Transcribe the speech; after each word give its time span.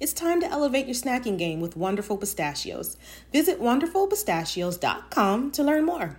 It's 0.00 0.14
time 0.14 0.40
to 0.40 0.50
elevate 0.50 0.86
your 0.86 0.94
snacking 0.94 1.36
game 1.36 1.60
with 1.60 1.76
Wonderful 1.76 2.16
Pistachios. 2.16 2.96
Visit 3.32 3.60
wonderfulpistachios.com 3.60 5.50
to 5.50 5.62
learn 5.62 5.84
more. 5.84 6.18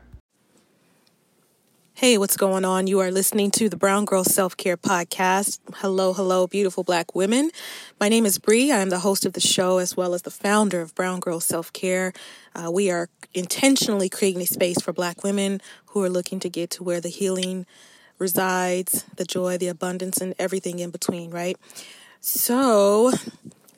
Hey, 1.96 2.20
what's 2.20 2.38
going 2.38 2.64
on? 2.64 2.86
You 2.86 3.00
are 3.00 3.10
listening 3.10 3.50
to 3.52 3.70
the 3.70 3.78
Brown 3.78 4.06
Girl 4.06 4.24
Self 4.24 4.56
Care 4.56 4.78
Podcast. 4.78 5.58
Hello, 5.78 6.14
hello, 6.14 6.46
beautiful 6.46 6.84
black 6.84 7.16
women. 7.16 7.50
My 8.00 8.08
name 8.08 8.28
is 8.28 8.38
Bree. 8.38 8.72
I 8.72 8.78
am 8.78 8.90
the 8.90 9.00
host 9.00 9.26
of 9.26 9.34
the 9.34 9.42
show 9.42 9.80
as 9.80 9.98
well 9.98 10.14
as 10.14 10.22
the 10.22 10.30
founder 10.30 10.82
of 10.82 10.94
Brown 10.94 11.20
Girl 11.20 11.40
Self 11.40 11.74
Care. 11.74 12.14
Uh, 12.54 12.70
we 12.72 12.92
are 12.92 13.10
intentionally 13.34 14.10
creating 14.10 14.44
a 14.44 14.48
space 14.48 14.80
for 14.80 14.94
black 14.94 15.24
women 15.24 15.60
who 15.88 16.04
are 16.04 16.10
looking 16.10 16.40
to 16.42 16.50
get 16.50 16.70
to 16.72 16.84
where 16.84 17.02
the 17.02 17.10
healing 17.10 17.66
resides, 18.20 19.06
the 19.16 19.26
joy, 19.26 19.58
the 19.58 19.70
abundance, 19.70 20.22
and 20.22 20.36
everything 20.38 20.78
in 20.78 20.92
between, 20.92 21.32
right? 21.32 21.58
So, 22.20 23.12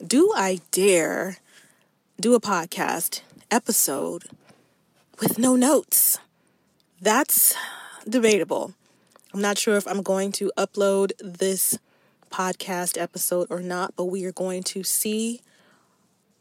do 0.04 0.32
I 0.34 0.60
dare 0.70 1.38
do 2.20 2.34
a 2.34 2.40
podcast 2.40 3.20
episode 3.50 4.24
with 5.20 5.38
no 5.38 5.56
notes? 5.56 6.18
That's 7.00 7.54
debatable. 8.08 8.74
I'm 9.32 9.40
not 9.40 9.58
sure 9.58 9.76
if 9.76 9.86
I'm 9.86 10.02
going 10.02 10.32
to 10.32 10.50
upload 10.56 11.12
this 11.20 11.78
podcast 12.30 13.00
episode 13.00 13.46
or 13.50 13.60
not, 13.60 13.94
but 13.96 14.06
we 14.06 14.24
are 14.24 14.32
going 14.32 14.62
to 14.64 14.82
see 14.82 15.40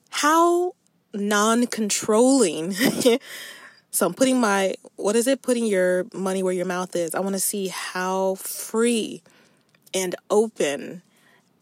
how 0.09 0.73
non 1.13 1.67
controlling. 1.67 2.71
so 3.91 4.07
I'm 4.07 4.13
putting 4.13 4.39
my, 4.39 4.75
what 4.95 5.15
is 5.15 5.27
it? 5.27 5.41
Putting 5.41 5.65
your 5.65 6.05
money 6.13 6.43
where 6.43 6.53
your 6.53 6.65
mouth 6.65 6.95
is. 6.95 7.13
I 7.13 7.19
want 7.19 7.33
to 7.33 7.39
see 7.39 7.67
how 7.67 8.35
free 8.35 9.21
and 9.93 10.15
open 10.29 11.03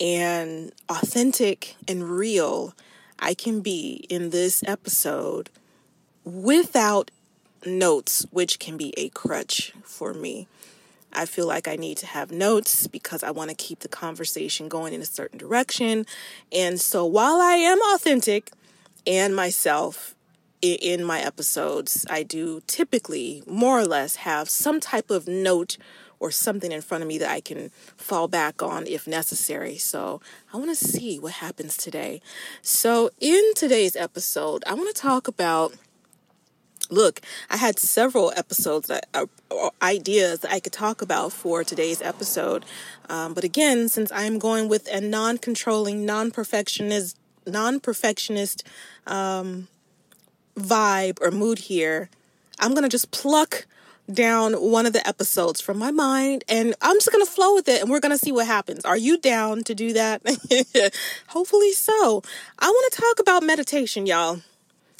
and 0.01 0.73
authentic 0.89 1.75
and 1.87 2.09
real 2.09 2.73
I 3.19 3.35
can 3.35 3.61
be 3.61 4.05
in 4.09 4.31
this 4.31 4.63
episode 4.65 5.51
without 6.25 7.11
notes, 7.65 8.25
which 8.31 8.57
can 8.57 8.77
be 8.77 8.95
a 8.97 9.09
crutch 9.09 9.73
for 9.83 10.13
me. 10.15 10.47
I 11.13 11.25
feel 11.25 11.45
like 11.45 11.67
I 11.67 11.75
need 11.75 11.97
to 11.97 12.07
have 12.07 12.31
notes 12.31 12.87
because 12.87 13.21
I 13.21 13.29
want 13.29 13.51
to 13.51 13.55
keep 13.55 13.81
the 13.81 13.87
conversation 13.87 14.67
going 14.67 14.93
in 14.93 15.01
a 15.01 15.05
certain 15.05 15.37
direction. 15.37 16.07
And 16.51 16.81
so 16.81 17.05
while 17.05 17.39
I 17.39 17.53
am 17.53 17.79
authentic 17.93 18.51
and 19.05 19.35
myself 19.35 20.15
in 20.61 21.03
my 21.03 21.19
episodes, 21.19 22.05
I 22.09 22.23
do 22.23 22.61
typically 22.65 23.43
more 23.45 23.79
or 23.79 23.85
less 23.85 24.17
have 24.17 24.49
some 24.49 24.79
type 24.79 25.11
of 25.11 25.27
note 25.27 25.77
or 26.21 26.29
something 26.29 26.71
in 26.71 26.81
front 26.81 27.01
of 27.01 27.07
me 27.07 27.17
that 27.17 27.29
I 27.29 27.41
can 27.41 27.71
fall 27.97 28.27
back 28.27 28.61
on 28.61 28.85
if 28.85 29.07
necessary. 29.07 29.77
So 29.77 30.21
I 30.53 30.57
want 30.57 30.69
to 30.69 30.75
see 30.75 31.19
what 31.19 31.33
happens 31.33 31.75
today. 31.75 32.21
So 32.61 33.09
in 33.19 33.41
today's 33.55 33.95
episode, 33.95 34.63
I 34.67 34.75
want 34.75 34.95
to 34.95 35.01
talk 35.01 35.27
about 35.27 35.73
look, 36.91 37.21
I 37.49 37.57
had 37.57 37.79
several 37.79 38.33
episodes 38.35 38.87
that 38.87 39.07
uh, 39.13 39.25
ideas 39.81 40.41
that 40.41 40.51
I 40.51 40.59
could 40.59 40.73
talk 40.73 41.01
about 41.01 41.31
for 41.31 41.63
today's 41.63 42.01
episode. 42.01 42.65
Um, 43.09 43.33
but 43.33 43.43
again, 43.43 43.87
since 43.87 44.11
I'm 44.11 44.39
going 44.39 44.67
with 44.67 44.87
a 44.93 44.99
non-controlling, 44.99 46.05
non-perfectionist, 46.05 47.17
non-perfectionist 47.47 48.67
um, 49.07 49.69
vibe 50.57 51.17
or 51.21 51.31
mood 51.31 51.59
here, 51.59 52.09
I'm 52.59 52.75
gonna 52.75 52.89
just 52.89 53.09
pluck 53.11 53.65
down 54.13 54.53
one 54.53 54.85
of 54.85 54.93
the 54.93 55.05
episodes 55.07 55.61
from 55.61 55.77
my 55.77 55.91
mind 55.91 56.43
and 56.47 56.75
I'm 56.81 56.97
just 56.97 57.11
going 57.11 57.25
to 57.25 57.31
flow 57.31 57.55
with 57.55 57.67
it 57.67 57.81
and 57.81 57.89
we're 57.89 57.99
going 57.99 58.11
to 58.11 58.17
see 58.17 58.31
what 58.31 58.47
happens. 58.47 58.85
Are 58.85 58.97
you 58.97 59.17
down 59.17 59.63
to 59.63 59.75
do 59.75 59.93
that? 59.93 60.21
Hopefully 61.27 61.71
so. 61.73 62.23
I 62.59 62.67
want 62.67 62.93
to 62.93 63.01
talk 63.01 63.19
about 63.19 63.43
meditation, 63.43 64.05
y'all 64.05 64.41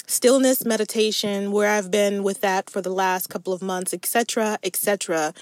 stillness 0.06 0.64
meditation, 0.64 1.52
where 1.52 1.70
I've 1.70 1.90
been 1.90 2.22
with 2.22 2.42
that 2.42 2.68
for 2.68 2.82
the 2.82 2.90
last 2.90 3.28
couple 3.28 3.52
of 3.52 3.62
months, 3.62 3.94
etc., 3.94 4.58
etc. 4.62 5.32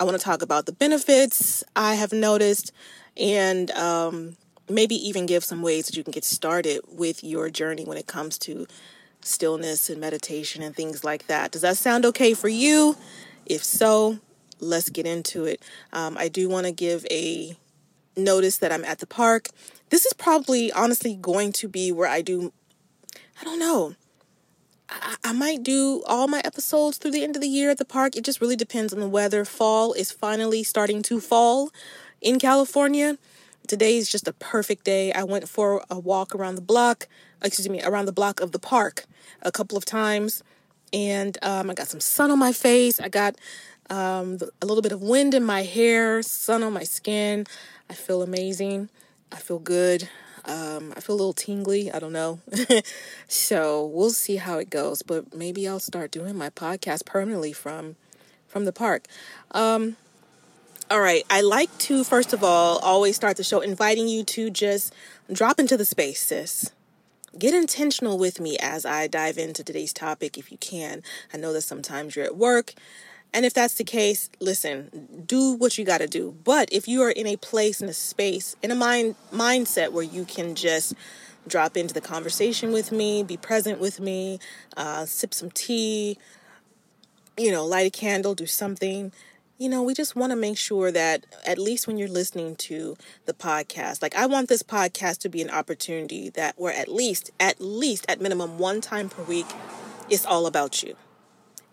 I 0.00 0.04
want 0.04 0.18
to 0.18 0.24
talk 0.24 0.40
about 0.40 0.66
the 0.66 0.72
benefits 0.72 1.62
I 1.76 1.94
have 1.96 2.12
noticed 2.12 2.72
and 3.16 3.70
um, 3.72 4.36
maybe 4.68 4.94
even 4.94 5.26
give 5.26 5.44
some 5.44 5.62
ways 5.62 5.86
that 5.86 5.96
you 5.96 6.02
can 6.02 6.12
get 6.12 6.24
started 6.24 6.80
with 6.88 7.22
your 7.22 7.50
journey 7.50 7.84
when 7.84 7.98
it 7.98 8.06
comes 8.06 8.38
to 8.38 8.66
stillness 9.24 9.90
and 9.90 10.00
meditation 10.00 10.62
and 10.62 10.76
things 10.76 11.02
like 11.02 11.26
that. 11.26 11.50
Does 11.50 11.62
that 11.62 11.76
sound 11.76 12.04
okay 12.06 12.34
for 12.34 12.48
you? 12.48 12.96
If 13.46 13.64
so, 13.64 14.18
let's 14.60 14.90
get 14.90 15.06
into 15.06 15.44
it. 15.44 15.62
Um, 15.92 16.16
I 16.18 16.28
do 16.28 16.48
want 16.48 16.66
to 16.66 16.72
give 16.72 17.06
a 17.10 17.56
notice 18.16 18.58
that 18.58 18.70
I'm 18.70 18.84
at 18.84 19.00
the 19.00 19.06
park. 19.06 19.48
This 19.90 20.06
is 20.06 20.12
probably 20.12 20.70
honestly 20.72 21.14
going 21.14 21.52
to 21.54 21.68
be 21.68 21.90
where 21.90 22.08
I 22.08 22.22
do, 22.22 22.52
I 23.40 23.44
don't 23.44 23.58
know. 23.58 23.94
I, 24.88 25.16
I 25.24 25.32
might 25.32 25.62
do 25.62 26.02
all 26.06 26.28
my 26.28 26.40
episodes 26.44 26.98
through 26.98 27.12
the 27.12 27.24
end 27.24 27.36
of 27.36 27.42
the 27.42 27.48
year 27.48 27.70
at 27.70 27.78
the 27.78 27.84
park. 27.84 28.16
It 28.16 28.24
just 28.24 28.40
really 28.40 28.56
depends 28.56 28.92
on 28.92 29.00
the 29.00 29.08
weather. 29.08 29.44
Fall 29.44 29.92
is 29.94 30.10
finally 30.10 30.62
starting 30.62 31.02
to 31.02 31.20
fall 31.20 31.70
in 32.20 32.38
California. 32.38 33.18
Today 33.66 33.96
is 33.96 34.10
just 34.10 34.28
a 34.28 34.32
perfect 34.34 34.84
day. 34.84 35.10
I 35.12 35.24
went 35.24 35.48
for 35.48 35.82
a 35.90 35.98
walk 35.98 36.34
around 36.34 36.56
the 36.56 36.60
block, 36.60 37.08
excuse 37.44 37.68
me, 37.68 37.82
around 37.82 38.06
the 38.06 38.12
block 38.12 38.40
of 38.40 38.52
the 38.52 38.58
park 38.58 39.04
a 39.42 39.52
couple 39.52 39.78
of 39.78 39.84
times. 39.84 40.42
And 40.92 41.36
um, 41.42 41.70
I 41.70 41.74
got 41.74 41.88
some 41.88 42.00
sun 42.00 42.30
on 42.30 42.38
my 42.38 42.52
face. 42.52 43.00
I 43.00 43.08
got 43.08 43.36
um, 43.90 44.38
a 44.62 44.66
little 44.66 44.82
bit 44.82 44.92
of 44.92 45.02
wind 45.02 45.34
in 45.34 45.44
my 45.44 45.62
hair, 45.62 46.22
sun 46.22 46.62
on 46.62 46.72
my 46.72 46.84
skin. 46.84 47.46
I 47.90 47.94
feel 47.94 48.22
amazing. 48.22 48.88
I 49.30 49.36
feel 49.36 49.58
good. 49.58 50.08
Um, 50.46 50.92
I 50.96 51.00
feel 51.00 51.14
a 51.14 51.18
little 51.18 51.32
tingly. 51.32 51.90
I 51.90 51.98
don't 51.98 52.12
know. 52.12 52.40
so 53.28 53.86
we'll 53.86 54.10
see 54.10 54.36
how 54.36 54.58
it 54.58 54.70
goes. 54.70 55.02
But 55.02 55.34
maybe 55.34 55.66
I'll 55.66 55.80
start 55.80 56.10
doing 56.10 56.36
my 56.36 56.50
podcast 56.50 57.06
permanently 57.06 57.52
from 57.52 57.96
from 58.46 58.64
the 58.64 58.72
park. 58.72 59.06
Um, 59.50 59.96
all 60.90 61.00
right. 61.00 61.24
I 61.28 61.40
like 61.40 61.76
to 61.78 62.04
first 62.04 62.32
of 62.32 62.44
all 62.44 62.78
always 62.78 63.16
start 63.16 63.36
the 63.36 63.44
show 63.44 63.60
inviting 63.60 64.06
you 64.06 64.22
to 64.24 64.50
just 64.50 64.94
drop 65.32 65.58
into 65.58 65.76
the 65.76 65.84
space, 65.84 66.20
sis. 66.20 66.70
Get 67.38 67.54
intentional 67.54 68.18
with 68.18 68.40
me 68.40 68.56
as 68.60 68.86
I 68.86 69.08
dive 69.08 69.38
into 69.38 69.64
today's 69.64 69.92
topic 69.92 70.38
if 70.38 70.52
you 70.52 70.58
can. 70.58 71.02
I 71.32 71.36
know 71.36 71.52
that 71.52 71.62
sometimes 71.62 72.14
you're 72.14 72.24
at 72.24 72.36
work 72.36 72.74
and 73.34 73.44
if 73.44 73.52
that's 73.52 73.74
the 73.74 73.84
case, 73.84 74.30
listen, 74.38 75.24
do 75.26 75.54
what 75.54 75.76
you 75.76 75.84
got 75.84 75.98
to 75.98 76.06
do. 76.06 76.36
But 76.44 76.72
if 76.72 76.86
you 76.86 77.02
are 77.02 77.10
in 77.10 77.26
a 77.26 77.36
place, 77.36 77.82
in 77.82 77.88
a 77.88 77.92
space, 77.92 78.54
in 78.62 78.70
a 78.70 78.76
mind 78.76 79.16
mindset 79.32 79.90
where 79.90 80.04
you 80.04 80.24
can 80.24 80.54
just 80.54 80.94
drop 81.48 81.76
into 81.76 81.92
the 81.92 82.00
conversation 82.00 82.72
with 82.72 82.92
me, 82.92 83.24
be 83.24 83.36
present 83.36 83.80
with 83.80 83.98
me, 83.98 84.38
uh, 84.76 85.04
sip 85.04 85.34
some 85.34 85.50
tea, 85.50 86.16
you 87.36 87.50
know, 87.50 87.66
light 87.66 87.88
a 87.88 87.90
candle, 87.90 88.36
do 88.36 88.46
something. 88.46 89.10
You 89.56 89.68
know, 89.68 89.84
we 89.84 89.94
just 89.94 90.16
want 90.16 90.30
to 90.30 90.36
make 90.36 90.58
sure 90.58 90.90
that 90.90 91.26
at 91.46 91.58
least 91.58 91.86
when 91.86 91.96
you're 91.96 92.08
listening 92.08 92.56
to 92.56 92.96
the 93.24 93.32
podcast, 93.32 94.02
like 94.02 94.16
I 94.16 94.26
want 94.26 94.48
this 94.48 94.64
podcast 94.64 95.18
to 95.18 95.28
be 95.28 95.42
an 95.42 95.50
opportunity 95.50 96.28
that 96.30 96.58
where 96.58 96.74
at 96.74 96.88
least, 96.88 97.30
at 97.38 97.60
least, 97.60 98.04
at 98.08 98.20
minimum, 98.20 98.58
one 98.58 98.80
time 98.80 99.08
per 99.08 99.22
week, 99.22 99.46
it's 100.10 100.26
all 100.26 100.46
about 100.46 100.82
you. 100.82 100.96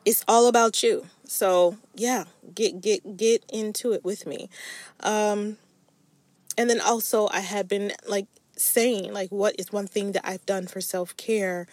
It's 0.05 0.23
all 0.27 0.47
about 0.47 0.83
you. 0.83 1.07
So 1.23 1.77
yeah, 1.95 2.25
get 2.53 2.81
get 2.81 3.17
get 3.17 3.43
into 3.51 3.93
it 3.93 4.03
with 4.03 4.27
me. 4.27 4.49
Um, 4.99 5.57
and 6.57 6.69
then 6.69 6.79
also 6.79 7.29
I 7.31 7.39
have 7.39 7.67
been 7.67 7.93
like 8.07 8.27
saying 8.55 9.11
like 9.11 9.31
what 9.31 9.55
is 9.57 9.71
one 9.71 9.87
thing 9.87 10.11
that 10.11 10.27
I've 10.27 10.45
done 10.45 10.67
for 10.67 10.81
self 10.81 11.17
care 11.17 11.67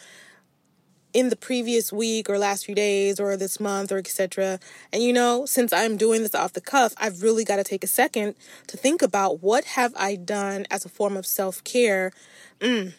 in 1.14 1.30
the 1.30 1.36
previous 1.36 1.92
week 1.92 2.28
or 2.28 2.38
last 2.38 2.66
few 2.66 2.74
days 2.74 3.18
or 3.18 3.36
this 3.36 3.58
month 3.58 3.90
or 3.90 3.98
etc. 3.98 4.58
And 4.92 5.02
you 5.02 5.12
know, 5.12 5.46
since 5.46 5.72
I'm 5.72 5.96
doing 5.96 6.22
this 6.22 6.34
off 6.34 6.52
the 6.52 6.60
cuff, 6.60 6.94
I've 6.98 7.22
really 7.22 7.44
got 7.44 7.56
to 7.56 7.64
take 7.64 7.82
a 7.82 7.88
second 7.88 8.34
to 8.66 8.76
think 8.76 9.02
about 9.02 9.42
what 9.42 9.64
have 9.64 9.94
I 9.96 10.16
done 10.16 10.66
as 10.70 10.84
a 10.84 10.88
form 10.88 11.16
of 11.16 11.26
self-care. 11.26 12.12
Mm, 12.60 12.92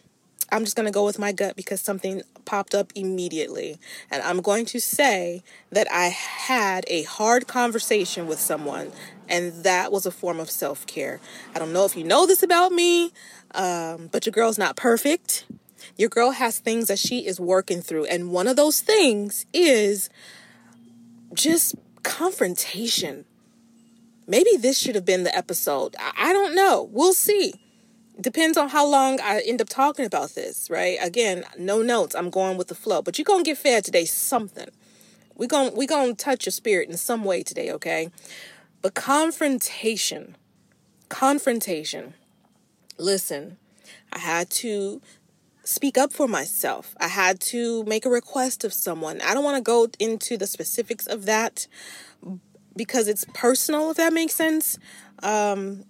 I'm 0.52 0.64
just 0.64 0.76
going 0.76 0.88
to 0.88 0.92
go 0.92 1.06
with 1.06 1.20
my 1.20 1.32
gut 1.32 1.56
because 1.56 1.82
something 1.82 2.24
popped 2.46 2.74
up 2.74 2.92
immediately. 2.96 3.78
And 4.10 4.24
I'm 4.24 4.42
going 4.42 4.66
to 4.68 4.80
say 4.80 5.44
that 5.72 5.88
I 5.92 6.08
had 6.08 6.86
a 6.88 7.04
hard 7.04 7.48
conversation 7.48 8.26
with 8.26 8.40
someone, 8.40 8.92
and 9.28 9.64
that 9.64 9.92
was 9.92 10.06
a 10.06 10.12
form 10.12 10.40
of 10.40 10.50
self 10.50 10.88
care. 10.88 11.20
I 11.54 11.60
don't 11.60 11.74
know 11.74 11.86
if 11.86 11.96
you 11.96 12.04
know 12.04 12.26
this 12.26 12.42
about 12.42 12.72
me, 12.72 13.12
um, 13.54 14.10
but 14.12 14.26
your 14.26 14.32
girl's 14.32 14.58
not 14.58 14.76
perfect. 14.76 15.46
Your 15.98 16.10
girl 16.10 16.32
has 16.32 16.60
things 16.60 16.88
that 16.88 17.00
she 17.00 17.26
is 17.26 17.40
working 17.40 17.82
through. 17.82 18.06
And 18.06 18.32
one 18.32 18.48
of 18.48 18.56
those 18.56 18.82
things 18.82 19.46
is 19.54 20.10
just 21.34 21.76
confrontation. 22.04 23.26
Maybe 24.28 24.58
this 24.58 24.78
should 24.78 24.96
have 24.96 25.06
been 25.06 25.24
the 25.24 25.36
episode. 25.36 25.96
I, 26.00 26.34
don't 26.34 26.56
know. 26.56 26.90
We'll 26.92 27.14
see 27.14 27.54
depends 28.22 28.58
on 28.58 28.70
how 28.70 28.86
long 28.86 29.20
I 29.22 29.42
end 29.46 29.62
up 29.62 29.70
talking 29.70 30.06
about 30.06 30.32
this, 30.32 30.70
right? 30.70 30.98
Again, 31.02 31.46
no 31.58 31.82
notes. 31.82 32.16
I'm 32.16 32.30
going 32.30 32.58
with 32.58 32.68
the 32.68 32.76
flow. 32.76 33.02
But 33.02 33.18
you're 33.18 33.24
gonna 33.24 33.44
get 33.44 33.58
fed 33.58 33.86
today 33.86 34.06
something. 34.06 34.68
We're 35.36 35.48
gonna 35.48 35.72
we 35.72 35.88
gonna 35.88 36.14
touch 36.16 36.46
your 36.46 36.52
spirit 36.52 36.90
in 36.90 36.98
some 36.98 37.24
way 37.24 37.44
today, 37.44 37.72
okay? 37.72 38.10
But 38.82 38.94
confrontation. 38.94 40.36
Confrontation. 41.08 42.14
Listen, 42.98 43.58
I 44.12 44.20
had 44.20 44.50
to 44.52 45.02
speak 45.64 45.98
up 45.98 46.12
for 46.12 46.28
myself. 46.28 46.96
I 47.00 47.08
had 47.08 47.40
to 47.42 47.84
make 47.84 48.06
a 48.06 48.10
request 48.10 48.64
of 48.64 48.74
someone. 48.74 49.22
I 49.22 49.34
don't 49.34 49.44
want 49.44 49.58
to 49.58 49.62
go 49.62 49.88
into 50.00 50.38
the 50.38 50.48
specifics 50.48 51.06
of 51.08 51.26
that 51.26 51.68
because 52.76 53.08
it's 53.08 53.26
personal, 53.34 53.92
if 53.92 53.98
that 53.98 54.14
makes 54.14 54.34
sense. 54.34 54.80
Um, 55.22 55.84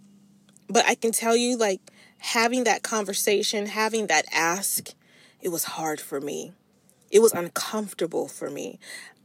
but 0.67 0.85
I 0.87 0.95
can 0.95 1.11
tell 1.11 1.35
you, 1.35 1.57
like, 1.57 1.81
having 2.19 2.63
that 2.65 2.83
conversation, 2.83 3.67
having 3.67 4.07
that 4.07 4.25
ask, 4.33 4.93
it 5.41 5.49
was 5.49 5.63
hard 5.63 6.01
for 6.01 6.19
me. 6.19 6.53
It 7.11 7.19
was 7.19 7.33
uncomfortable 7.33 8.27
for 8.27 8.49
me. 8.49 8.79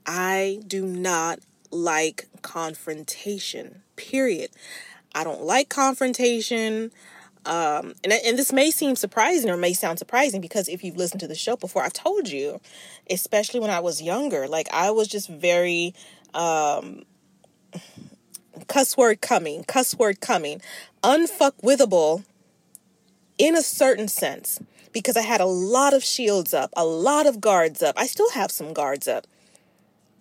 I 0.07 0.61
do 0.67 0.87
not 0.87 1.41
like 1.71 2.29
confrontation, 2.43 3.83
period. 3.97 4.51
I 5.15 5.25
don't 5.25 5.43
like 5.43 5.69
confrontation. 5.69 6.93
Um, 7.47 7.95
and, 8.03 8.13
and 8.13 8.39
this 8.39 8.53
may 8.53 8.71
seem 8.71 8.97
surprising 8.97 9.51
or 9.51 9.57
may 9.57 9.73
sound 9.75 9.99
surprising 9.99 10.41
because 10.41 10.69
if 10.69 10.83
you've 10.83 10.97
listened 10.97 11.21
to 11.21 11.29
the 11.29 11.35
show 11.35 11.57
before, 11.57 11.83
I've 11.83 11.93
told 11.93 12.29
you, 12.29 12.61
especially 13.11 13.61
when 13.61 13.71
I 13.71 13.81
was 13.81 14.01
younger, 14.01 14.49
like 14.49 14.69
I 14.73 14.91
was 14.91 15.09
just 15.09 15.29
very, 15.29 15.95
um, 16.33 17.05
cuss 18.69 18.97
word 18.97 19.21
coming, 19.21 19.65
cuss 19.65 19.97
word 19.97 20.21
coming, 20.21 20.61
unfuck 21.03 21.53
unfuckwithable 21.63 22.25
in 23.39 23.57
a 23.57 23.63
certain 23.63 24.09
sense 24.09 24.61
because 24.93 25.17
I 25.17 25.23
had 25.23 25.41
a 25.41 25.47
lot 25.47 25.93
of 25.93 26.05
shields 26.05 26.55
up, 26.55 26.71
a 26.77 26.85
lot 26.85 27.27
of 27.27 27.41
guards 27.41 27.83
up. 27.83 27.95
I 27.99 28.07
still 28.07 28.31
have 28.31 28.51
some 28.51 28.73
guards 28.73 29.09
up. 29.09 29.27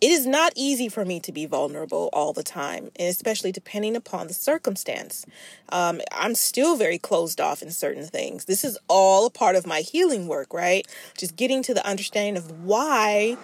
It 0.01 0.11
is 0.11 0.27
not 0.27 0.51
easy 0.55 0.89
for 0.89 1.05
me 1.05 1.19
to 1.21 1.31
be 1.31 1.45
vulnerable 1.45 2.09
all 2.11 2.33
the 2.33 2.43
time, 2.43 2.91
and 2.97 3.07
especially 3.07 3.51
depending 3.53 3.95
upon 3.95 4.27
the 4.27 4.33
circumstance. 4.33 5.25
Um, 5.69 6.01
I'm 6.11 6.35
still 6.35 6.75
very 6.75 6.97
closed 6.97 7.39
off 7.39 7.61
in 7.61 7.71
certain 7.71 8.05
things. 8.05 8.45
This 8.45 8.65
is 8.65 8.77
all 8.89 9.25
a 9.25 9.29
part 9.29 9.55
of 9.55 9.65
my 9.65 9.79
healing 9.79 10.27
work, 10.27 10.53
right? 10.53 10.85
Just 11.17 11.35
getting 11.37 11.63
to 11.63 11.73
the 11.73 11.85
understanding 11.87 12.35
of 12.35 12.65
why 12.65 13.37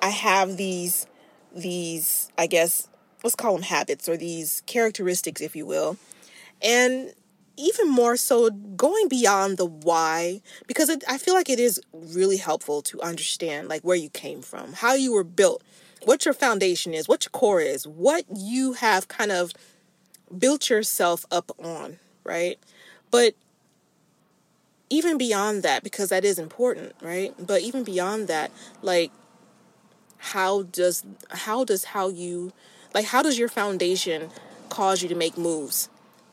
I 0.00 0.10
have 0.10 0.56
these, 0.56 1.06
these, 1.54 2.30
I 2.38 2.46
guess, 2.46 2.88
let's 3.24 3.36
call 3.36 3.54
them 3.54 3.62
habits 3.62 4.08
or 4.08 4.16
these 4.16 4.62
characteristics, 4.66 5.40
if 5.40 5.56
you 5.56 5.66
will. 5.66 5.96
And 6.62 7.12
even 7.56 7.88
more 7.88 8.16
so 8.16 8.50
going 8.50 9.08
beyond 9.08 9.58
the 9.58 9.66
why 9.66 10.40
because 10.66 10.88
it, 10.88 11.04
i 11.08 11.18
feel 11.18 11.34
like 11.34 11.50
it 11.50 11.60
is 11.60 11.80
really 11.92 12.38
helpful 12.38 12.82
to 12.82 13.00
understand 13.02 13.68
like 13.68 13.82
where 13.82 13.96
you 13.96 14.08
came 14.08 14.40
from 14.42 14.72
how 14.72 14.94
you 14.94 15.12
were 15.12 15.24
built 15.24 15.62
what 16.04 16.24
your 16.24 16.34
foundation 16.34 16.94
is 16.94 17.06
what 17.06 17.24
your 17.24 17.30
core 17.30 17.60
is 17.60 17.86
what 17.86 18.24
you 18.34 18.72
have 18.72 19.08
kind 19.08 19.30
of 19.30 19.52
built 20.36 20.70
yourself 20.70 21.24
up 21.30 21.52
on 21.62 21.98
right? 22.24 22.58
But 23.10 23.34
even 24.90 25.18
beyond 25.18 25.62
that 25.62 25.82
because 25.82 26.10
that 26.10 26.24
is 26.24 26.38
important 26.38 26.94
right? 27.00 27.34
But 27.38 27.62
even 27.62 27.84
beyond 27.84 28.28
that 28.28 28.50
like 28.80 29.10
how 30.18 30.62
does 30.62 31.04
how 31.30 31.64
does 31.64 31.84
how 31.84 32.08
you 32.08 32.52
like 32.94 33.06
how 33.06 33.22
does 33.22 33.38
your 33.38 33.48
foundation 33.48 34.30
cause 34.68 35.02
you 35.02 35.08
to 35.08 35.14
make 35.14 35.36
moves 35.36 35.88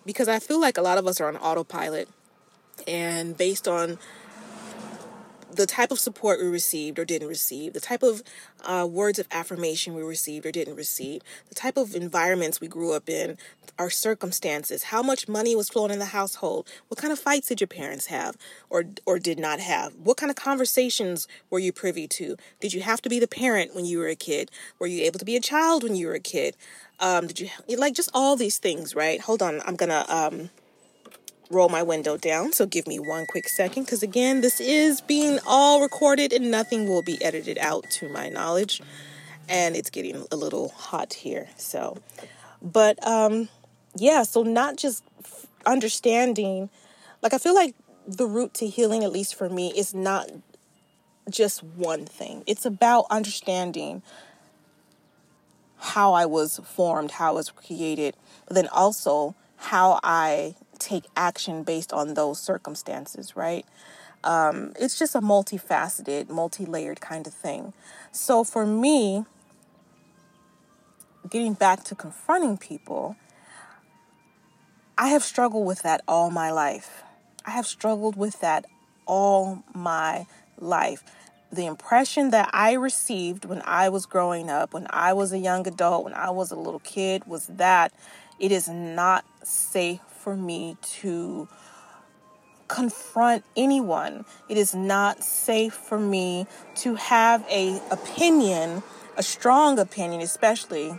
because 0.05 0.27
I 0.27 0.39
feel 0.39 0.59
like 0.59 0.77
a 0.77 0.81
lot 0.81 0.97
of 0.97 1.07
us 1.07 1.19
are 1.21 1.27
on 1.27 1.37
autopilot 1.37 2.07
and 2.87 3.37
based 3.37 3.67
on 3.67 3.97
the 5.51 5.65
type 5.65 5.91
of 5.91 5.99
support 5.99 6.39
we 6.39 6.47
received 6.47 6.99
or 6.99 7.05
didn't 7.05 7.27
receive, 7.27 7.73
the 7.73 7.79
type 7.79 8.03
of 8.03 8.21
uh, 8.63 8.87
words 8.89 9.19
of 9.19 9.27
affirmation 9.31 9.95
we 9.95 10.01
received 10.01 10.45
or 10.45 10.51
didn't 10.51 10.75
receive, 10.75 11.21
the 11.47 11.55
type 11.55 11.77
of 11.77 11.95
environments 11.95 12.61
we 12.61 12.67
grew 12.67 12.93
up 12.93 13.09
in, 13.09 13.37
our 13.77 13.89
circumstances, 13.89 14.83
how 14.83 15.01
much 15.01 15.27
money 15.27 15.55
was 15.55 15.69
flowing 15.69 15.91
in 15.91 15.99
the 15.99 16.05
household, 16.05 16.67
what 16.89 16.97
kind 16.97 17.13
of 17.13 17.17
fights 17.17 17.47
did 17.47 17.61
your 17.61 17.67
parents 17.67 18.07
have 18.07 18.35
or 18.69 18.83
or 19.05 19.17
did 19.17 19.39
not 19.39 19.59
have, 19.59 19.95
what 19.95 20.17
kind 20.17 20.29
of 20.29 20.35
conversations 20.35 21.27
were 21.49 21.59
you 21.59 21.71
privy 21.71 22.07
to? 22.07 22.35
Did 22.59 22.73
you 22.73 22.81
have 22.81 23.01
to 23.03 23.09
be 23.09 23.19
the 23.19 23.27
parent 23.27 23.73
when 23.73 23.85
you 23.85 23.99
were 23.99 24.09
a 24.09 24.15
kid? 24.15 24.51
Were 24.79 24.87
you 24.87 25.03
able 25.03 25.17
to 25.19 25.25
be 25.25 25.37
a 25.37 25.41
child 25.41 25.83
when 25.83 25.95
you 25.95 26.07
were 26.07 26.13
a 26.13 26.19
kid? 26.19 26.57
Um, 26.99 27.27
did 27.27 27.39
you 27.39 27.49
like 27.77 27.93
just 27.93 28.11
all 28.13 28.35
these 28.35 28.57
things, 28.57 28.93
right? 28.93 29.21
Hold 29.21 29.41
on, 29.41 29.61
I'm 29.65 29.77
gonna 29.77 30.05
um 30.09 30.49
roll 31.49 31.69
my 31.69 31.83
window 31.83 32.17
down. 32.17 32.53
So 32.53 32.65
give 32.65 32.87
me 32.87 32.99
one 32.99 33.25
quick 33.25 33.47
second 33.49 33.83
because, 33.83 34.03
again, 34.03 34.41
this 34.41 34.59
is 34.59 35.01
being 35.01 35.39
all 35.47 35.81
recorded 35.81 36.31
and 36.31 36.51
nothing 36.51 36.87
will 36.87 37.01
be 37.01 37.21
edited 37.23 37.57
out 37.57 37.89
to 37.91 38.09
my 38.09 38.29
knowledge. 38.29 38.81
And 39.47 39.75
it's 39.75 39.89
getting 39.89 40.25
a 40.31 40.35
little 40.35 40.69
hot 40.69 41.13
here. 41.13 41.47
So, 41.57 41.97
but 42.61 43.05
um, 43.05 43.49
yeah, 43.95 44.23
so 44.23 44.43
not 44.43 44.77
just 44.77 45.03
understanding, 45.65 46.69
like, 47.21 47.33
I 47.33 47.39
feel 47.39 47.55
like 47.55 47.75
the 48.07 48.27
route 48.27 48.53
to 48.55 48.67
healing, 48.67 49.03
at 49.03 49.11
least 49.11 49.35
for 49.35 49.49
me, 49.49 49.73
is 49.75 49.93
not 49.93 50.29
just 51.29 51.63
one 51.63 52.05
thing, 52.05 52.43
it's 52.47 52.65
about 52.65 53.05
understanding 53.09 54.01
how 55.77 56.13
I 56.13 56.25
was 56.25 56.59
formed, 56.65 57.11
how 57.11 57.29
I 57.29 57.33
was 57.33 57.49
created, 57.51 58.15
but 58.47 58.55
then 58.55 58.67
also 58.67 59.35
how 59.57 59.99
I 60.03 60.55
take 60.79 61.05
action 61.15 61.63
based 61.63 61.93
on 61.93 62.13
those 62.13 62.39
circumstances, 62.39 63.35
right? 63.35 63.65
Um, 64.23 64.73
it's 64.79 64.97
just 64.97 65.15
a 65.15 65.21
multifaceted, 65.21 66.29
multi 66.29 66.65
layered 66.65 67.01
kind 67.01 67.25
of 67.25 67.33
thing. 67.33 67.73
So 68.11 68.43
for 68.43 68.65
me, 68.65 69.25
getting 71.29 71.53
back 71.53 71.83
to 71.85 71.95
confronting 71.95 72.57
people, 72.57 73.15
I 74.97 75.09
have 75.09 75.23
struggled 75.23 75.65
with 75.65 75.83
that 75.83 76.01
all 76.07 76.29
my 76.29 76.51
life. 76.51 77.03
I 77.45 77.51
have 77.51 77.65
struggled 77.65 78.17
with 78.17 78.41
that 78.41 78.65
all 79.05 79.63
my 79.73 80.25
life. 80.59 81.03
The 81.51 81.65
impression 81.65 82.29
that 82.31 82.49
I 82.53 82.73
received 82.73 83.45
when 83.45 83.61
I 83.65 83.89
was 83.89 84.05
growing 84.05 84.49
up, 84.49 84.73
when 84.73 84.87
I 84.89 85.13
was 85.13 85.31
a 85.31 85.39
young 85.39 85.65
adult, 85.65 86.03
when 86.03 86.13
I 86.13 86.29
was 86.29 86.51
a 86.51 86.55
little 86.55 86.81
kid, 86.81 87.25
was 87.25 87.47
that 87.47 87.93
it 88.39 88.51
is 88.51 88.67
not 88.67 89.25
safe 89.43 90.01
for 90.19 90.35
me 90.35 90.77
to 90.81 91.47
confront 92.67 93.43
anyone. 93.57 94.25
It 94.47 94.57
is 94.57 94.73
not 94.73 95.23
safe 95.23 95.73
for 95.73 95.99
me 95.99 96.45
to 96.75 96.95
have 96.95 97.45
a 97.49 97.81
opinion, 97.91 98.83
a 99.17 99.23
strong 99.23 99.79
opinion 99.79 100.21
especially 100.21 100.97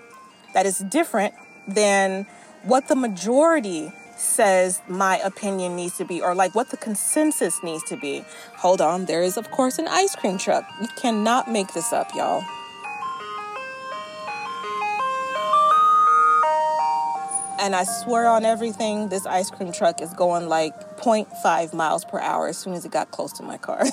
that 0.52 0.66
is 0.66 0.78
different 0.78 1.34
than 1.68 2.26
what 2.64 2.88
the 2.88 2.96
majority 2.96 3.92
says 4.16 4.82
my 4.86 5.18
opinion 5.18 5.76
needs 5.76 5.96
to 5.96 6.04
be 6.04 6.20
or 6.20 6.34
like 6.34 6.54
what 6.54 6.70
the 6.70 6.76
consensus 6.76 7.62
needs 7.62 7.82
to 7.84 7.96
be. 7.96 8.22
Hold 8.56 8.80
on, 8.80 9.06
there 9.06 9.22
is 9.22 9.36
of 9.36 9.50
course 9.50 9.78
an 9.78 9.88
ice 9.88 10.14
cream 10.14 10.36
truck. 10.38 10.64
You 10.80 10.88
cannot 10.96 11.50
make 11.50 11.72
this 11.72 11.92
up, 11.92 12.14
y'all. 12.14 12.44
And 17.60 17.76
I 17.76 17.84
swear 17.84 18.26
on 18.26 18.46
everything, 18.46 19.10
this 19.10 19.26
ice 19.26 19.50
cream 19.50 19.70
truck 19.70 20.00
is 20.00 20.12
going 20.14 20.48
like 20.48 20.98
0.5 20.98 21.74
miles 21.74 22.06
per 22.06 22.18
hour 22.18 22.48
as 22.48 22.56
soon 22.56 22.72
as 22.72 22.86
it 22.86 22.90
got 22.90 23.10
close 23.10 23.32
to 23.34 23.42
my 23.42 23.58
car. 23.58 23.84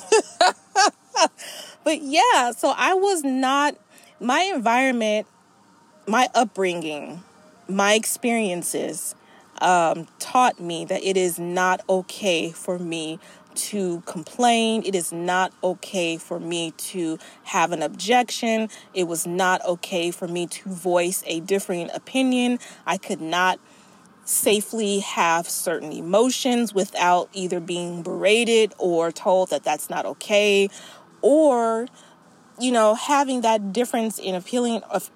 but 1.84 2.00
yeah, 2.00 2.52
so 2.52 2.72
I 2.74 2.94
was 2.94 3.22
not, 3.24 3.76
my 4.20 4.40
environment, 4.54 5.26
my 6.06 6.28
upbringing, 6.34 7.22
my 7.68 7.92
experiences 7.92 9.14
um, 9.60 10.06
taught 10.18 10.60
me 10.60 10.86
that 10.86 11.02
it 11.02 11.16
is 11.18 11.38
not 11.38 11.82
okay 11.88 12.50
for 12.50 12.78
me 12.78 13.18
to 13.58 14.02
complain. 14.06 14.82
It 14.84 14.94
is 14.94 15.12
not 15.12 15.52
okay 15.62 16.16
for 16.16 16.38
me 16.40 16.72
to 16.78 17.18
have 17.44 17.72
an 17.72 17.82
objection. 17.82 18.68
It 18.94 19.04
was 19.04 19.26
not 19.26 19.64
okay 19.66 20.10
for 20.10 20.28
me 20.28 20.46
to 20.46 20.68
voice 20.68 21.22
a 21.26 21.40
differing 21.40 21.90
opinion. 21.92 22.58
I 22.86 22.96
could 22.96 23.20
not 23.20 23.58
safely 24.24 25.00
have 25.00 25.48
certain 25.48 25.90
emotions 25.90 26.74
without 26.74 27.30
either 27.32 27.60
being 27.60 28.02
berated 28.02 28.74
or 28.78 29.10
told 29.10 29.48
that 29.48 29.64
that's 29.64 29.88
not 29.88 30.04
okay 30.04 30.68
or 31.22 31.88
you 32.60 32.70
know 32.70 32.94
having 32.94 33.40
that 33.40 33.72
difference 33.72 34.18
in 34.18 34.34
appealing 34.34 34.82
of 34.82 35.10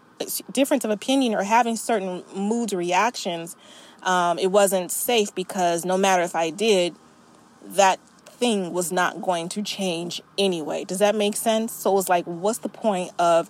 difference 0.51 0.83
of 0.83 0.91
opinion 0.91 1.35
or 1.35 1.43
having 1.43 1.77
certain 1.77 2.25
moods 2.35 2.73
reactions 2.73 3.55
um, 4.03 4.39
it 4.39 4.51
wasn't 4.51 4.91
safe 4.91 5.35
because 5.35 5.85
no 5.85 5.99
matter 5.99 6.23
if 6.23 6.35
i 6.35 6.49
did 6.49 6.95
that 7.63 8.01
thing 8.43 8.73
was 8.73 8.91
not 8.91 9.23
going 9.23 9.49
to 9.49 9.63
change 9.63 10.21
anyway 10.37 10.83
does 10.83 10.99
that 10.99 11.15
make 11.15 11.37
sense 11.37 11.73
so 11.73 11.97
it's 11.97 12.09
like 12.09 12.25
what's 12.25 12.59
the 12.59 12.69
point 12.69 13.13
of 13.19 13.49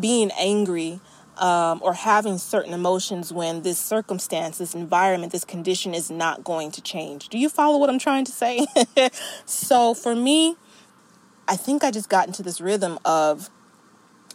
being 0.00 0.32
angry 0.38 1.00
um, 1.38 1.80
or 1.82 1.94
having 1.94 2.38
certain 2.38 2.74
emotions 2.74 3.32
when 3.32 3.62
this 3.62 3.78
circumstance, 3.78 4.58
this 4.58 4.74
environment, 4.74 5.32
this 5.32 5.44
condition 5.44 5.94
is 5.94 6.10
not 6.10 6.44
going 6.44 6.70
to 6.72 6.82
change. 6.82 7.28
Do 7.28 7.38
you 7.38 7.48
follow 7.48 7.78
what 7.78 7.88
I'm 7.88 7.98
trying 7.98 8.24
to 8.26 8.32
say? 8.32 8.66
so 9.46 9.94
for 9.94 10.14
me, 10.14 10.56
I 11.48 11.56
think 11.56 11.84
I 11.84 11.90
just 11.90 12.08
got 12.08 12.26
into 12.26 12.42
this 12.42 12.60
rhythm 12.60 12.98
of, 13.04 13.50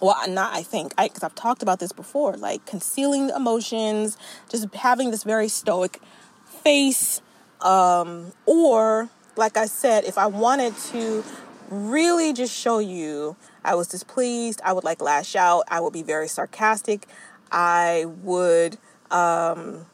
well, 0.02 0.18
not 0.28 0.54
I 0.54 0.64
think, 0.64 0.96
because 0.96 1.24
I've 1.24 1.36
talked 1.36 1.62
about 1.62 1.80
this 1.80 1.92
before, 1.92 2.36
like 2.36 2.66
concealing 2.66 3.30
emotions, 3.30 4.18
just 4.50 4.74
having 4.76 5.12
this 5.12 5.24
very 5.24 5.48
stoic 5.48 6.02
face, 6.46 7.22
um, 7.62 8.34
or 8.46 9.10
like 9.38 9.58
I 9.58 9.65
said, 9.65 10.03
if 10.06 10.17
I 10.17 10.27
wanted 10.27 10.75
to 10.91 11.24
really 11.70 12.34
just 12.34 12.53
show 12.53 12.79
you 12.79 13.36
I 13.67 13.75
was 13.75 13.89
displeased. 13.89 14.62
I 14.63 14.72
would 14.72 14.86
like 14.86 15.01
lash 15.01 15.36
out. 15.36 15.65
I 15.67 15.82
would 15.82 15.91
be 15.91 16.01
very 16.01 16.29
sarcastic. 16.29 17.06
I 17.51 18.06
would 18.06 18.77
um, 19.12 19.88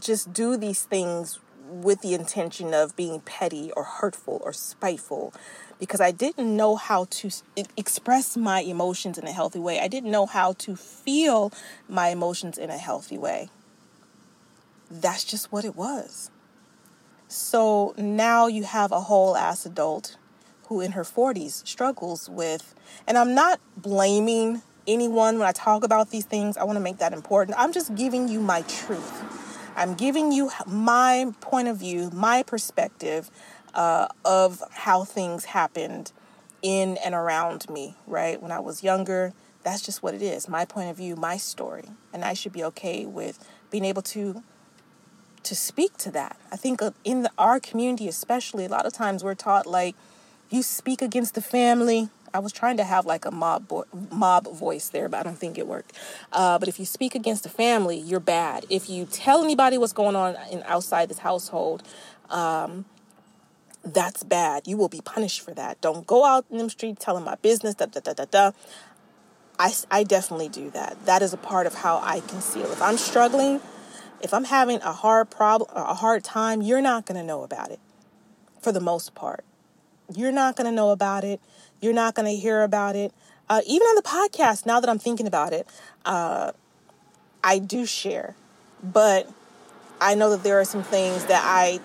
just 0.00 0.32
do 0.32 0.56
these 0.56 0.82
things 0.82 1.38
with 1.66 2.00
the 2.00 2.14
intention 2.14 2.74
of 2.74 2.96
being 2.96 3.20
petty 3.20 3.70
or 3.76 3.84
hurtful 3.84 4.40
or 4.44 4.52
spiteful 4.52 5.32
because 5.78 6.00
I 6.00 6.10
didn't 6.10 6.54
know 6.56 6.74
how 6.74 7.06
to 7.10 7.30
express 7.76 8.36
my 8.36 8.60
emotions 8.60 9.16
in 9.16 9.26
a 9.26 9.32
healthy 9.32 9.60
way. 9.60 9.78
I 9.78 9.86
didn't 9.86 10.10
know 10.10 10.26
how 10.26 10.52
to 10.54 10.74
feel 10.74 11.52
my 11.88 12.08
emotions 12.08 12.58
in 12.58 12.70
a 12.70 12.78
healthy 12.78 13.16
way. 13.16 13.50
That's 14.90 15.24
just 15.24 15.52
what 15.52 15.64
it 15.64 15.76
was. 15.76 16.30
So 17.34 17.94
now 17.98 18.46
you 18.46 18.62
have 18.62 18.92
a 18.92 19.00
whole 19.00 19.36
ass 19.36 19.66
adult 19.66 20.18
who 20.68 20.80
in 20.80 20.92
her 20.92 21.02
40s 21.02 21.66
struggles 21.66 22.30
with, 22.30 22.76
and 23.08 23.18
I'm 23.18 23.34
not 23.34 23.58
blaming 23.76 24.62
anyone 24.86 25.40
when 25.40 25.48
I 25.48 25.50
talk 25.50 25.82
about 25.82 26.10
these 26.10 26.26
things. 26.26 26.56
I 26.56 26.62
want 26.62 26.76
to 26.76 26.80
make 26.80 26.98
that 26.98 27.12
important. 27.12 27.58
I'm 27.58 27.72
just 27.72 27.96
giving 27.96 28.28
you 28.28 28.38
my 28.38 28.62
truth. 28.62 29.24
I'm 29.74 29.94
giving 29.94 30.30
you 30.30 30.52
my 30.64 31.32
point 31.40 31.66
of 31.66 31.76
view, 31.76 32.08
my 32.12 32.44
perspective 32.44 33.32
uh, 33.74 34.06
of 34.24 34.62
how 34.70 35.02
things 35.02 35.46
happened 35.46 36.12
in 36.62 36.98
and 37.04 37.16
around 37.16 37.68
me, 37.68 37.96
right? 38.06 38.40
When 38.40 38.52
I 38.52 38.60
was 38.60 38.84
younger, 38.84 39.32
that's 39.64 39.82
just 39.82 40.04
what 40.04 40.14
it 40.14 40.22
is. 40.22 40.48
My 40.48 40.64
point 40.64 40.88
of 40.88 40.98
view, 40.98 41.16
my 41.16 41.36
story. 41.38 41.86
And 42.12 42.24
I 42.24 42.34
should 42.34 42.52
be 42.52 42.62
okay 42.62 43.06
with 43.06 43.44
being 43.72 43.84
able 43.84 44.02
to 44.02 44.44
to 45.44 45.54
speak 45.54 45.96
to 45.98 46.10
that. 46.12 46.36
I 46.50 46.56
think 46.56 46.82
uh, 46.82 46.90
in 47.04 47.22
the, 47.22 47.30
our 47.38 47.60
community 47.60 48.08
especially, 48.08 48.64
a 48.64 48.68
lot 48.68 48.86
of 48.86 48.92
times 48.92 49.22
we're 49.22 49.34
taught 49.34 49.66
like 49.66 49.94
you 50.50 50.62
speak 50.62 51.02
against 51.02 51.34
the 51.34 51.42
family. 51.42 52.08
I 52.32 52.40
was 52.40 52.52
trying 52.52 52.76
to 52.78 52.84
have 52.84 53.06
like 53.06 53.24
a 53.24 53.30
mob 53.30 53.68
bo- 53.68 53.86
mob 54.10 54.48
voice 54.48 54.88
there, 54.88 55.08
but 55.08 55.20
I 55.20 55.22
don't 55.22 55.38
think 55.38 55.56
it 55.56 55.66
worked. 55.66 55.92
Uh, 56.32 56.58
but 56.58 56.68
if 56.68 56.80
you 56.80 56.84
speak 56.84 57.14
against 57.14 57.44
the 57.44 57.48
family, 57.48 57.96
you're 57.96 58.20
bad. 58.20 58.66
If 58.68 58.90
you 58.90 59.04
tell 59.04 59.44
anybody 59.44 59.78
what's 59.78 59.92
going 59.92 60.16
on 60.16 60.36
in 60.50 60.62
outside 60.66 61.08
this 61.08 61.18
household, 61.18 61.84
um, 62.30 62.86
that's 63.84 64.24
bad. 64.24 64.66
You 64.66 64.76
will 64.76 64.88
be 64.88 65.00
punished 65.00 65.42
for 65.42 65.52
that. 65.54 65.80
Don't 65.80 66.06
go 66.06 66.24
out 66.24 66.46
in 66.50 66.58
the 66.58 66.70
street 66.70 66.98
telling 66.98 67.24
my 67.24 67.36
business. 67.36 67.74
Da 67.74 67.86
da 67.86 68.00
da 68.00 68.14
da 68.14 68.24
da. 68.24 68.50
I, 69.58 69.72
I 69.90 70.02
definitely 70.02 70.48
do 70.48 70.70
that. 70.70 71.06
That 71.06 71.22
is 71.22 71.32
a 71.32 71.36
part 71.36 71.66
of 71.66 71.74
how 71.74 71.98
I 72.02 72.20
conceal. 72.20 72.72
If 72.72 72.82
I'm 72.82 72.96
struggling, 72.96 73.60
if 74.24 74.32
I'm 74.32 74.44
having 74.44 74.80
a 74.80 74.92
hard 74.92 75.30
problem, 75.30 75.70
a 75.74 75.92
hard 75.92 76.24
time, 76.24 76.62
you're 76.62 76.80
not 76.80 77.04
going 77.04 77.20
to 77.20 77.22
know 77.22 77.42
about 77.42 77.70
it 77.70 77.78
for 78.62 78.72
the 78.72 78.80
most 78.80 79.14
part. 79.14 79.44
You're 80.16 80.32
not 80.32 80.56
going 80.56 80.64
to 80.64 80.72
know 80.72 80.90
about 80.90 81.24
it. 81.24 81.40
You're 81.80 81.92
not 81.92 82.14
going 82.14 82.26
to 82.26 82.34
hear 82.34 82.62
about 82.62 82.96
it. 82.96 83.12
Uh, 83.50 83.60
even 83.66 83.86
on 83.86 83.96
the 83.96 84.02
podcast, 84.02 84.64
now 84.64 84.80
that 84.80 84.88
I'm 84.88 84.98
thinking 84.98 85.26
about 85.26 85.52
it, 85.52 85.68
uh, 86.06 86.52
I 87.44 87.58
do 87.58 87.84
share. 87.84 88.34
But 88.82 89.30
I 90.00 90.14
know 90.14 90.30
that 90.30 90.42
there 90.42 90.58
are 90.58 90.64
some 90.64 90.82
things 90.82 91.26
that 91.26 91.42
I 91.44 91.80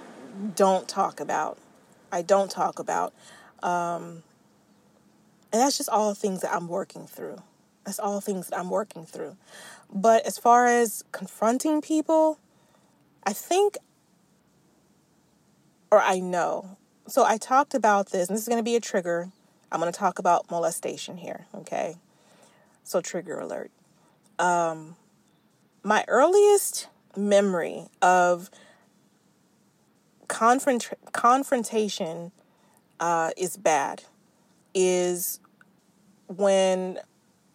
don't 0.55 0.87
talk 0.87 1.19
about. 1.19 1.57
I 2.09 2.21
don't 2.21 2.49
talk 2.49 2.79
about. 2.79 3.13
Um, 3.61 4.23
and 5.51 5.61
that's 5.61 5.77
just 5.77 5.89
all 5.89 6.13
things 6.13 6.39
that 6.41 6.53
I'm 6.53 6.69
working 6.69 7.05
through. 7.05 7.41
That's 7.83 7.99
all 7.99 8.21
things 8.21 8.47
that 8.47 8.57
I'm 8.57 8.69
working 8.69 9.05
through. 9.05 9.35
But 9.91 10.25
as 10.25 10.37
far 10.37 10.65
as 10.65 11.03
confronting 11.11 11.81
people, 11.81 12.39
I 13.23 13.33
think, 13.33 13.77
or 15.91 15.99
I 15.99 16.19
know, 16.19 16.77
so 17.07 17.25
I 17.25 17.37
talked 17.37 17.73
about 17.73 18.11
this, 18.11 18.27
and 18.27 18.35
this 18.35 18.43
is 18.43 18.47
going 18.47 18.59
to 18.59 18.63
be 18.63 18.75
a 18.75 18.79
trigger. 18.79 19.31
I'm 19.71 19.79
going 19.79 19.91
to 19.91 19.97
talk 19.97 20.19
about 20.19 20.49
molestation 20.51 21.17
here, 21.17 21.47
okay? 21.55 21.95
So, 22.83 23.01
trigger 23.01 23.39
alert. 23.39 23.71
Um, 24.37 24.95
my 25.83 26.05
earliest 26.07 26.87
memory 27.15 27.87
of 28.01 28.49
confront- 30.27 30.93
confrontation 31.11 32.31
uh, 32.99 33.31
is 33.37 33.57
bad 33.57 34.03
is 34.73 35.39
when 36.27 36.99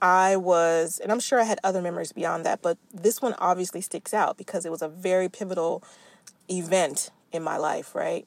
I 0.05 0.37
was, 0.37 0.99
and 0.99 1.11
I'm 1.11 1.21
sure 1.21 1.41
I 1.41 1.45
had 1.45 1.59
other 1.65 1.81
memories 1.81 2.13
beyond 2.13 2.45
that, 2.45 2.61
but 2.61 2.77
this 2.93 3.23
one 3.23 3.35
obviously 3.39 3.81
sticks 3.81 4.13
out 4.13 4.37
because 4.37 4.67
it 4.67 4.71
was 4.71 4.83
a 4.83 4.89
very 4.89 5.31
pivotal 5.31 5.83
event 6.51 7.11
in 7.33 7.43
my 7.43 7.57
life, 7.57 7.95
right? 7.95 8.27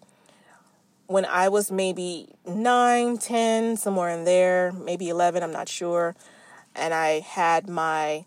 when 1.07 1.25
I 1.25 1.47
was 1.47 1.71
maybe 1.71 2.27
9, 2.45 3.17
10, 3.17 3.77
somewhere 3.77 4.09
in 4.09 4.25
there, 4.25 4.73
maybe 4.73 5.07
11, 5.09 5.41
I'm 5.41 5.51
not 5.51 5.69
sure, 5.69 6.15
and 6.75 6.93
I 6.93 7.21
had 7.21 7.69
my 7.69 8.25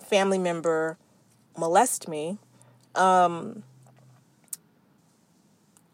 family 0.00 0.38
member 0.38 0.96
molest 1.56 2.08
me, 2.08 2.38
um, 2.94 3.64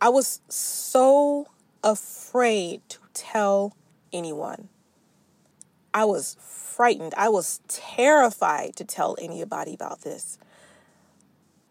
I 0.00 0.10
was 0.10 0.40
so 0.48 1.48
afraid 1.82 2.82
to 2.90 2.98
tell 3.14 3.74
anyone. 4.12 4.68
I 5.94 6.04
was 6.04 6.36
frightened. 6.40 7.14
I 7.16 7.28
was 7.28 7.60
terrified 7.68 8.74
to 8.76 8.84
tell 8.84 9.16
anybody 9.20 9.72
about 9.72 10.00
this. 10.02 10.38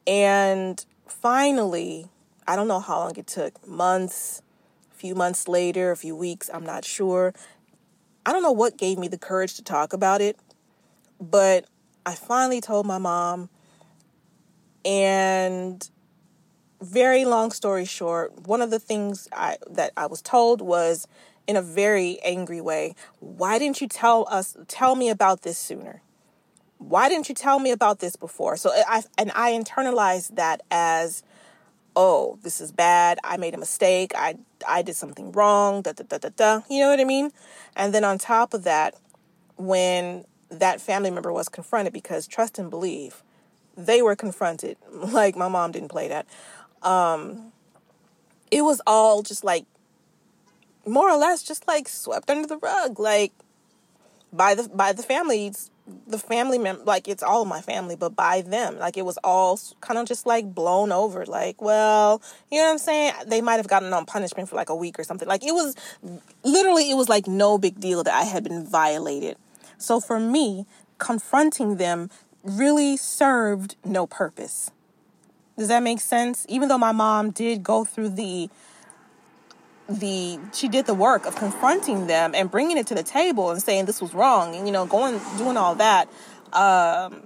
And 0.07 0.83
finally, 1.07 2.07
I 2.47 2.55
don't 2.55 2.69
know 2.69 2.79
how 2.79 2.99
long 2.99 3.17
it 3.17 3.27
took 3.27 3.67
months, 3.67 4.41
a 4.91 4.95
few 4.95 5.13
months 5.13 5.47
later, 5.49 5.91
a 5.91 5.97
few 5.97 6.15
weeks, 6.15 6.49
I'm 6.53 6.65
not 6.65 6.85
sure. 6.85 7.33
I 8.25 8.31
don't 8.31 8.41
know 8.41 8.51
what 8.51 8.77
gave 8.77 8.97
me 8.97 9.09
the 9.09 9.17
courage 9.17 9.55
to 9.55 9.63
talk 9.63 9.91
about 9.91 10.21
it, 10.21 10.37
but 11.19 11.65
I 12.05 12.15
finally 12.15 12.61
told 12.61 12.85
my 12.85 12.97
mom. 12.97 13.49
And 14.85 15.89
very 16.81 17.25
long 17.25 17.51
story 17.51 17.85
short, 17.85 18.47
one 18.47 18.61
of 18.61 18.69
the 18.69 18.79
things 18.79 19.27
I 19.31 19.57
that 19.69 19.91
I 19.95 20.05
was 20.07 20.21
told 20.21 20.61
was 20.61 21.07
in 21.47 21.55
a 21.55 21.61
very 21.61 22.19
angry 22.23 22.61
way, 22.61 22.95
why 23.19 23.59
didn't 23.59 23.81
you 23.81 23.87
tell 23.87 24.25
us 24.29 24.55
tell 24.67 24.95
me 24.95 25.09
about 25.09 25.41
this 25.41 25.57
sooner? 25.57 26.01
Why 26.77 27.09
didn't 27.09 27.29
you 27.29 27.35
tell 27.35 27.59
me 27.59 27.71
about 27.71 27.99
this 27.99 28.15
before? 28.15 28.57
So 28.57 28.71
I 28.71 29.03
and 29.17 29.31
I 29.35 29.51
internalized 29.51 30.35
that 30.35 30.61
as 30.69 31.23
oh, 31.95 32.39
this 32.41 32.59
is 32.59 32.71
bad. 32.71 33.19
I 33.23 33.37
made 33.37 33.53
a 33.53 33.57
mistake. 33.57 34.13
I 34.15 34.35
I 34.67 34.81
did 34.81 34.95
something 34.95 35.31
wrong. 35.31 35.81
Da 35.81 35.93
da 35.93 36.03
da 36.03 36.17
da 36.17 36.29
da. 36.35 36.61
You 36.69 36.81
know 36.81 36.89
what 36.89 36.99
I 36.99 37.05
mean? 37.05 37.31
And 37.75 37.93
then 37.93 38.03
on 38.03 38.17
top 38.17 38.53
of 38.53 38.63
that, 38.63 38.95
when 39.57 40.25
that 40.49 40.81
family 40.81 41.11
member 41.11 41.31
was 41.31 41.49
confronted, 41.49 41.93
because 41.93 42.27
trust 42.27 42.59
and 42.59 42.69
believe, 42.69 43.23
they 43.77 44.01
were 44.01 44.15
confronted. 44.15 44.77
Like 44.91 45.35
my 45.35 45.47
mom 45.47 45.71
didn't 45.71 45.89
play 45.89 46.07
that. 46.07 46.27
Um, 46.81 47.51
it 48.51 48.61
was 48.61 48.81
all 48.85 49.21
just 49.21 49.43
like 49.43 49.65
more 50.85 51.09
or 51.09 51.17
less 51.17 51.43
just 51.43 51.67
like 51.67 51.87
swept 51.87 52.29
under 52.29 52.47
the 52.47 52.57
rug, 52.57 52.99
like 52.99 53.33
by 54.31 54.55
the 54.55 54.69
by 54.69 54.93
the 54.93 55.03
family's 55.03 55.69
the 56.07 56.17
family 56.17 56.57
mem 56.57 56.79
like 56.85 57.07
it's 57.07 57.23
all 57.23 57.45
my 57.45 57.61
family, 57.61 57.95
but 57.95 58.15
by 58.15 58.41
them, 58.41 58.77
like 58.79 58.97
it 58.97 59.05
was 59.05 59.17
all 59.23 59.59
kind 59.81 59.97
of 59.99 60.07
just 60.07 60.25
like 60.25 60.53
blown 60.53 60.91
over. 60.91 61.25
Like, 61.25 61.61
well, 61.61 62.21
you 62.49 62.59
know 62.59 62.65
what 62.65 62.71
I'm 62.71 62.77
saying? 62.77 63.13
They 63.27 63.41
might 63.41 63.55
have 63.55 63.67
gotten 63.67 63.91
on 63.93 64.05
punishment 64.05 64.49
for 64.49 64.55
like 64.55 64.69
a 64.69 64.75
week 64.75 64.97
or 64.97 65.03
something. 65.03 65.27
Like 65.27 65.43
it 65.43 65.51
was 65.51 65.75
literally, 66.43 66.89
it 66.89 66.95
was 66.95 67.09
like 67.09 67.27
no 67.27 67.57
big 67.57 67.79
deal 67.79 68.03
that 68.03 68.13
I 68.13 68.23
had 68.23 68.43
been 68.43 68.65
violated. 68.65 69.37
So 69.77 69.99
for 69.99 70.19
me, 70.19 70.65
confronting 70.99 71.75
them 71.75 72.09
really 72.43 72.95
served 72.95 73.75
no 73.83 74.07
purpose. 74.07 74.71
Does 75.57 75.67
that 75.67 75.83
make 75.83 75.99
sense? 75.99 76.45
Even 76.49 76.69
though 76.69 76.77
my 76.77 76.91
mom 76.93 77.31
did 77.31 77.61
go 77.61 77.83
through 77.83 78.09
the 78.09 78.49
the 79.89 80.39
she 80.53 80.67
did 80.69 80.85
the 80.85 80.93
work 80.93 81.25
of 81.25 81.35
confronting 81.35 82.07
them 82.07 82.33
and 82.33 82.49
bringing 82.49 82.77
it 82.77 82.87
to 82.87 82.95
the 82.95 83.03
table 83.03 83.51
and 83.51 83.61
saying 83.61 83.85
this 83.85 84.01
was 84.01 84.13
wrong 84.13 84.55
and 84.55 84.65
you 84.65 84.71
know 84.71 84.85
going 84.85 85.19
doing 85.37 85.57
all 85.57 85.75
that 85.75 86.07
um 86.53 87.21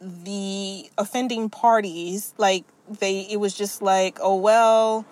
the 0.00 0.90
offending 0.98 1.48
parties 1.48 2.34
like 2.38 2.64
they 2.98 3.20
it 3.30 3.36
was 3.36 3.54
just 3.54 3.82
like 3.82 4.18
oh 4.20 4.34
well 4.34 5.06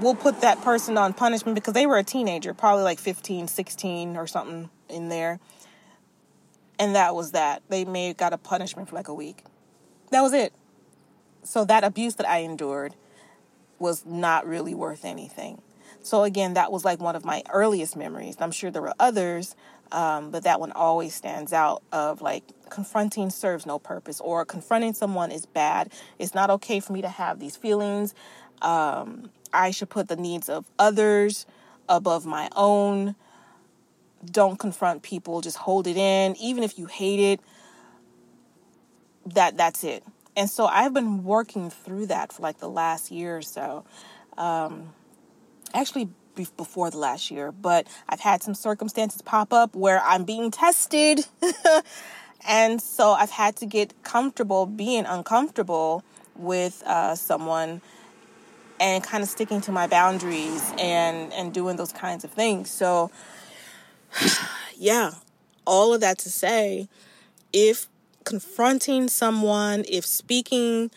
we'll 0.00 0.14
put 0.14 0.40
that 0.40 0.60
person 0.62 0.96
on 0.98 1.12
punishment 1.12 1.54
because 1.54 1.74
they 1.74 1.86
were 1.86 1.98
a 1.98 2.04
teenager 2.04 2.54
probably 2.54 2.82
like 2.82 2.98
15 2.98 3.48
16 3.48 4.16
or 4.16 4.26
something 4.26 4.70
in 4.88 5.08
there. 5.08 5.38
And 6.78 6.94
that 6.94 7.14
was 7.14 7.32
that. 7.32 7.62
They 7.68 7.84
may 7.84 8.08
have 8.08 8.16
got 8.16 8.32
a 8.32 8.38
punishment 8.38 8.88
for 8.88 8.96
like 8.96 9.08
a 9.08 9.14
week. 9.14 9.44
That 10.10 10.22
was 10.22 10.32
it. 10.32 10.52
So 11.42 11.64
that 11.64 11.84
abuse 11.84 12.16
that 12.16 12.28
i 12.28 12.38
endured 12.38 12.94
was 13.80 14.04
not 14.06 14.46
really 14.46 14.74
worth 14.74 15.04
anything. 15.04 15.60
So 16.02 16.22
again, 16.22 16.54
that 16.54 16.72
was 16.72 16.84
like 16.84 17.00
one 17.00 17.16
of 17.16 17.24
my 17.24 17.42
earliest 17.52 17.96
memories. 17.96 18.36
I'm 18.40 18.52
sure 18.52 18.70
there 18.70 18.82
were 18.82 18.94
others, 18.98 19.54
um, 19.92 20.30
but 20.30 20.44
that 20.44 20.60
one 20.60 20.72
always 20.72 21.14
stands 21.14 21.52
out 21.52 21.82
of 21.92 22.22
like 22.22 22.44
confronting 22.70 23.30
serves 23.30 23.66
no 23.66 23.78
purpose 23.78 24.20
or 24.20 24.44
confronting 24.44 24.94
someone 24.94 25.30
is 25.30 25.46
bad. 25.46 25.92
It's 26.18 26.34
not 26.34 26.50
okay 26.50 26.80
for 26.80 26.92
me 26.92 27.02
to 27.02 27.08
have 27.08 27.38
these 27.38 27.56
feelings. 27.56 28.14
Um, 28.62 29.30
I 29.52 29.72
should 29.72 29.90
put 29.90 30.08
the 30.08 30.16
needs 30.16 30.48
of 30.48 30.64
others 30.78 31.46
above 31.88 32.24
my 32.24 32.48
own. 32.54 33.14
Don't 34.24 34.58
confront 34.58 35.02
people, 35.02 35.40
just 35.40 35.56
hold 35.56 35.86
it 35.86 35.96
in. 35.96 36.36
Even 36.36 36.62
if 36.62 36.78
you 36.78 36.86
hate 36.86 37.20
it, 37.20 37.40
that 39.26 39.56
that's 39.56 39.84
it. 39.84 40.04
And 40.40 40.48
so 40.48 40.64
I've 40.64 40.94
been 40.94 41.22
working 41.22 41.68
through 41.68 42.06
that 42.06 42.32
for 42.32 42.40
like 42.40 42.60
the 42.60 42.68
last 42.68 43.10
year 43.10 43.36
or 43.36 43.42
so. 43.42 43.84
Um, 44.38 44.94
actually, 45.74 46.08
before 46.34 46.90
the 46.90 46.96
last 46.96 47.30
year, 47.30 47.52
but 47.52 47.86
I've 48.08 48.20
had 48.20 48.42
some 48.42 48.54
circumstances 48.54 49.20
pop 49.20 49.52
up 49.52 49.76
where 49.76 50.00
I'm 50.00 50.24
being 50.24 50.50
tested. 50.50 51.26
and 52.48 52.80
so 52.80 53.10
I've 53.10 53.32
had 53.32 53.56
to 53.56 53.66
get 53.66 54.02
comfortable 54.02 54.64
being 54.64 55.04
uncomfortable 55.04 56.04
with 56.34 56.82
uh, 56.86 57.16
someone 57.16 57.82
and 58.80 59.04
kind 59.04 59.22
of 59.22 59.28
sticking 59.28 59.60
to 59.60 59.72
my 59.72 59.88
boundaries 59.88 60.72
and 60.78 61.34
and 61.34 61.52
doing 61.52 61.76
those 61.76 61.92
kinds 61.92 62.24
of 62.24 62.30
things. 62.30 62.70
So 62.70 63.10
yeah, 64.74 65.10
all 65.66 65.92
of 65.92 66.00
that 66.00 66.18
to 66.20 66.30
say 66.30 66.88
if 67.52 67.88
confronting 68.30 69.08
someone, 69.08 69.84
if 69.88 70.06
speaking 70.06 70.88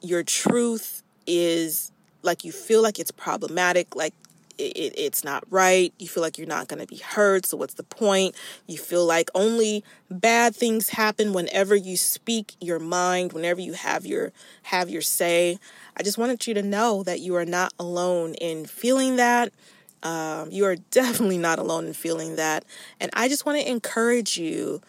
your 0.00 0.22
truth 0.22 1.02
is 1.26 1.92
like 2.22 2.42
you 2.42 2.52
feel 2.52 2.82
like 2.82 2.98
it's 2.98 3.10
problematic, 3.10 3.94
like 3.94 4.14
it, 4.56 4.94
it's 4.96 5.22
not 5.24 5.44
right. 5.50 5.92
You 5.98 6.08
feel 6.08 6.22
like 6.22 6.38
you're 6.38 6.46
not 6.46 6.68
going 6.68 6.80
to 6.80 6.86
be 6.86 6.96
heard. 6.96 7.44
So 7.44 7.58
what's 7.58 7.74
the 7.74 7.82
point? 7.82 8.34
You 8.66 8.78
feel 8.78 9.04
like 9.04 9.28
only 9.34 9.84
bad 10.10 10.56
things 10.56 10.88
happen 10.88 11.34
whenever 11.34 11.76
you 11.76 11.98
speak 11.98 12.54
your 12.62 12.78
mind, 12.78 13.34
whenever 13.34 13.60
you 13.60 13.74
have 13.74 14.06
your 14.06 14.32
have 14.62 14.88
your 14.88 15.02
say. 15.02 15.58
I 15.98 16.02
just 16.02 16.16
wanted 16.16 16.46
you 16.46 16.54
to 16.54 16.62
know 16.62 17.02
that 17.02 17.20
you 17.20 17.34
are 17.36 17.44
not 17.44 17.74
alone 17.78 18.32
in 18.40 18.64
feeling 18.64 19.16
that. 19.16 19.52
Um, 20.02 20.50
you 20.50 20.64
are 20.64 20.76
definitely 20.90 21.38
not 21.38 21.58
alone 21.58 21.84
in 21.84 21.92
feeling 21.92 22.36
that, 22.36 22.64
and 23.00 23.10
I 23.12 23.28
just 23.28 23.44
want 23.44 23.60
to 23.60 23.70
encourage 23.70 24.38
you 24.38 24.80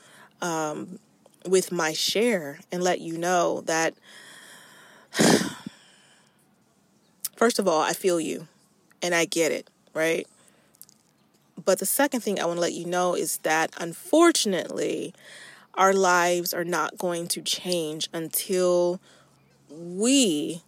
um, 0.41 0.99
with 1.47 1.71
my 1.71 1.93
share 1.93 2.59
and 2.71 2.83
let 2.83 2.99
you 3.01 3.17
know 3.17 3.61
that, 3.61 3.93
first 7.35 7.59
of 7.59 7.67
all, 7.67 7.81
I 7.81 7.93
feel 7.93 8.19
you 8.19 8.47
and 9.01 9.13
I 9.13 9.25
get 9.25 9.51
it, 9.51 9.69
right? 9.93 10.27
But 11.63 11.79
the 11.79 11.85
second 11.85 12.21
thing 12.21 12.39
I 12.39 12.45
want 12.45 12.57
to 12.57 12.61
let 12.61 12.73
you 12.73 12.85
know 12.85 13.15
is 13.15 13.37
that 13.39 13.71
unfortunately, 13.77 15.13
our 15.73 15.93
lives 15.93 16.53
are 16.53 16.63
not 16.63 16.97
going 16.97 17.27
to 17.29 17.41
change 17.41 18.09
until 18.13 18.99
we 19.69 20.61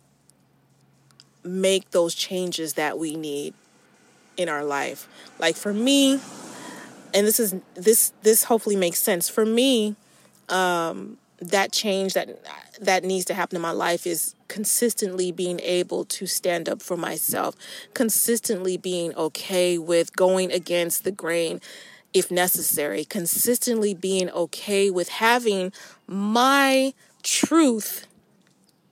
make 1.43 1.91
those 1.91 2.13
changes 2.13 2.73
that 2.73 2.97
we 2.99 3.15
need 3.15 3.53
in 4.35 4.49
our 4.49 4.63
life. 4.63 5.07
Like 5.39 5.55
for 5.55 5.73
me, 5.73 6.19
and 7.13 7.25
this 7.25 7.39
is 7.39 7.55
this 7.75 8.11
this 8.21 8.45
hopefully 8.45 8.75
makes 8.75 8.99
sense. 8.99 9.29
For 9.29 9.45
me, 9.45 9.95
um, 10.49 11.17
that 11.39 11.71
change 11.71 12.13
that 12.13 12.29
that 12.81 13.03
needs 13.03 13.25
to 13.25 13.33
happen 13.33 13.55
in 13.55 13.61
my 13.61 13.71
life 13.71 14.07
is 14.07 14.35
consistently 14.47 15.31
being 15.31 15.59
able 15.61 16.05
to 16.05 16.25
stand 16.25 16.67
up 16.67 16.81
for 16.81 16.97
myself, 16.97 17.55
consistently 17.93 18.77
being 18.77 19.13
okay 19.15 19.77
with 19.77 20.15
going 20.15 20.51
against 20.51 21.03
the 21.03 21.11
grain 21.11 21.61
if 22.13 22.31
necessary, 22.31 23.05
consistently 23.05 23.93
being 23.93 24.29
okay 24.31 24.89
with 24.89 25.09
having 25.09 25.71
my 26.07 26.93
truth 27.23 28.07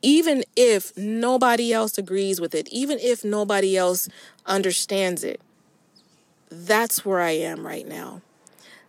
even 0.02 0.44
if 0.56 0.96
nobody 0.96 1.74
else 1.74 1.98
agrees 1.98 2.40
with 2.40 2.54
it, 2.54 2.68
even 2.68 3.00
if 3.00 3.26
nobody 3.26 3.76
else 3.76 4.08
understands 4.46 5.24
it. 5.24 5.42
That's 6.52 7.04
where 7.04 7.22
I 7.22 7.32
am 7.32 7.66
right 7.66 7.88
now 7.88 8.22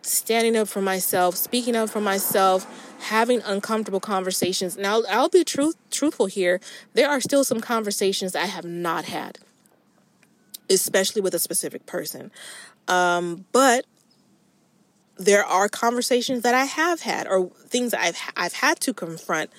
standing 0.07 0.55
up 0.55 0.67
for 0.67 0.81
myself, 0.81 1.35
speaking 1.35 1.75
up 1.75 1.89
for 1.89 2.01
myself, 2.01 2.65
having 3.01 3.41
uncomfortable 3.41 3.99
conversations. 3.99 4.77
Now, 4.77 5.03
I'll 5.09 5.29
be 5.29 5.43
truth, 5.43 5.75
truthful 5.91 6.27
here. 6.27 6.59
There 6.93 7.09
are 7.09 7.21
still 7.21 7.43
some 7.43 7.59
conversations 7.59 8.35
I 8.35 8.45
have 8.45 8.65
not 8.65 9.05
had, 9.05 9.39
especially 10.69 11.21
with 11.21 11.33
a 11.33 11.39
specific 11.39 11.85
person. 11.85 12.31
Um, 12.87 13.45
but 13.51 13.85
there 15.17 15.43
are 15.43 15.67
conversations 15.67 16.43
that 16.43 16.55
I 16.55 16.65
have 16.65 17.01
had, 17.01 17.27
or 17.27 17.49
things 17.67 17.93
I've 17.93 18.17
I've 18.35 18.53
had 18.53 18.79
to 18.81 18.93
confront 18.93 19.51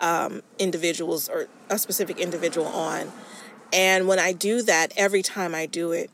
um, 0.00 0.42
individuals 0.58 1.28
or 1.28 1.48
a 1.68 1.78
specific 1.78 2.18
individual 2.18 2.66
on. 2.66 3.12
And 3.72 4.06
when 4.06 4.18
I 4.18 4.32
do 4.32 4.62
that, 4.62 4.92
every 4.96 5.22
time 5.22 5.54
I 5.54 5.66
do 5.66 5.90
it, 5.92 6.10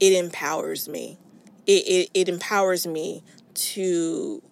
it 0.00 0.12
empowers 0.12 0.88
me 0.88 1.16
it, 1.68 1.86
it, 1.86 2.10
it 2.14 2.28
empowers 2.28 2.86
me 2.86 3.22
to 3.54 4.42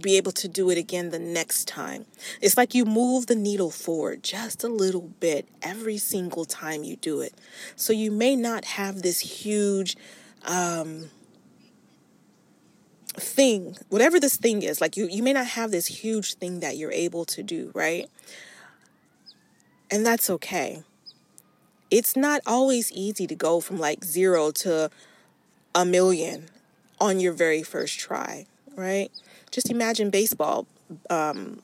be 0.00 0.16
able 0.16 0.32
to 0.32 0.48
do 0.48 0.70
it 0.70 0.78
again 0.78 1.10
the 1.10 1.18
next 1.18 1.68
time. 1.68 2.06
It's 2.40 2.56
like 2.56 2.74
you 2.74 2.84
move 2.84 3.26
the 3.26 3.36
needle 3.36 3.70
forward 3.70 4.22
just 4.22 4.64
a 4.64 4.68
little 4.68 5.12
bit 5.20 5.46
every 5.62 5.98
single 5.98 6.44
time 6.44 6.82
you 6.82 6.96
do 6.96 7.20
it. 7.20 7.34
So 7.76 7.92
you 7.92 8.10
may 8.10 8.36
not 8.36 8.64
have 8.64 9.02
this 9.02 9.20
huge 9.20 9.96
um, 10.44 11.10
thing, 13.14 13.76
whatever 13.88 14.18
this 14.18 14.36
thing 14.36 14.62
is, 14.62 14.80
like 14.80 14.96
you, 14.96 15.08
you 15.08 15.22
may 15.22 15.32
not 15.34 15.46
have 15.46 15.70
this 15.70 15.86
huge 15.86 16.34
thing 16.34 16.60
that 16.60 16.76
you're 16.76 16.92
able 16.92 17.24
to 17.26 17.42
do, 17.42 17.70
right? 17.74 18.08
And 19.90 20.04
that's 20.04 20.28
okay. 20.30 20.82
It's 21.90 22.16
not 22.16 22.40
always 22.46 22.90
easy 22.92 23.26
to 23.26 23.34
go 23.34 23.60
from 23.60 23.78
like 23.78 24.04
zero 24.04 24.50
to 24.52 24.90
a 25.76 25.84
million 25.84 26.46
on 26.98 27.20
your 27.20 27.34
very 27.34 27.62
first 27.62 27.98
try, 28.00 28.46
right? 28.74 29.10
Just 29.50 29.70
imagine 29.70 30.08
baseball, 30.08 30.66
um, 31.10 31.62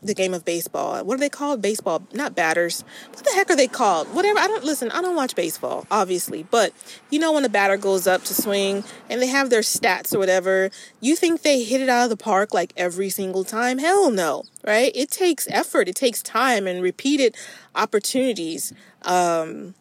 the 0.00 0.14
game 0.14 0.32
of 0.32 0.44
baseball. 0.44 1.04
What 1.04 1.14
are 1.14 1.18
they 1.18 1.28
called? 1.28 1.60
Baseball, 1.60 2.04
not 2.12 2.36
batters. 2.36 2.84
What 3.12 3.24
the 3.24 3.32
heck 3.34 3.50
are 3.50 3.56
they 3.56 3.66
called? 3.66 4.14
Whatever. 4.14 4.38
I 4.38 4.46
don't 4.46 4.62
listen. 4.62 4.92
I 4.92 5.02
don't 5.02 5.16
watch 5.16 5.34
baseball, 5.34 5.88
obviously, 5.90 6.44
but 6.44 6.72
you 7.10 7.18
know 7.18 7.32
when 7.32 7.44
a 7.44 7.48
batter 7.48 7.76
goes 7.76 8.06
up 8.06 8.22
to 8.24 8.34
swing 8.34 8.84
and 9.10 9.20
they 9.20 9.26
have 9.26 9.50
their 9.50 9.62
stats 9.62 10.14
or 10.14 10.20
whatever, 10.20 10.70
you 11.00 11.16
think 11.16 11.42
they 11.42 11.64
hit 11.64 11.80
it 11.80 11.88
out 11.88 12.04
of 12.04 12.10
the 12.10 12.16
park 12.16 12.54
like 12.54 12.72
every 12.76 13.10
single 13.10 13.42
time? 13.42 13.78
Hell 13.78 14.12
no, 14.12 14.44
right? 14.64 14.92
It 14.94 15.10
takes 15.10 15.48
effort. 15.50 15.88
It 15.88 15.96
takes 15.96 16.22
time 16.22 16.68
and 16.68 16.80
repeated 16.80 17.36
opportunities 17.74 18.72
um, 19.02 19.74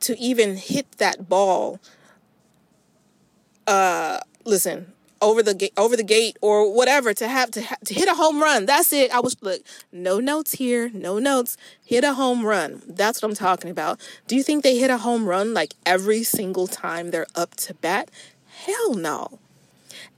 to 0.00 0.18
even 0.18 0.56
hit 0.56 0.90
that 0.98 1.28
ball 1.28 1.78
uh 3.66 4.18
listen 4.44 4.92
over 5.22 5.42
the 5.42 5.54
gate 5.54 5.72
over 5.76 5.96
the 5.96 6.02
gate 6.02 6.36
or 6.42 6.72
whatever 6.72 7.14
to 7.14 7.26
have 7.26 7.50
to 7.50 7.62
ha- 7.62 7.76
to 7.84 7.94
hit 7.94 8.08
a 8.08 8.14
home 8.14 8.42
run. 8.42 8.66
That's 8.66 8.92
it. 8.92 9.10
I 9.10 9.20
was 9.20 9.36
look 9.42 9.62
no 9.92 10.20
notes 10.20 10.52
here 10.52 10.90
no 10.92 11.18
notes. 11.18 11.56
Hit 11.84 12.04
a 12.04 12.14
home 12.14 12.44
run. 12.44 12.82
That's 12.86 13.22
what 13.22 13.28
i'm 13.30 13.34
talking 13.34 13.70
about. 13.70 14.00
Do 14.26 14.36
you 14.36 14.42
think 14.42 14.62
they 14.62 14.78
hit 14.78 14.90
a 14.90 14.98
home 14.98 15.26
run 15.26 15.54
like 15.54 15.74
every 15.86 16.22
single 16.22 16.66
time 16.66 17.10
they're 17.10 17.26
up 17.34 17.54
to 17.56 17.74
bat? 17.74 18.10
Hell 18.66 18.94
no. 18.94 19.38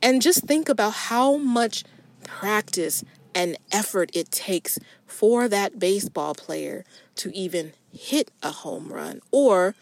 And 0.02 0.20
just 0.20 0.44
think 0.44 0.68
about 0.68 0.92
how 0.92 1.36
much 1.36 1.84
practice 2.24 3.04
and 3.34 3.56
effort 3.70 4.10
it 4.14 4.30
takes 4.30 4.78
for 5.06 5.48
that 5.48 5.78
baseball 5.78 6.34
player 6.34 6.84
to 7.16 7.34
even 7.36 7.72
hit 7.92 8.30
a 8.42 8.50
home 8.50 8.92
run 8.92 9.20
or 9.30 9.74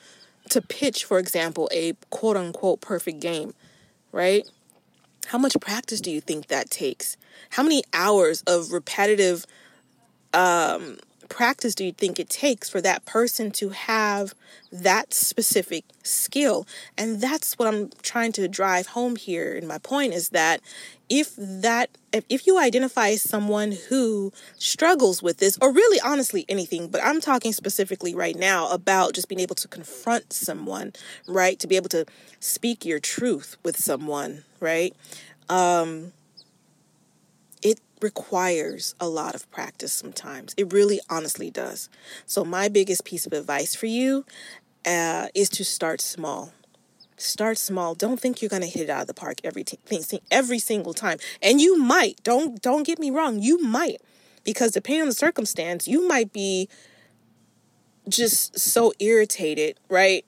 to 0.50 0.60
pitch, 0.60 1.04
for 1.04 1.18
example, 1.18 1.68
a 1.72 1.94
quote 2.10 2.36
unquote 2.36 2.80
perfect 2.80 3.20
game, 3.20 3.54
right? 4.12 4.48
How 5.26 5.38
much 5.38 5.56
practice 5.60 6.00
do 6.00 6.10
you 6.10 6.20
think 6.20 6.48
that 6.48 6.70
takes? 6.70 7.16
How 7.50 7.62
many 7.62 7.82
hours 7.92 8.42
of 8.46 8.72
repetitive 8.72 9.46
um, 10.32 10.98
practice 11.28 11.74
do 11.74 11.84
you 11.84 11.92
think 11.92 12.18
it 12.18 12.28
takes 12.28 12.68
for 12.68 12.80
that 12.82 13.04
person 13.06 13.50
to 13.52 13.70
have 13.70 14.34
that 14.70 15.14
specific 15.14 15.84
skill? 16.02 16.66
And 16.98 17.20
that's 17.20 17.58
what 17.58 17.72
I'm 17.72 17.90
trying 18.02 18.32
to 18.32 18.46
drive 18.48 18.88
home 18.88 19.16
here. 19.16 19.56
And 19.56 19.66
my 19.66 19.78
point 19.78 20.12
is 20.12 20.30
that 20.30 20.60
if 21.08 21.34
that 21.36 21.90
if, 22.12 22.46
you 22.46 22.58
identify 22.58 23.14
someone 23.16 23.72
who 23.88 24.32
struggles 24.58 25.22
with 25.22 25.38
this 25.38 25.58
or 25.60 25.72
really 25.72 26.00
honestly 26.00 26.44
anything 26.48 26.88
but 26.88 27.02
i'm 27.04 27.20
talking 27.20 27.52
specifically 27.52 28.14
right 28.14 28.36
now 28.36 28.70
about 28.70 29.14
just 29.14 29.28
being 29.28 29.40
able 29.40 29.54
to 29.54 29.68
confront 29.68 30.32
someone 30.32 30.92
right 31.26 31.58
to 31.58 31.66
be 31.66 31.76
able 31.76 31.88
to 31.88 32.04
speak 32.40 32.84
your 32.84 32.98
truth 32.98 33.56
with 33.64 33.76
someone 33.76 34.44
right 34.60 34.94
um 35.48 36.12
it 37.62 37.80
requires 38.00 38.94
a 39.00 39.08
lot 39.08 39.34
of 39.34 39.50
practice 39.50 39.92
sometimes. 39.92 40.54
It 40.58 40.72
really 40.72 41.00
honestly 41.08 41.50
does. 41.50 41.88
So, 42.26 42.44
my 42.44 42.68
biggest 42.68 43.04
piece 43.04 43.24
of 43.26 43.32
advice 43.32 43.74
for 43.74 43.86
you 43.86 44.26
uh, 44.86 45.28
is 45.34 45.48
to 45.50 45.64
start 45.64 46.02
small. 46.02 46.52
Start 47.16 47.58
small. 47.58 47.94
Don't 47.94 48.18
think 48.18 48.42
you're 48.42 48.48
going 48.48 48.62
to 48.62 48.68
hit 48.68 48.82
it 48.82 48.90
out 48.90 49.02
of 49.02 49.06
the 49.06 49.14
park 49.14 49.36
every 49.44 49.62
t- 49.64 49.78
every 50.30 50.58
single 50.58 50.94
time. 50.94 51.18
And 51.40 51.60
you 51.60 51.78
might. 51.78 52.22
Don't 52.24 52.60
don't 52.60 52.84
get 52.84 52.98
me 52.98 53.10
wrong. 53.10 53.40
You 53.40 53.62
might. 53.62 54.00
Because 54.42 54.72
depending 54.72 55.02
on 55.02 55.08
the 55.08 55.14
circumstance, 55.14 55.86
you 55.88 56.06
might 56.06 56.32
be 56.32 56.68
just 58.08 58.58
so 58.58 58.92
irritated, 58.98 59.78
right? 59.88 60.24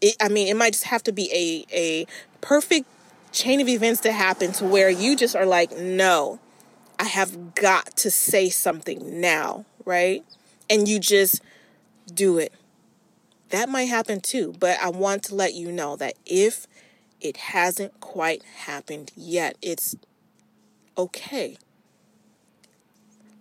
It, 0.00 0.16
I 0.20 0.28
mean, 0.28 0.48
it 0.48 0.56
might 0.56 0.72
just 0.72 0.84
have 0.84 1.02
to 1.04 1.12
be 1.12 1.30
a 1.32 1.74
a 1.76 2.06
perfect 2.40 2.86
chain 3.32 3.60
of 3.60 3.68
events 3.68 4.00
to 4.00 4.12
happen 4.12 4.52
to 4.52 4.64
where 4.64 4.90
you 4.90 5.16
just 5.16 5.36
are 5.36 5.46
like, 5.46 5.76
no, 5.76 6.40
I 6.98 7.04
have 7.04 7.54
got 7.54 7.96
to 7.98 8.10
say 8.10 8.48
something 8.48 9.20
now, 9.20 9.64
right? 9.84 10.24
And 10.68 10.88
you 10.88 10.98
just 10.98 11.42
do 12.12 12.38
it. 12.38 12.52
That 13.52 13.68
might 13.68 13.84
happen 13.84 14.20
too, 14.20 14.54
but 14.58 14.78
I 14.80 14.88
want 14.88 15.24
to 15.24 15.34
let 15.34 15.52
you 15.52 15.70
know 15.70 15.94
that 15.96 16.14
if 16.24 16.66
it 17.20 17.36
hasn't 17.36 18.00
quite 18.00 18.42
happened 18.42 19.12
yet, 19.14 19.56
it's 19.60 19.94
okay. 20.96 21.58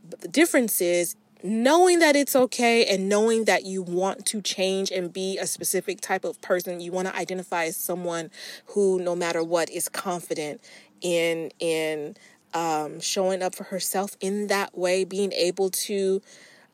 But 0.10 0.20
the 0.20 0.28
difference 0.28 0.82
is 0.82 1.16
knowing 1.44 2.00
that 2.00 2.18
it's 2.18 2.36
okay 2.36 2.86
and 2.86 3.08
knowing 3.08 3.46
that 3.46 3.66
you 3.66 3.82
want 3.82 4.26
to 4.28 4.42
change 4.42 4.92
and 4.92 5.14
be 5.14 5.38
a 5.38 5.48
specific 5.48 6.02
type 6.02 6.26
of 6.26 6.40
person 6.42 6.80
you 6.82 6.92
want 6.92 7.08
to 7.08 7.16
identify 7.16 7.66
as 7.66 7.76
someone 7.76 8.30
who 8.68 9.00
no 9.00 9.16
matter 9.16 9.44
what 9.44 9.68
is 9.72 9.90
confident 9.90 10.62
in 11.02 11.52
in 11.60 12.16
um, 12.54 13.00
showing 13.00 13.42
up 13.42 13.56
for 13.56 13.64
herself 13.64 14.18
in 14.20 14.48
that 14.48 14.78
way, 14.78 15.04
being 15.04 15.32
able 15.32 15.70
to 15.70 16.22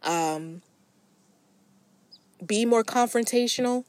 um, 0.03 0.61
be 2.45 2.65
more 2.65 2.83
confrontational. 2.83 3.85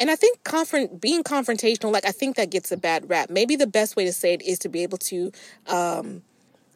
And 0.00 0.10
I 0.10 0.16
think 0.16 0.42
confront 0.44 1.00
being 1.00 1.22
confrontational, 1.22 1.92
like 1.92 2.06
I 2.06 2.12
think 2.12 2.36
that 2.36 2.50
gets 2.50 2.72
a 2.72 2.76
bad 2.76 3.10
rap. 3.10 3.28
Maybe 3.30 3.56
the 3.56 3.66
best 3.66 3.94
way 3.94 4.04
to 4.06 4.12
say 4.12 4.32
it 4.34 4.42
is 4.42 4.58
to 4.60 4.68
be 4.68 4.82
able 4.82 4.98
to 4.98 5.32
um, 5.66 6.22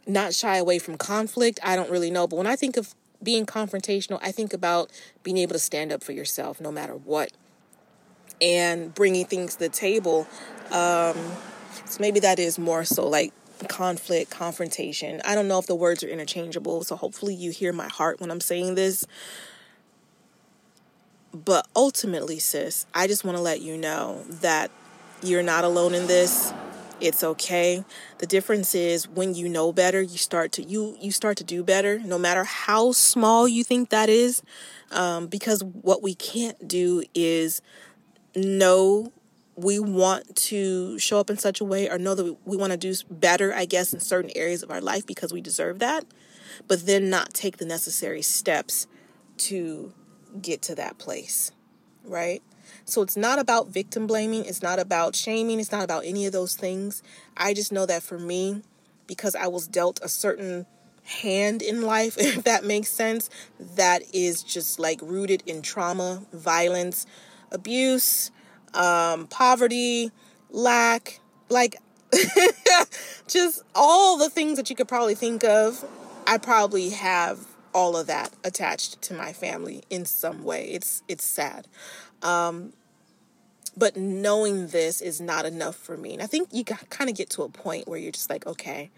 not 0.07 0.35
shy 0.35 0.57
away 0.57 0.79
from 0.79 0.99
conflict. 0.99 1.59
I 1.63 1.77
don't 1.77 1.91
really 1.91 2.11
know, 2.11 2.27
but 2.27 2.37
when 2.37 2.47
I 2.47 2.57
think 2.57 2.77
of 2.77 2.95
being 3.23 3.47
confrontational, 3.47 4.19
I 4.23 4.33
think 4.33 4.53
about 4.53 4.91
being 5.23 5.39
able 5.39 5.53
to 5.55 5.59
stand 5.59 5.93
up 5.93 6.03
for 6.03 6.13
yourself 6.13 6.61
no 6.61 6.71
matter 6.71 6.95
what, 6.95 7.33
and 8.41 8.95
bringing 8.95 9.25
things 9.25 9.55
to 9.55 9.61
the 9.61 9.69
table. 9.69 10.27
Um, 10.71 11.17
so 11.87 11.99
maybe 12.01 12.21
that 12.21 12.39
is 12.39 12.59
more 12.59 12.85
so 12.85 13.09
like 13.09 13.33
conflict, 13.69 14.31
confrontation. 14.31 15.21
I 15.25 15.35
don't 15.35 15.49
know 15.49 15.59
if 15.59 15.67
the 15.67 15.75
words 15.75 16.03
are 16.03 16.09
interchangeable, 16.09 16.85
so 16.85 16.97
hopefully 16.97 17.35
you 17.35 17.51
hear 17.51 17.73
my 17.73 17.89
heart 17.89 18.21
when 18.21 18.31
I'm 18.31 18.41
saying 18.41 18.75
this. 18.75 19.07
But 21.33 21.67
ultimately, 21.77 22.39
sis, 22.39 22.87
I 22.95 23.07
just 23.07 23.25
want 23.25 23.37
to 23.37 23.43
let 23.43 23.61
you 23.61 23.77
know 23.77 24.25
that 24.29 24.71
you're 25.23 25.43
not 25.43 25.65
alone 25.65 25.95
in 25.95 26.07
this. 26.07 26.53
It's 27.01 27.25
okay. 27.25 27.85
The 28.19 28.27
difference 28.27 28.75
is 28.75 29.09
when 29.09 29.35
you 29.35 29.49
know 29.49 29.73
better, 29.73 30.03
you 30.03 30.19
start 30.19 30.53
to 30.53 30.63
you 30.63 30.97
you 31.01 31.13
start 31.13 31.39
to 31.39 31.45
do 31.45 31.63
better, 31.63 31.99
no 31.99 32.19
matter 32.19 32.45
how 32.45 32.93
small 32.93 33.49
you 33.49 33.65
think 33.65 33.91
that 33.91 34.09
is. 34.09 34.43
Um, 34.91 35.29
because 35.29 35.63
what 35.63 36.03
we 36.03 36.15
can't 36.15 36.67
do 36.67 37.05
is 37.15 37.63
know 38.35 39.13
we 39.57 39.79
want 39.79 40.35
to 40.35 40.99
show 40.99 41.21
up 41.21 41.31
in 41.31 41.39
such 41.39 41.61
a 41.61 41.65
way 41.65 41.89
or 41.89 41.99
know 41.99 42.15
that 42.15 42.25
we, 42.25 42.37
we 42.45 42.57
want 42.57 42.73
to 42.73 42.79
do 42.79 42.95
better, 43.11 43.55
I 43.55 43.67
guess, 43.67 43.93
in 43.93 44.01
certain 44.01 44.31
areas 44.35 44.63
of 44.63 44.71
our 44.71 44.81
life 44.81 45.07
because 45.07 45.33
we 45.33 45.41
deserve 45.41 45.79
that, 45.79 46.05
but 46.67 46.87
then 46.87 47.11
not 47.11 47.35
take 47.35 47.59
the 47.59 47.67
necessary 47.67 48.23
steps 48.23 48.87
to 49.39 49.93
get 50.41 50.63
to 50.63 50.75
that 50.77 50.99
place, 50.99 51.53
right? 52.05 52.43
So 52.85 53.03
it's 53.03 53.17
not 53.17 53.39
about 53.39 53.69
victim 53.69 54.07
blaming, 54.07 54.45
it's 54.45 54.63
not 54.63 54.79
about 54.79 55.15
shaming, 55.15 55.61
it's 55.61 55.73
not 55.73 55.85
about 55.85 56.05
any 56.05 56.27
of 56.27 56.33
those 56.33 56.55
things. 56.55 57.03
I 57.37 57.55
just 57.55 57.73
know 57.73 57.87
that 57.87 58.03
for 58.03 58.19
me, 58.19 58.63
because 59.07 59.35
I 59.35 59.47
was 59.49 59.67
dealt 59.67 60.01
a 60.03 60.09
certain 60.09 60.67
hand 61.05 61.63
in 61.63 61.83
life, 61.83 62.17
if 62.19 62.45
that 62.45 62.65
makes 62.65 62.91
sense, 62.91 63.31
that 63.77 64.03
is 64.15 64.43
just 64.43 64.79
like 64.79 65.01
rooted 65.03 65.43
in 65.47 65.63
trauma, 65.63 66.23
violence, 66.33 67.07
abuse, 67.51 68.31
um, 68.75 69.27
poverty, 69.27 70.11
lack, 70.51 71.21
like 71.49 71.77
just 73.29 73.63
all 73.75 74.17
the 74.17 74.31
things 74.31 74.57
that 74.57 74.71
you 74.71 74.77
could 74.77 74.89
probably 74.89 75.15
think 75.15 75.45
of. 75.45 75.85
I 76.27 76.39
probably 76.39 76.91
have 76.91 77.47
all 77.73 77.97
of 77.97 78.07
that 78.07 78.33
attached 78.45 79.01
to 79.03 79.15
my 79.15 79.33
family 79.33 79.83
in 79.91 80.05
some 80.05 80.45
way. 80.45 80.71
It's 80.71 81.03
it's 81.09 81.25
sad. 81.25 81.67
Um, 82.23 82.73
but 83.77 83.97
knowing 83.97 84.69
this 84.69 85.01
is 85.01 85.21
not 85.21 85.47
enough 85.47 85.77
for 85.77 85.97
me. 85.97 86.13
And 86.13 86.23
I 86.23 86.27
think 86.27 86.49
you 86.53 86.65
kind 86.65 87.09
of 87.09 87.17
get 87.17 87.31
to 87.31 87.43
a 87.43 87.49
point 87.49 87.89
where 87.89 87.99
you're 87.99 88.13
just 88.13 88.29
like, 88.29 88.47
okay, 88.47 88.91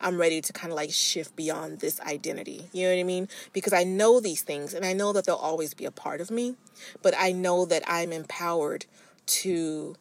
I'm 0.00 0.18
ready 0.18 0.40
to 0.40 0.52
kind 0.52 0.72
of 0.72 0.76
like 0.76 0.90
shift 0.90 1.36
beyond 1.36 1.80
this 1.80 2.00
identity. 2.00 2.68
You 2.72 2.84
know 2.84 2.94
what 2.94 3.00
I 3.00 3.04
mean? 3.04 3.28
Because 3.52 3.72
I 3.72 3.84
know 3.84 4.20
these 4.20 4.42
things 4.42 4.74
and 4.74 4.84
I 4.84 4.92
know 4.92 5.12
that 5.12 5.26
they'll 5.26 5.36
always 5.36 5.74
be 5.74 5.84
a 5.84 5.90
part 5.90 6.20
of 6.20 6.30
me, 6.30 6.56
but 7.02 7.14
I 7.16 7.32
know 7.32 7.64
that 7.66 7.82
I'm 7.86 8.12
empowered 8.12 8.86
to 9.26 9.96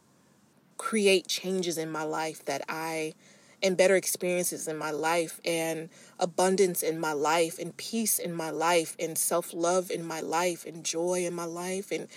create 0.77 1.27
changes 1.27 1.77
in 1.77 1.91
my 1.91 2.03
life 2.03 2.43
that 2.45 2.63
I 2.67 3.13
and 3.63 3.77
better 3.77 3.95
experiences 3.95 4.67
in 4.67 4.77
my 4.77 4.91
life 4.91 5.39
and 5.45 5.89
abundance 6.19 6.83
in 6.83 6.99
my 6.99 7.13
life 7.13 7.57
and 7.57 7.75
peace 7.77 8.19
in 8.19 8.33
my 8.33 8.49
life 8.49 8.95
and 8.99 9.17
self-love 9.17 9.89
in 9.89 10.05
my 10.05 10.19
life 10.19 10.65
and 10.65 10.83
joy 10.83 11.25
in 11.25 11.33
my 11.33 11.45
life 11.45 11.91
and 11.91 12.07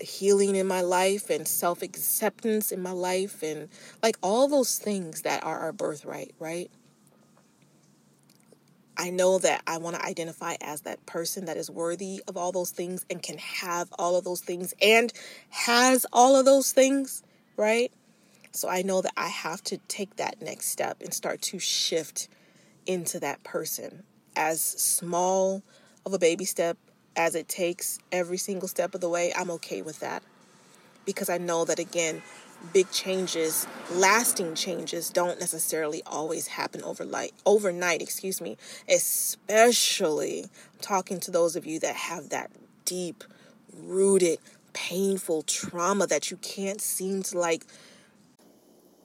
healing 0.00 0.56
in 0.56 0.66
my 0.66 0.80
life 0.80 1.30
and 1.30 1.46
self-acceptance 1.46 2.72
in 2.72 2.80
my 2.80 2.90
life 2.90 3.42
and 3.42 3.68
like 4.02 4.16
all 4.22 4.48
those 4.48 4.78
things 4.78 5.22
that 5.22 5.44
are 5.44 5.60
our 5.60 5.72
birthright, 5.72 6.34
right? 6.40 6.70
I 8.96 9.10
know 9.10 9.38
that 9.38 9.62
I 9.66 9.78
want 9.78 9.96
to 9.96 10.04
identify 10.04 10.54
as 10.60 10.82
that 10.82 11.04
person 11.04 11.46
that 11.46 11.56
is 11.56 11.70
worthy 11.70 12.22
of 12.28 12.36
all 12.36 12.52
those 12.52 12.70
things 12.70 13.04
and 13.10 13.22
can 13.22 13.38
have 13.38 13.88
all 13.98 14.16
of 14.16 14.24
those 14.24 14.40
things 14.40 14.72
and 14.80 15.12
has 15.50 16.06
all 16.12 16.36
of 16.36 16.44
those 16.44 16.72
things, 16.72 17.22
right? 17.56 17.92
So 18.54 18.68
I 18.68 18.82
know 18.82 19.02
that 19.02 19.12
I 19.16 19.28
have 19.28 19.62
to 19.64 19.78
take 19.88 20.14
that 20.16 20.40
next 20.40 20.66
step 20.66 21.02
and 21.02 21.12
start 21.12 21.42
to 21.42 21.58
shift 21.58 22.28
into 22.86 23.18
that 23.18 23.42
person. 23.42 24.04
As 24.36 24.62
small 24.62 25.62
of 26.06 26.14
a 26.14 26.20
baby 26.20 26.44
step 26.44 26.78
as 27.16 27.34
it 27.34 27.48
takes 27.48 27.98
every 28.12 28.36
single 28.38 28.68
step 28.68 28.94
of 28.94 29.00
the 29.00 29.08
way, 29.08 29.32
I'm 29.36 29.50
okay 29.50 29.82
with 29.82 29.98
that. 30.00 30.22
Because 31.04 31.28
I 31.28 31.38
know 31.38 31.64
that 31.64 31.80
again, 31.80 32.22
big 32.72 32.90
changes, 32.92 33.66
lasting 33.90 34.54
changes 34.54 35.10
don't 35.10 35.40
necessarily 35.40 36.02
always 36.06 36.46
happen 36.46 36.80
overnight, 36.84 37.32
overnight, 37.44 38.02
excuse 38.02 38.40
me, 38.40 38.56
especially 38.88 40.46
talking 40.80 41.18
to 41.20 41.32
those 41.32 41.56
of 41.56 41.66
you 41.66 41.80
that 41.80 41.96
have 41.96 42.28
that 42.28 42.52
deep 42.84 43.24
rooted 43.76 44.38
painful 44.72 45.42
trauma 45.42 46.06
that 46.06 46.30
you 46.30 46.36
can't 46.36 46.80
seem 46.80 47.22
to 47.22 47.38
like 47.38 47.64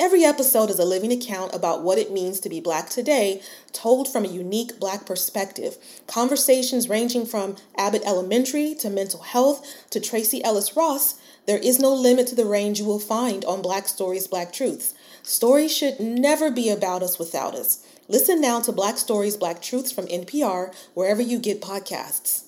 Every 0.00 0.24
episode 0.24 0.70
is 0.70 0.78
a 0.78 0.84
living 0.84 1.10
account 1.10 1.52
about 1.52 1.82
what 1.82 1.98
it 1.98 2.12
means 2.12 2.38
to 2.40 2.48
be 2.48 2.60
Black 2.60 2.88
today, 2.88 3.42
told 3.72 4.06
from 4.06 4.24
a 4.24 4.28
unique 4.28 4.78
Black 4.78 5.04
perspective. 5.04 5.76
Conversations 6.06 6.88
ranging 6.88 7.26
from 7.26 7.56
Abbott 7.76 8.04
Elementary 8.06 8.76
to 8.76 8.90
mental 8.90 9.22
health 9.22 9.66
to 9.90 9.98
Tracee 9.98 10.42
Ellis 10.44 10.76
Ross. 10.76 11.18
There 11.46 11.58
is 11.58 11.80
no 11.80 11.92
limit 11.92 12.28
to 12.28 12.36
the 12.36 12.46
range 12.46 12.78
you 12.78 12.86
will 12.86 13.00
find 13.00 13.44
on 13.44 13.60
Black 13.60 13.88
Stories, 13.88 14.28
Black 14.28 14.52
Truths. 14.52 14.94
Stories 15.24 15.76
should 15.76 15.98
never 15.98 16.48
be 16.48 16.68
about 16.68 17.02
us 17.02 17.18
without 17.18 17.56
us. 17.56 17.84
Listen 18.06 18.40
now 18.40 18.60
to 18.60 18.70
Black 18.70 18.98
Stories, 18.98 19.36
Black 19.36 19.60
Truths 19.60 19.90
from 19.90 20.06
NPR, 20.06 20.72
wherever 20.94 21.20
you 21.20 21.40
get 21.40 21.60
podcasts. 21.60 22.47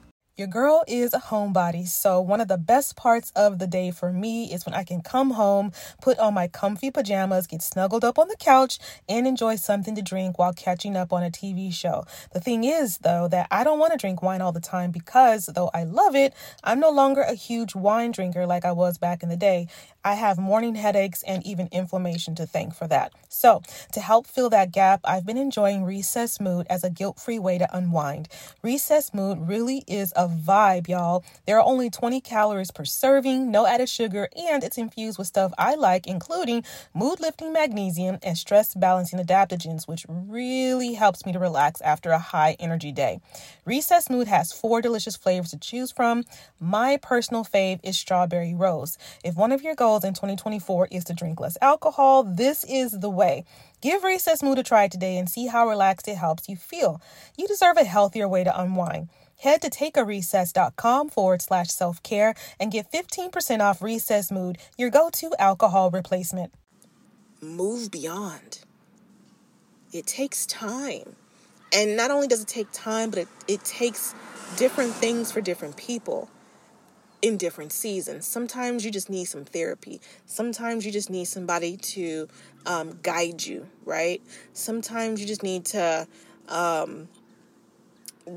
Your 0.37 0.47
girl 0.47 0.85
is 0.87 1.13
a 1.13 1.19
homebody, 1.19 1.85
so 1.85 2.21
one 2.21 2.39
of 2.39 2.47
the 2.47 2.57
best 2.57 2.95
parts 2.95 3.33
of 3.35 3.59
the 3.59 3.67
day 3.67 3.91
for 3.91 4.13
me 4.13 4.45
is 4.45 4.65
when 4.65 4.73
I 4.73 4.85
can 4.85 5.01
come 5.01 5.31
home, 5.31 5.73
put 6.01 6.17
on 6.19 6.33
my 6.33 6.47
comfy 6.47 6.89
pajamas, 6.89 7.47
get 7.47 7.61
snuggled 7.61 8.05
up 8.05 8.17
on 8.17 8.29
the 8.29 8.37
couch, 8.37 8.79
and 9.09 9.27
enjoy 9.27 9.57
something 9.57 9.93
to 9.93 10.01
drink 10.01 10.39
while 10.39 10.53
catching 10.53 10.95
up 10.95 11.11
on 11.11 11.21
a 11.21 11.29
TV 11.29 11.73
show. 11.73 12.05
The 12.31 12.39
thing 12.39 12.63
is, 12.63 12.99
though, 12.99 13.27
that 13.27 13.47
I 13.51 13.65
don't 13.65 13.77
want 13.77 13.91
to 13.91 13.97
drink 13.97 14.23
wine 14.23 14.41
all 14.41 14.53
the 14.53 14.61
time 14.61 14.91
because, 14.91 15.47
though 15.47 15.69
I 15.73 15.83
love 15.83 16.15
it, 16.15 16.33
I'm 16.63 16.79
no 16.79 16.91
longer 16.91 17.23
a 17.23 17.33
huge 17.33 17.75
wine 17.75 18.11
drinker 18.11 18.45
like 18.45 18.63
I 18.63 18.71
was 18.71 18.97
back 18.97 19.23
in 19.23 19.27
the 19.27 19.35
day. 19.35 19.67
I 20.03 20.15
have 20.15 20.39
morning 20.39 20.73
headaches 20.75 21.21
and 21.23 21.45
even 21.45 21.69
inflammation 21.71 22.33
to 22.35 22.47
thank 22.47 22.73
for 22.73 22.87
that. 22.87 23.13
So, 23.29 23.61
to 23.91 23.99
help 23.99 24.25
fill 24.25 24.49
that 24.49 24.71
gap, 24.71 25.01
I've 25.03 25.25
been 25.25 25.37
enjoying 25.37 25.83
Recess 25.83 26.39
Mood 26.39 26.65
as 26.69 26.83
a 26.83 26.89
guilt 26.89 27.19
free 27.19 27.37
way 27.37 27.59
to 27.59 27.77
unwind. 27.77 28.27
Recess 28.63 29.13
Mood 29.13 29.47
really 29.47 29.83
is 29.87 30.11
a 30.15 30.27
vibe, 30.27 30.87
y'all. 30.87 31.23
There 31.45 31.57
are 31.57 31.65
only 31.65 31.91
20 31.91 32.19
calories 32.21 32.71
per 32.71 32.83
serving, 32.83 33.51
no 33.51 33.67
added 33.67 33.89
sugar, 33.89 34.27
and 34.35 34.63
it's 34.63 34.77
infused 34.77 35.19
with 35.19 35.27
stuff 35.27 35.53
I 35.57 35.75
like, 35.75 36.07
including 36.07 36.63
mood 36.95 37.19
lifting 37.19 37.53
magnesium 37.53 38.17
and 38.23 38.37
stress 38.37 38.73
balancing 38.73 39.19
adaptogens, 39.19 39.87
which 39.87 40.05
really 40.09 40.93
helps 40.93 41.25
me 41.25 41.31
to 41.31 41.39
relax 41.39 41.79
after 41.81 42.09
a 42.09 42.19
high 42.19 42.55
energy 42.59 42.91
day. 42.91 43.19
Recess 43.65 44.09
Mood 44.09 44.27
has 44.27 44.51
four 44.51 44.81
delicious 44.81 45.15
flavors 45.15 45.51
to 45.51 45.59
choose 45.59 45.91
from. 45.91 46.23
My 46.59 46.97
personal 46.97 47.43
fave 47.43 47.79
is 47.83 47.99
strawberry 47.99 48.55
rose. 48.55 48.97
If 49.23 49.35
one 49.35 49.51
of 49.51 49.61
your 49.61 49.75
goals 49.75 49.90
goals 49.91 50.03
in 50.05 50.13
2024 50.13 50.87
is 50.89 51.03
to 51.03 51.13
drink 51.13 51.41
less 51.41 51.57
alcohol, 51.61 52.23
this 52.23 52.63
is 52.63 52.91
the 52.91 53.09
way. 53.09 53.43
Give 53.81 54.01
Recess 54.05 54.41
Mood 54.41 54.57
a 54.57 54.63
try 54.63 54.87
today 54.87 55.17
and 55.17 55.29
see 55.29 55.47
how 55.47 55.67
relaxed 55.67 56.07
it 56.07 56.15
helps 56.15 56.47
you 56.47 56.55
feel. 56.55 57.01
You 57.37 57.45
deserve 57.45 57.75
a 57.75 57.83
healthier 57.83 58.25
way 58.25 58.45
to 58.45 58.61
unwind. 58.61 59.09
Head 59.41 59.61
to 59.63 59.69
takearecess.com 59.69 61.09
forward 61.09 61.41
slash 61.41 61.67
self 61.71 62.01
care 62.03 62.35
and 62.57 62.71
get 62.71 62.89
15% 62.89 63.59
off 63.59 63.81
Recess 63.81 64.31
Mood, 64.31 64.59
your 64.77 64.89
go 64.89 65.09
to 65.11 65.33
alcohol 65.37 65.91
replacement. 65.91 66.53
Move 67.41 67.91
beyond. 67.91 68.59
It 69.91 70.07
takes 70.07 70.45
time. 70.45 71.17
And 71.73 71.97
not 71.97 72.11
only 72.11 72.27
does 72.27 72.41
it 72.43 72.47
take 72.47 72.71
time, 72.71 73.09
but 73.09 73.19
it, 73.19 73.27
it 73.49 73.65
takes 73.65 74.15
different 74.55 74.93
things 74.93 75.33
for 75.33 75.41
different 75.41 75.75
people 75.75 76.29
in 77.21 77.37
different 77.37 77.71
seasons. 77.71 78.25
Sometimes 78.25 78.83
you 78.83 78.91
just 78.91 79.09
need 79.09 79.25
some 79.25 79.45
therapy. 79.45 80.01
Sometimes 80.25 80.85
you 80.85 80.91
just 80.91 81.09
need 81.09 81.25
somebody 81.25 81.77
to 81.77 82.27
um, 82.65 82.99
guide 83.03 83.43
you, 83.45 83.67
right? 83.85 84.21
Sometimes 84.53 85.21
you 85.21 85.27
just 85.27 85.43
need 85.43 85.65
to 85.65 86.07
um, 86.47 87.07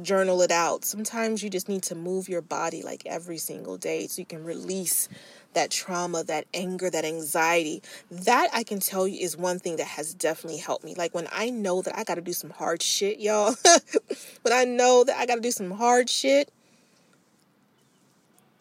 journal 0.03 0.42
it 0.42 0.51
out. 0.51 0.85
Sometimes 0.85 1.42
you 1.42 1.51
just 1.51 1.68
need 1.68 1.83
to 1.85 1.94
move 1.94 2.29
your 2.29 2.42
body 2.42 2.83
like 2.83 3.03
every 3.07 3.38
single 3.38 3.77
day 3.77 4.07
so 4.07 4.20
you 4.20 4.27
can 4.27 4.44
release 4.44 5.09
that 5.55 5.70
trauma, 5.70 6.25
that 6.25 6.47
anger, 6.53 6.90
that 6.90 7.05
anxiety. 7.05 7.83
That 8.11 8.51
I 8.53 8.64
can 8.64 8.81
tell 8.81 9.07
you 9.07 9.20
is 9.20 9.37
one 9.37 9.59
thing 9.59 9.77
that 9.77 9.87
has 9.87 10.12
definitely 10.12 10.59
helped 10.59 10.85
me. 10.85 10.94
Like 10.94 11.14
when 11.14 11.29
I 11.33 11.51
know 11.51 11.81
that 11.83 11.97
I 11.97 12.05
got 12.05 12.16
to 12.16 12.20
do 12.20 12.33
some 12.33 12.51
hard 12.51 12.83
shit, 12.83 13.20
y'all. 13.20 13.55
when 14.42 14.53
I 14.53 14.64
know 14.64 15.05
that 15.05 15.16
I 15.16 15.27
got 15.27 15.37
to 15.37 15.40
do 15.40 15.51
some 15.51 15.70
hard 15.70 16.11
shit, 16.11 16.51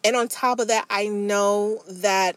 and 0.04 0.14
on 0.14 0.28
top 0.28 0.60
of 0.60 0.68
that, 0.68 0.84
I 0.90 1.08
know 1.08 1.82
that 1.88 2.36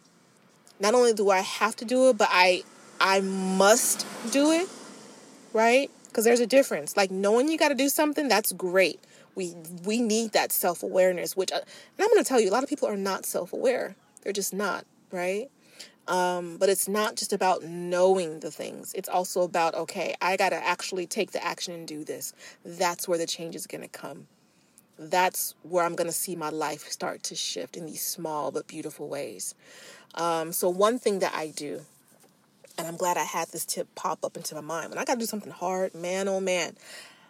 not 0.79 0.93
only 0.93 1.13
do 1.13 1.29
I 1.29 1.41
have 1.41 1.75
to 1.77 1.85
do 1.85 2.09
it, 2.09 2.17
but 2.17 2.29
I 2.31 2.63
I 2.99 3.19
must 3.19 4.07
do 4.31 4.51
it, 4.51 4.67
right? 5.53 5.91
Because 6.07 6.23
there's 6.23 6.39
a 6.39 6.47
difference. 6.47 6.95
Like 6.95 7.11
knowing 7.11 7.49
you 7.49 7.57
got 7.57 7.69
to 7.69 7.75
do 7.75 7.89
something, 7.89 8.27
that's 8.27 8.53
great. 8.53 8.99
We 9.35 9.53
we 9.83 9.99
need 9.99 10.31
that 10.31 10.51
self 10.51 10.81
awareness. 10.81 11.35
Which, 11.35 11.51
uh, 11.51 11.57
and 11.57 11.65
I'm 11.99 12.07
going 12.07 12.23
to 12.23 12.27
tell 12.27 12.39
you, 12.39 12.49
a 12.49 12.53
lot 12.53 12.63
of 12.63 12.69
people 12.69 12.87
are 12.87 12.97
not 12.97 13.25
self 13.25 13.51
aware. 13.51 13.95
They're 14.23 14.33
just 14.33 14.53
not, 14.53 14.85
right? 15.11 15.49
Um, 16.07 16.55
but 16.57 16.69
it's 16.69 16.87
not 16.87 17.17
just 17.17 17.33
about 17.33 17.63
knowing 17.63 18.39
the 18.39 18.49
things. 18.49 18.93
It's 18.93 19.09
also 19.09 19.41
about 19.41 19.75
okay, 19.75 20.15
I 20.21 20.37
got 20.37 20.49
to 20.49 20.55
actually 20.55 21.05
take 21.05 21.31
the 21.31 21.43
action 21.43 21.73
and 21.73 21.85
do 21.85 22.05
this. 22.05 22.33
That's 22.63 23.07
where 23.07 23.17
the 23.17 23.27
change 23.27 23.55
is 23.55 23.67
going 23.67 23.81
to 23.81 23.89
come 23.89 24.27
that's 24.99 25.55
where 25.63 25.83
I'm 25.85 25.95
going 25.95 26.07
to 26.07 26.13
see 26.13 26.35
my 26.35 26.49
life 26.49 26.89
start 26.89 27.23
to 27.23 27.35
shift 27.35 27.77
in 27.77 27.85
these 27.85 28.01
small 28.01 28.51
but 28.51 28.67
beautiful 28.67 29.07
ways. 29.07 29.55
Um, 30.15 30.51
so, 30.53 30.69
one 30.69 30.99
thing 30.99 31.19
that 31.19 31.33
I 31.35 31.49
do, 31.55 31.81
and 32.77 32.87
I'm 32.87 32.97
glad 32.97 33.17
I 33.17 33.23
had 33.23 33.49
this 33.49 33.65
tip 33.65 33.87
pop 33.95 34.25
up 34.25 34.37
into 34.37 34.55
my 34.55 34.61
mind 34.61 34.89
when 34.89 34.97
I 34.97 35.05
got 35.05 35.15
to 35.15 35.19
do 35.19 35.25
something 35.25 35.51
hard, 35.51 35.95
man, 35.95 36.27
oh 36.27 36.39
man, 36.39 36.75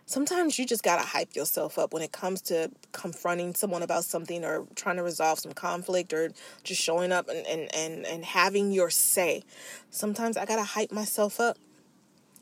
sometimes 0.06 0.58
you 0.58 0.66
just 0.66 0.84
got 0.84 0.98
to 0.98 1.08
hype 1.08 1.36
yourself 1.36 1.78
up 1.78 1.94
when 1.94 2.04
it 2.04 2.12
comes 2.12 2.42
to 2.44 2.72
confronting 2.94 3.54
someone 3.56 3.84
about 3.84 4.06
something 4.06 4.46
or 4.46 4.66
trying 4.76 4.98
to 4.98 5.04
resolve 5.04 5.40
some 5.40 5.54
conflict 5.54 6.14
or 6.14 6.32
just 6.64 6.82
showing 6.82 7.12
up 7.12 7.30
and, 7.30 7.46
and, 7.48 7.76
and, 7.76 8.06
and 8.06 8.26
having 8.26 8.72
your 8.72 8.90
say. 8.90 9.44
Sometimes 9.92 10.38
I 10.38 10.46
got 10.46 10.58
to 10.58 10.64
hype 10.64 10.92
myself 10.92 11.40
up 11.40 11.58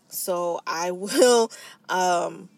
So 0.09 0.61
I 0.67 0.91
will, 0.91 1.51
um, 1.89 2.49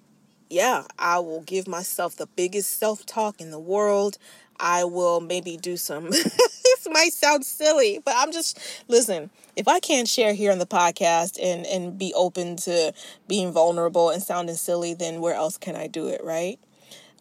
yeah, 0.50 0.84
I 0.98 1.20
will 1.20 1.42
give 1.42 1.68
myself 1.68 2.16
the 2.16 2.28
biggest 2.28 2.78
self 2.78 3.06
talk 3.06 3.42
in 3.42 3.52
the 3.52 3.60
world. 3.60 4.18
I 4.60 4.86
will 4.86 5.20
maybe 5.20 5.56
do 5.58 5.78
some, 5.78 6.06
this 6.10 6.88
might 6.90 7.14
sound 7.14 7.46
silly, 7.46 8.00
but 8.04 8.16
I'm 8.18 8.32
just, 8.32 8.60
listen, 8.88 9.30
if 9.56 9.68
I 9.68 9.80
can't 9.80 10.08
share 10.08 10.34
here 10.34 10.52
on 10.52 10.58
the 10.58 10.66
podcast 10.66 11.38
and, 11.42 11.66
and 11.68 11.98
be 11.98 12.14
open 12.16 12.56
to 12.58 12.94
being 13.28 13.52
vulnerable 13.52 14.10
and 14.10 14.22
sounding 14.22 14.56
silly, 14.56 14.94
then 14.96 15.22
where 15.22 15.36
else 15.36 15.58
can 15.58 15.76
I 15.76 15.88
do 15.88 16.08
it, 16.08 16.22
right? 16.24 16.60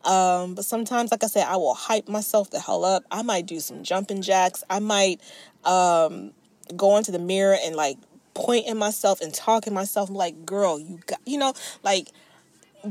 Um, 0.05 0.55
but 0.55 0.65
sometimes, 0.65 1.11
like 1.11 1.25
I 1.25 1.27
said, 1.27 1.47
I 1.47 1.57
will 1.57 1.75
hype 1.75 2.09
myself 2.09 2.51
the 2.51 2.61
hell 2.61 2.85
up. 2.85 3.05
I 3.11 3.23
might 3.23 3.47
do 3.47 3.59
some 3.61 3.83
jumping 3.83 4.23
jacks. 4.23 4.63
I 4.71 4.79
might 4.79 5.21
um, 5.65 6.33
go 6.77 6.97
into 6.97 7.11
the 7.11 7.19
mirror 7.19 7.57
and 7.63 7.75
like 7.75 7.99
point 8.33 8.69
at 8.69 8.77
myself 8.77 9.21
and 9.21 9.35
talk 9.35 9.67
at 9.67 9.73
myself. 9.73 10.09
I'm 10.09 10.15
like, 10.15 10.47
girl, 10.47 10.79
you 10.79 11.01
got, 11.07 11.21
you 11.27 11.39
know, 11.39 11.55
like 11.83 12.09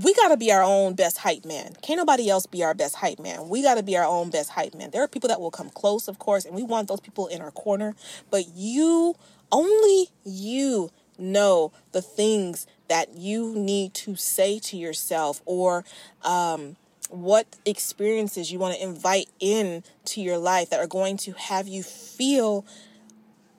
we 0.03 0.13
got 0.13 0.29
to 0.29 0.38
be 0.38 0.51
our 0.51 0.63
own 0.63 0.93
best 0.93 1.19
hype 1.19 1.45
man. 1.45 1.75
Can't 1.81 1.97
nobody 1.97 2.29
else 2.29 2.45
be 2.45 2.63
our 2.63 2.73
best 2.73 2.95
hype 2.95 3.19
man. 3.19 3.47
We 3.47 3.62
got 3.62 3.75
to 3.75 3.84
be 3.84 3.95
our 3.97 4.05
own 4.05 4.29
best 4.29 4.49
hype 4.51 4.75
man. 4.75 4.91
There 4.91 5.01
are 5.01 5.08
people 5.08 5.29
that 5.29 5.39
will 5.39 5.51
come 5.51 5.69
close, 5.69 6.08
of 6.08 6.19
course, 6.19 6.45
and 6.45 6.53
we 6.53 6.63
want 6.63 6.88
those 6.88 6.99
people 6.99 7.27
in 7.27 7.41
our 7.41 7.51
corner. 7.51 7.95
But 8.29 8.45
you, 8.53 9.15
only 9.51 10.10
you 10.25 10.91
know 11.17 11.71
the 11.93 12.01
things 12.01 12.67
that 12.89 13.15
you 13.15 13.55
need 13.55 13.93
to 13.93 14.15
say 14.15 14.60
to 14.60 14.77
yourself 14.77 15.41
or, 15.45 15.86
um, 16.23 16.75
what 17.10 17.47
experiences 17.65 18.51
you 18.51 18.60
want 18.60 18.75
to 18.75 18.84
invite 18.84 19.29
in 19.39 19.84
to 20.03 20.21
your 20.21 20.38
life 20.38 20.71
that 20.71 20.79
are 20.79 20.88
going 20.88 21.15
to 21.15 21.31
have 21.34 21.67
you 21.67 21.84
feel 21.84 22.65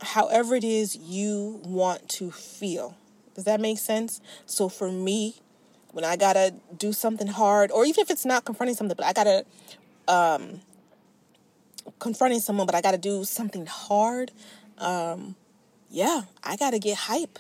however 0.03 0.57
it 0.57 0.65
is 0.65 0.97
you 0.97 1.61
want 1.65 2.09
to 2.09 2.31
feel. 2.31 2.97
Does 3.35 3.45
that 3.45 3.61
make 3.61 3.79
sense? 3.79 4.21
So 4.47 4.69
for 4.69 4.91
me, 4.91 5.37
when 5.97 6.05
I 6.05 6.17
gotta 6.17 6.53
do 6.77 6.93
something 6.93 7.27
hard, 7.27 7.71
or 7.71 7.87
even 7.87 8.03
if 8.03 8.11
it's 8.11 8.27
not 8.27 8.45
confronting 8.45 8.77
something, 8.77 8.95
but 8.95 9.07
I 9.07 9.15
gotta 9.15 9.47
um 10.07 10.61
confronting 11.99 12.41
someone, 12.41 12.67
but 12.67 12.75
I 12.75 12.83
gotta 12.83 12.99
do 12.99 13.25
something 13.25 13.65
hard, 13.65 14.31
um, 14.77 15.37
yeah, 15.89 16.25
I 16.45 16.57
gotta 16.57 16.79
get 16.79 16.99
hype. 16.99 17.39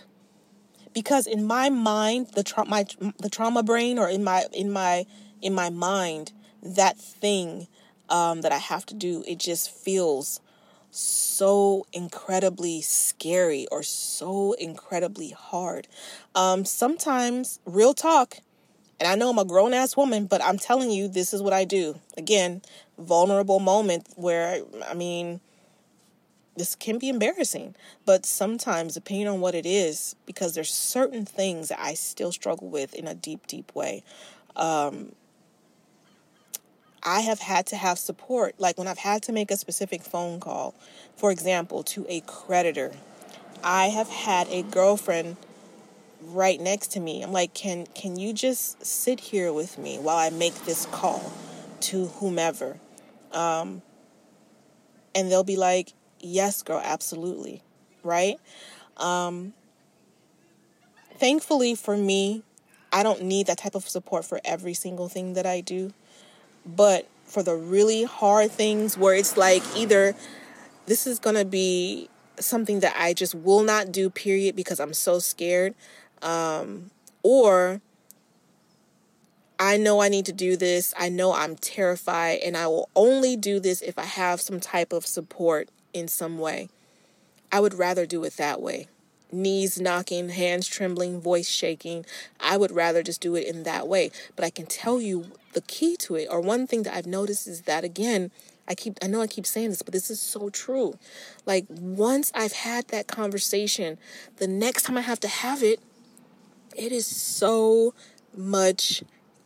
Because 0.95 1.27
in 1.27 1.45
my 1.45 1.69
mind, 1.69 2.29
the 2.35 2.43
tra- 2.43 2.65
my 2.65 2.87
the 3.19 3.29
trauma 3.29 3.63
brain, 3.63 3.99
or 3.99 4.09
in 4.09 4.25
my 4.25 4.47
in 4.55 4.73
my 4.73 5.05
in 5.43 5.53
my 5.53 5.69
mind 5.69 6.33
that 6.63 6.99
thing 6.99 7.69
um, 8.09 8.41
that 8.41 8.53
I 8.53 8.59
have 8.59 8.87
to 8.87 8.95
do, 8.95 9.23
it 9.29 9.39
just 9.39 9.71
feels 9.71 10.41
so 10.91 11.87
incredibly 11.93 12.81
scary 12.81 13.67
or 13.71 13.83
so 13.83 14.55
incredibly 14.55 15.29
hard. 15.29 15.89
Um, 16.35 16.65
sometimes, 16.65 17.61
real 17.67 17.93
talk, 17.93 18.39
and 18.99 19.09
I 19.09 19.15
know 19.15 19.31
I'm 19.31 19.39
a 19.39 19.45
grown 19.45 19.75
ass 19.75 19.97
woman, 19.97 20.27
but 20.27 20.43
I'm 20.43 20.59
telling 20.59 20.91
you, 20.91 21.09
this 21.09 21.35
is 21.35 21.43
what 21.43 21.53
I 21.53 21.65
do. 21.65 21.99
Again, 22.17 22.63
vulnerable 22.99 23.61
moment 23.61 24.07
where, 24.17 24.63
I 24.89 24.95
mean, 24.95 25.41
this 26.57 26.75
can 26.75 26.99
be 26.99 27.11
embarrassing, 27.11 27.75
but 28.07 28.25
sometimes, 28.25 28.95
depending 28.95 29.29
on 29.29 29.41
what 29.41 29.55
it 29.55 29.67
is, 29.67 30.17
because 30.25 30.55
there's 30.55 30.73
certain 30.73 31.27
things 31.27 31.69
that 31.69 31.79
I 31.79 31.95
still 31.95 32.33
struggle 32.33 32.69
with 32.69 32.95
in 32.95 33.07
a 33.07 33.15
deep, 33.15 33.47
deep 33.47 33.75
way. 33.75 34.03
Um, 34.57 35.13
I 37.03 37.21
have 37.21 37.41
had 37.41 37.67
to 37.67 37.77
have 37.77 37.99
support. 37.99 38.55
Like 38.59 38.79
when 38.79 38.89
I've 38.89 38.99
had 38.99 39.23
to 39.25 39.33
make 39.33 39.51
a 39.51 39.57
specific 39.57 40.03
phone 40.03 40.41
call, 40.41 40.75
for 41.15 41.31
example, 41.31 41.83
to 41.85 42.07
a 42.09 42.21
creditor, 42.21 42.93
I 43.63 43.89
have 43.89 44.09
had 44.09 44.49
a 44.49 44.63
girlfriend 44.63 45.37
right 46.27 46.61
next 46.61 46.89
to 46.93 47.01
me. 47.01 47.23
I'm 47.23 47.33
like, 47.33 47.55
can 47.55 47.87
can 47.95 48.17
you 48.17 48.33
just 48.33 48.85
sit 48.85 49.21
here 49.21 49.53
with 49.53 49.79
me 49.79 49.99
while 49.99 50.17
I 50.17 50.31
make 50.31 50.55
this 50.65 50.87
call 50.87 51.33
to 51.81 52.07
whomever? 52.07 52.79
Um, 53.33 53.83
and 55.15 55.31
they'll 55.31 55.45
be 55.45 55.57
like, 55.57 55.93
yes, 56.21 56.63
girl, 56.63 56.81
absolutely, 56.83 57.63
right? 58.03 58.37
Um, 58.97 59.55
thankfully 61.17 61.75
for 61.75 61.97
me, 61.97 62.43
I 62.93 63.03
don't 63.03 63.23
need 63.23 63.47
that 63.47 63.59
type 63.59 63.75
of 63.75 63.89
support 63.89 64.25
for 64.25 64.41
every 64.45 64.75
single 64.75 65.09
thing 65.09 65.35
that 65.35 65.47
I 65.47 65.61
do. 65.61 65.93
But 66.65 67.09
for 67.25 67.43
the 67.43 67.55
really 67.55 68.05
hard 68.05 68.51
things 68.51 68.97
where 68.97 69.15
it's 69.15 69.37
like 69.37 69.63
either 69.77 70.15
this 70.87 71.07
is 71.07 71.19
going 71.19 71.37
to 71.37 71.45
be 71.45 72.09
something 72.39 72.81
that 72.81 72.95
I 72.99 73.13
just 73.13 73.35
will 73.35 73.63
not 73.63 73.93
do, 73.93 74.11
period, 74.11 74.57
because 74.57 74.79
I'm 74.81 74.95
so 74.95 75.19
scared, 75.19 75.75
um, 76.23 76.91
or 77.23 77.81
I 79.59 79.77
know 79.77 80.01
I 80.01 80.09
need 80.09 80.27
to 80.27 80.33
do 80.33 80.57
this. 80.57 80.93
I 80.99 81.09
know 81.09 81.33
I'm 81.33 81.57
terrified, 81.57 82.41
and 82.45 82.57
I 82.57 82.67
will 82.67 82.89
only 82.95 83.37
do 83.37 83.59
this 83.59 83.81
if 83.83 83.99
I 83.99 84.05
have 84.05 84.41
some 84.41 84.61
type 84.61 84.93
of 84.93 85.07
support 85.07 85.69
in 85.93 86.09
some 86.09 86.39
way. 86.39 86.69
I 87.51 87.61
would 87.61 87.75
rather 87.75 88.07
do 88.07 88.25
it 88.25 88.37
that 88.37 88.61
way 88.61 88.89
knees 89.33 89.81
knocking, 89.81 90.29
hands 90.31 90.67
trembling, 90.69 91.21
voice 91.21 91.49
shaking. 91.49 92.07
I 92.41 92.57
would 92.57 92.71
rather 92.71 93.03
just 93.03 93.21
do 93.21 93.35
it 93.35 93.47
in 93.47 93.65
that 93.65 93.89
way. 93.89 94.11
But 94.35 94.45
I 94.45 94.51
can 94.51 94.67
tell 94.67 95.01
you 95.01 95.33
the 95.53 95.61
key 95.63 95.97
to 95.99 96.15
it, 96.17 96.29
or 96.31 96.41
one 96.41 96.67
thing 96.67 96.83
that 96.85 96.95
I've 96.95 97.07
noticed 97.07 97.47
is 97.47 97.63
that 97.63 97.85
again, 97.85 98.31
I 98.69 98.75
keep 98.75 98.99
I 99.03 99.07
know 99.07 99.21
I 99.21 99.27
keep 99.27 99.47
saying 99.47 99.71
this, 99.71 99.83
but 99.83 99.93
this 99.93 100.11
is 100.11 100.21
so 100.21 100.49
true. 100.51 100.99
Like 101.45 101.67
once 101.69 102.33
I've 102.35 102.53
had 102.53 102.89
that 102.89 103.07
conversation, 103.07 103.99
the 104.37 104.49
next 104.49 104.85
time 104.85 104.99
I 104.99 105.03
have 105.03 105.21
to 105.21 105.29
have 105.29 105.63
it, 105.63 105.81
it 106.77 106.93
is 106.93 107.07
so 107.07 107.95
much 108.37 109.03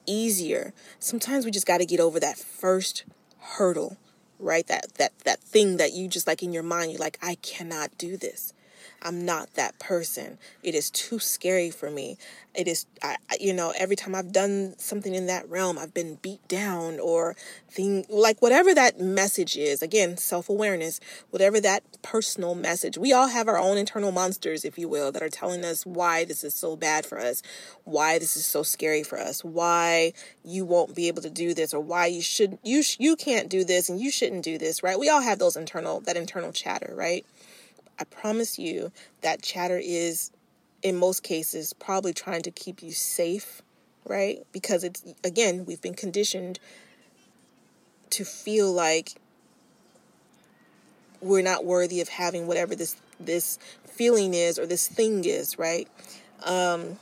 easier. 0.07 0.73
Sometimes 0.99 1.45
we 1.45 1.51
just 1.51 1.67
got 1.67 1.79
to 1.79 1.87
get 1.87 2.01
over 2.01 2.19
that 2.21 2.39
first 2.39 3.05
hurdle, 3.39 3.97
right? 4.39 4.67
That 4.67 4.95
that 4.95 5.19
that 5.21 5.41
thing 5.41 5.77
that 5.77 5.93
you 5.93 6.09
just 6.09 6.27
like 6.27 6.43
in 6.43 6.53
your 6.53 6.63
mind, 6.63 6.93
you're 6.93 7.01
like, 7.01 7.19
I 7.23 7.37
cannot 7.37 7.97
do 7.99 8.17
this. 8.17 8.53
I'm 9.03 9.25
not 9.25 9.55
that 9.55 9.79
person. 9.79 10.39
It 10.63 10.75
is 10.75 10.91
too 10.91 11.19
scary 11.19 11.71
for 11.71 11.91
me. 11.91 12.19
It 12.55 12.67
is, 12.67 12.87
I, 13.03 13.17
you 13.39 13.53
know, 13.53 13.73
every 13.79 13.97
time 13.97 14.15
I've 14.15 14.33
done 14.33 14.75
something 14.77 15.15
in 15.15 15.27
that 15.27 15.49
realm, 15.49 15.79
I've 15.79 15.95
been 15.95 16.17
beat 16.17 16.47
down 16.49 16.99
or 16.99 17.37
thing 17.71 18.05
like 18.09 18.43
whatever 18.43 18.75
that 18.75 19.01
message 19.01 19.57
is. 19.57 19.83
Again, 19.83 20.17
self 20.17 20.49
awareness, 20.49 21.01
whatever 21.31 21.61
that 21.61 21.85
personal 22.03 22.55
message. 22.55 22.99
We 22.99 23.13
all 23.13 23.29
have 23.29 23.49
our 23.49 23.59
own 23.59 23.79
internal 23.79 24.11
monsters, 24.13 24.65
if 24.65 24.79
you 24.79 24.89
will, 24.89 25.13
that 25.13 25.23
are 25.23 25.29
telling 25.29 25.65
us 25.65 25.87
why 25.87 26.25
this 26.25 26.43
is 26.43 26.55
so 26.55 26.77
bad 26.77 27.07
for 27.07 27.19
us, 27.19 27.43
why 27.85 28.19
this 28.19 28.37
is 28.37 28.45
so 28.45 28.63
scary 28.63 29.05
for 29.05 29.19
us, 29.19 29.45
why 29.45 30.13
you 30.45 30.65
won't 30.65 30.95
be 30.97 31.09
able 31.09 31.23
to 31.23 31.31
do 31.31 31.55
this, 31.55 31.73
or 31.73 31.81
why 31.81 32.07
you 32.07 32.21
should 32.21 32.59
you 32.65 32.83
you 32.99 33.17
can't 33.17 33.49
do 33.49 33.65
this 33.65 33.89
and 33.89 34.01
you 34.01 34.11
shouldn't 34.11 34.45
do 34.45 34.59
this. 34.59 34.83
Right? 34.83 34.99
We 34.99 35.09
all 35.09 35.23
have 35.23 35.39
those 35.39 35.57
internal 35.57 36.01
that 36.01 36.17
internal 36.17 36.53
chatter, 36.53 36.93
right? 36.97 37.25
I 38.01 38.05
promise 38.05 38.59
you 38.59 38.93
that 39.21 39.43
chatter 39.43 39.79
is, 39.83 40.31
in 40.83 40.97
most 40.97 41.23
cases, 41.23 41.75
probably 41.75 42.15
trying 42.15 42.43
to 42.43 42.51
keep 42.51 42.83
you 42.83 42.93
safe, 42.93 43.61
right? 44.07 44.39
Because 44.53 44.83
it's, 44.85 45.05
again, 45.23 45.67
we've 45.67 45.83
been 45.83 45.95
conditioned 45.95 46.59
to 48.09 48.25
feel 48.25 48.73
like 48.73 49.13
we're 51.21 51.43
not 51.43 51.67
worthy 51.67 52.01
of 52.01 52.09
having 52.09 52.47
whatever 52.47 52.75
this 52.75 52.97
this 53.21 53.59
feeling 53.85 54.33
is 54.33 54.59
or 54.59 54.65
this 54.65 54.89
thing 54.89 55.25
is, 55.27 55.59
right? 55.59 55.87
Um, 56.45 56.99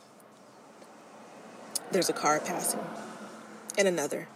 there's 1.93 2.09
a 2.09 2.13
car 2.13 2.41
passing 2.41 2.81
and 3.79 3.87
another. 3.87 4.27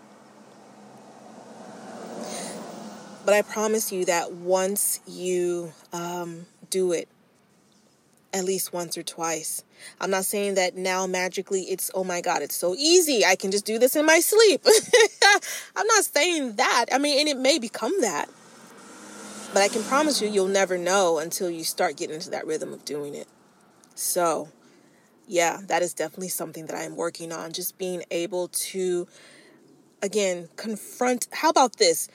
But 3.25 3.35
I 3.35 3.43
promise 3.43 3.91
you 3.93 4.05
that 4.05 4.33
once 4.33 5.01
you 5.07 5.73
um, 5.93 6.47
do 6.73 6.93
it 6.93 7.09
at 8.33 8.45
least 8.45 8.73
once 8.73 8.97
or 8.97 9.03
twice. 9.03 9.63
I'm 10.01 10.11
not 10.11 10.25
saying 10.25 10.55
that 10.55 10.77
now 10.77 11.07
magically 11.07 11.63
it's, 11.63 11.91
oh 11.95 12.03
my 12.05 12.21
God, 12.21 12.43
it's 12.43 12.57
so 12.57 12.75
easy. 12.75 13.25
I 13.25 13.37
can 13.37 13.51
just 13.51 13.67
do 13.67 13.79
this 13.79 13.95
in 13.95 14.07
my 14.07 14.21
sleep. 14.21 14.65
I'm 15.77 15.87
not 15.87 16.05
saying 16.05 16.57
that. 16.57 16.87
I 16.91 16.99
mean, 16.99 17.21
and 17.21 17.29
it 17.29 17.39
may 17.39 17.59
become 17.59 18.01
that. 18.01 18.29
But 19.53 19.63
I 19.63 19.69
can 19.69 19.83
promise 19.83 20.23
you, 20.23 20.29
you'll 20.29 20.49
never 20.49 20.79
know 20.79 21.19
until 21.19 21.51
you 21.51 21.63
start 21.63 21.99
getting 21.99 22.15
into 22.15 22.31
that 22.31 22.47
rhythm 22.47 22.73
of 22.73 22.87
doing 22.87 23.15
it. 23.15 23.29
So, 23.95 24.49
yeah, 25.27 25.61
that 25.67 25.83
is 25.83 25.93
definitely 25.93 26.31
something 26.31 26.67
that 26.67 26.77
I 26.77 26.85
am 26.85 26.97
working 26.97 27.33
on. 27.33 27.53
Just 27.53 27.77
being 27.77 28.03
able 28.11 28.49
to, 28.49 29.07
again, 30.03 30.49
confront. 30.57 31.29
How 31.33 31.51
about 31.51 31.77
this? 31.77 32.09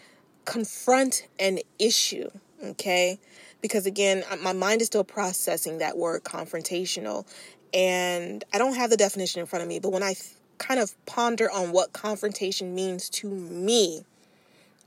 Confront 0.45 1.27
an 1.39 1.59
issue, 1.77 2.29
okay? 2.63 3.19
Because 3.61 3.85
again, 3.85 4.23
my 4.41 4.53
mind 4.53 4.81
is 4.81 4.87
still 4.87 5.03
processing 5.03 5.79
that 5.79 5.97
word 5.97 6.23
confrontational 6.23 7.25
and 7.73 8.43
I 8.53 8.57
don't 8.57 8.75
have 8.75 8.89
the 8.89 8.97
definition 8.97 9.41
in 9.41 9.45
front 9.45 9.63
of 9.63 9.69
me, 9.69 9.79
but 9.79 9.91
when 9.91 10.03
I 10.03 10.13
th- 10.13 10.33
kind 10.57 10.79
of 10.79 10.93
ponder 11.05 11.51
on 11.51 11.71
what 11.71 11.93
confrontation 11.93 12.73
means 12.73 13.09
to 13.09 13.29
me, 13.29 14.03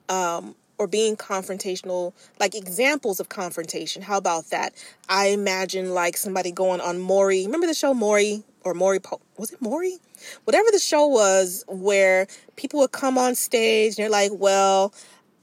um, 0.08 0.56
or 0.78 0.86
being 0.86 1.14
confrontational, 1.14 2.14
like 2.40 2.54
examples 2.54 3.20
of 3.20 3.28
confrontation. 3.28 4.00
How 4.00 4.16
about 4.16 4.46
that? 4.48 4.72
I 5.10 5.26
imagine 5.26 5.92
like 5.92 6.16
somebody 6.16 6.52
going 6.52 6.80
on 6.80 6.98
Maury. 6.98 7.44
Remember 7.44 7.66
the 7.66 7.74
show 7.74 7.92
Maury? 7.92 8.44
or 8.64 8.74
Maury 8.74 8.98
po- 8.98 9.20
was 9.36 9.52
it 9.52 9.60
Maury? 9.60 9.98
Whatever 10.44 10.70
the 10.70 10.78
show 10.78 11.06
was 11.06 11.64
where 11.68 12.26
people 12.56 12.80
would 12.80 12.92
come 12.92 13.16
on 13.18 13.34
stage 13.34 13.90
and 13.90 13.96
they're 13.96 14.10
like, 14.10 14.32
"Well, 14.34 14.92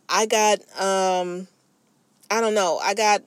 I 0.10 0.26
got 0.26 0.60
um 0.80 1.48
I 2.30 2.42
don't 2.42 2.54
know. 2.54 2.80
I 2.82 2.94
got 2.94 3.24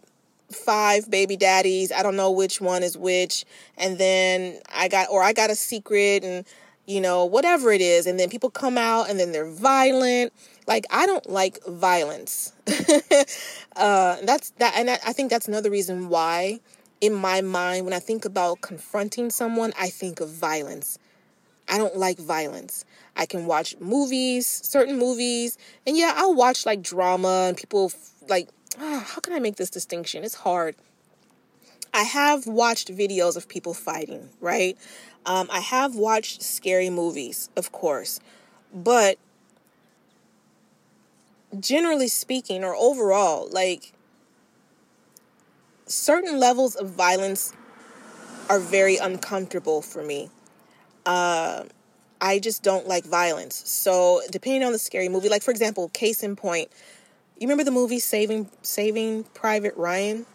five 0.50 1.10
baby 1.10 1.36
daddies. 1.36 1.92
I 1.92 2.02
don't 2.02 2.16
know 2.16 2.30
which 2.30 2.60
one 2.60 2.82
is 2.82 2.96
which. 2.96 3.44
And 3.76 3.98
then 3.98 4.60
I 4.72 4.88
got 4.88 5.08
or 5.10 5.22
I 5.22 5.32
got 5.32 5.50
a 5.50 5.54
secret 5.54 6.24
and 6.24 6.44
you 6.86 7.00
know, 7.00 7.24
whatever 7.24 7.70
it 7.70 7.80
is. 7.80 8.06
And 8.06 8.18
then 8.18 8.28
people 8.28 8.50
come 8.50 8.76
out 8.76 9.08
and 9.08 9.20
then 9.20 9.30
they're 9.30 9.50
violent. 9.50 10.32
Like 10.66 10.86
I 10.90 11.06
don't 11.06 11.28
like 11.28 11.64
violence. 11.66 12.52
uh 13.76 14.16
that's 14.24 14.50
that 14.58 14.74
and 14.76 14.90
I, 14.90 14.98
I 15.06 15.12
think 15.12 15.30
that's 15.30 15.48
another 15.48 15.70
reason 15.70 16.08
why 16.08 16.60
in 17.00 17.14
my 17.14 17.40
mind, 17.40 17.84
when 17.84 17.94
I 17.94 17.98
think 17.98 18.24
about 18.24 18.60
confronting 18.60 19.30
someone, 19.30 19.72
I 19.78 19.88
think 19.88 20.20
of 20.20 20.28
violence. 20.28 20.98
I 21.68 21.78
don't 21.78 21.96
like 21.96 22.18
violence. 22.18 22.84
I 23.16 23.26
can 23.26 23.46
watch 23.46 23.76
movies, 23.80 24.46
certain 24.46 24.98
movies, 24.98 25.56
and 25.86 25.96
yeah, 25.96 26.12
I'll 26.16 26.34
watch 26.34 26.66
like 26.66 26.82
drama 26.82 27.46
and 27.48 27.56
people 27.56 27.92
like, 28.28 28.48
oh, 28.78 29.00
how 29.00 29.20
can 29.20 29.32
I 29.32 29.38
make 29.38 29.56
this 29.56 29.70
distinction? 29.70 30.24
It's 30.24 30.34
hard. 30.34 30.76
I 31.92 32.04
have 32.04 32.46
watched 32.46 32.88
videos 32.88 33.36
of 33.36 33.48
people 33.48 33.74
fighting, 33.74 34.30
right? 34.40 34.78
Um, 35.26 35.48
I 35.50 35.60
have 35.60 35.96
watched 35.96 36.42
scary 36.42 36.88
movies, 36.88 37.50
of 37.56 37.72
course, 37.72 38.20
but 38.72 39.18
generally 41.58 42.08
speaking, 42.08 42.62
or 42.62 42.76
overall, 42.76 43.48
like 43.50 43.92
certain 45.86 46.38
levels 46.38 46.76
of 46.76 46.90
violence 46.90 47.52
are 48.48 48.60
very 48.60 48.96
uncomfortable 48.96 49.82
for 49.82 50.02
me. 50.02 50.30
Uh, 51.04 51.64
I 52.20 52.38
just 52.38 52.62
don't 52.62 52.86
like 52.86 53.04
violence. 53.04 53.62
So 53.68 54.22
depending 54.30 54.62
on 54.62 54.72
the 54.72 54.78
scary 54.78 55.08
movie, 55.08 55.28
like 55.28 55.42
for 55.42 55.50
example, 55.50 55.88
case 55.88 56.22
in 56.22 56.36
point, 56.36 56.70
you 57.40 57.46
remember 57.46 57.64
the 57.64 57.70
movie 57.70 57.98
Saving 57.98 58.50
Saving 58.62 59.24
Private 59.34 59.74
Ryan? 59.76 60.26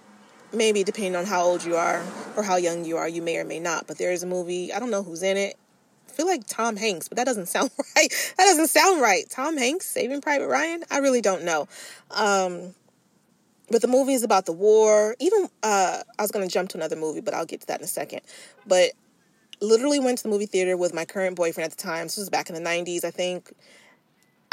Maybe 0.51 0.83
depending 0.83 1.15
on 1.15 1.25
how 1.25 1.43
old 1.43 1.63
you 1.63 1.75
are 1.75 2.03
or 2.35 2.41
how 2.41 2.55
young 2.55 2.83
you 2.83 2.97
are, 2.97 3.07
you 3.07 3.21
may 3.21 3.37
or 3.37 3.45
may 3.45 3.59
not. 3.59 3.85
But 3.87 3.99
there 3.99 4.11
is 4.11 4.23
a 4.23 4.27
movie. 4.27 4.73
I 4.73 4.79
don't 4.79 4.89
know 4.89 5.03
who's 5.03 5.21
in 5.21 5.37
it. 5.37 5.55
I 6.09 6.11
feel 6.11 6.25
like 6.25 6.47
Tom 6.47 6.75
Hanks, 6.75 7.07
but 7.07 7.17
that 7.17 7.25
doesn't 7.25 7.45
sound 7.47 7.69
right. 7.95 8.33
That 8.37 8.45
doesn't 8.45 8.67
sound 8.67 9.01
right. 9.01 9.29
Tom 9.29 9.55
Hanks, 9.55 9.85
Saving 9.85 10.21
Private 10.21 10.47
Ryan. 10.47 10.83
I 10.89 10.97
really 10.97 11.21
don't 11.21 11.43
know. 11.43 11.67
Um, 12.09 12.73
but 13.69 13.81
the 13.81 13.87
movie 13.87 14.13
is 14.13 14.23
about 14.23 14.47
the 14.47 14.53
war. 14.53 15.15
Even 15.19 15.47
uh, 15.61 16.01
I 16.17 16.21
was 16.21 16.31
going 16.31 16.47
to 16.47 16.51
jump 16.51 16.69
to 16.69 16.77
another 16.77 16.95
movie, 16.95 17.21
but 17.21 17.33
I'll 17.35 17.45
get 17.45 17.61
to 17.61 17.67
that 17.67 17.79
in 17.79 17.83
a 17.83 17.87
second. 17.87 18.21
But 18.65 18.91
literally 19.61 19.99
went 19.99 20.17
to 20.19 20.23
the 20.23 20.29
movie 20.29 20.45
theater 20.45 20.75
with 20.75 20.93
my 20.93 21.05
current 21.05 21.35
boyfriend 21.35 21.71
at 21.71 21.77
the 21.77 21.83
time. 21.83 22.05
This 22.05 22.17
was 22.17 22.29
back 22.29 22.49
in 22.49 22.55
the 22.55 22.61
90s, 22.61 23.03
I 23.03 23.11
think. 23.11 23.51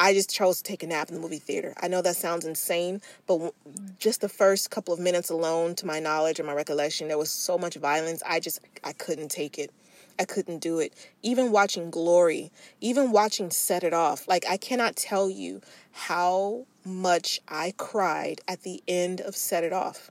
I 0.03 0.14
just 0.14 0.34
chose 0.34 0.57
to 0.57 0.64
take 0.64 0.82
a 0.82 0.88
nap 0.88 1.11
in 1.11 1.14
the 1.14 1.20
movie 1.20 1.38
theater. 1.38 1.74
I 1.80 1.86
know 1.86 2.03
that 2.03 2.16
sounds 2.16 2.44
insane, 2.44 3.00
but 3.28 3.38
mm. 3.38 3.53
just 4.00 4.20
the 4.20 4.28
first 4.28 4.68
couple 4.68 4.92
of 4.92 4.98
minutes 4.98 5.30
alone, 5.30 5.76
to 5.76 5.86
my 5.86 6.00
knowledge 6.00 6.40
and 6.40 6.46
my 6.48 6.55
recollection, 6.55 7.07
there 7.07 7.18
was 7.18 7.30
so 7.30 7.57
much 7.57 7.76
violence. 7.76 8.20
I 8.26 8.40
just 8.40 8.59
I 8.82 8.94
couldn't 8.94 9.30
take 9.30 9.61
it. 9.61 9.70
I 10.18 10.24
couldn't 10.24 10.59
do 10.59 10.80
it. 10.80 10.92
Even 11.22 11.53
watching 11.53 11.88
Glory, 11.88 12.50
even 12.80 13.12
watching 13.12 13.53
Set 13.53 13.84
It 13.84 13.94
Off, 13.94 14.26
like 14.26 14.44
I 14.50 14.57
cannot 14.57 14.96
tell 14.96 15.30
you 15.30 15.61
how 15.92 16.66
much 16.84 17.40
I 17.46 17.72
cried 17.76 18.40
at 18.48 18.62
the 18.62 18.82
end 18.88 19.20
of 19.20 19.36
Set 19.36 19.62
It 19.62 19.72
Off. 19.72 20.11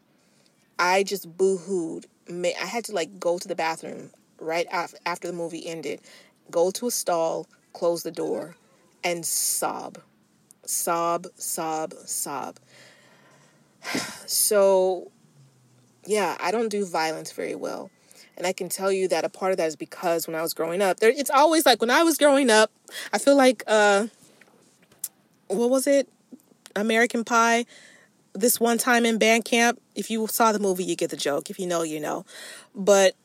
I 0.79 1.03
just 1.03 1.35
boo-hooed. 1.37 2.05
I 2.29 2.65
had 2.65 2.85
to 2.85 2.93
like 2.93 3.19
go 3.19 3.37
to 3.37 3.47
the 3.47 3.55
bathroom 3.55 4.11
right 4.39 4.67
after 4.71 5.27
the 5.27 5.33
movie 5.33 5.67
ended, 5.67 5.99
go 6.49 6.71
to 6.71 6.87
a 6.87 6.91
stall, 6.91 7.45
close 7.73 8.03
the 8.03 8.11
door, 8.11 8.55
and 9.03 9.25
sob. 9.25 9.99
Sob, 10.65 11.27
sob, 11.35 11.93
sob. 12.05 12.57
So, 14.27 15.11
yeah, 16.05 16.37
I 16.39 16.51
don't 16.51 16.69
do 16.69 16.85
violence 16.85 17.33
very 17.33 17.53
well. 17.53 17.91
And 18.37 18.47
I 18.47 18.53
can 18.53 18.69
tell 18.69 18.91
you 18.91 19.07
that 19.09 19.25
a 19.25 19.29
part 19.29 19.51
of 19.51 19.57
that 19.57 19.67
is 19.67 19.75
because 19.75 20.25
when 20.25 20.35
I 20.35 20.41
was 20.41 20.53
growing 20.53 20.81
up, 20.81 20.99
there 20.99 21.09
it's 21.09 21.29
always 21.29 21.65
like 21.65 21.81
when 21.81 21.91
I 21.91 22.03
was 22.03 22.17
growing 22.17 22.49
up, 22.49 22.71
I 23.13 23.17
feel 23.17 23.35
like 23.35 23.63
uh 23.67 24.07
what 25.47 25.69
was 25.69 25.85
it? 25.85 26.07
American 26.75 27.23
Pie. 27.23 27.65
This 28.33 28.59
one 28.59 28.77
time 28.77 29.05
in 29.05 29.17
band 29.17 29.43
camp, 29.43 29.81
if 29.93 30.09
you 30.09 30.25
saw 30.27 30.53
the 30.53 30.59
movie, 30.59 30.85
you 30.85 30.95
get 30.95 31.09
the 31.09 31.17
joke. 31.17 31.49
If 31.49 31.59
you 31.59 31.67
know, 31.67 31.83
you 31.83 31.99
know. 31.99 32.25
But 32.73 33.15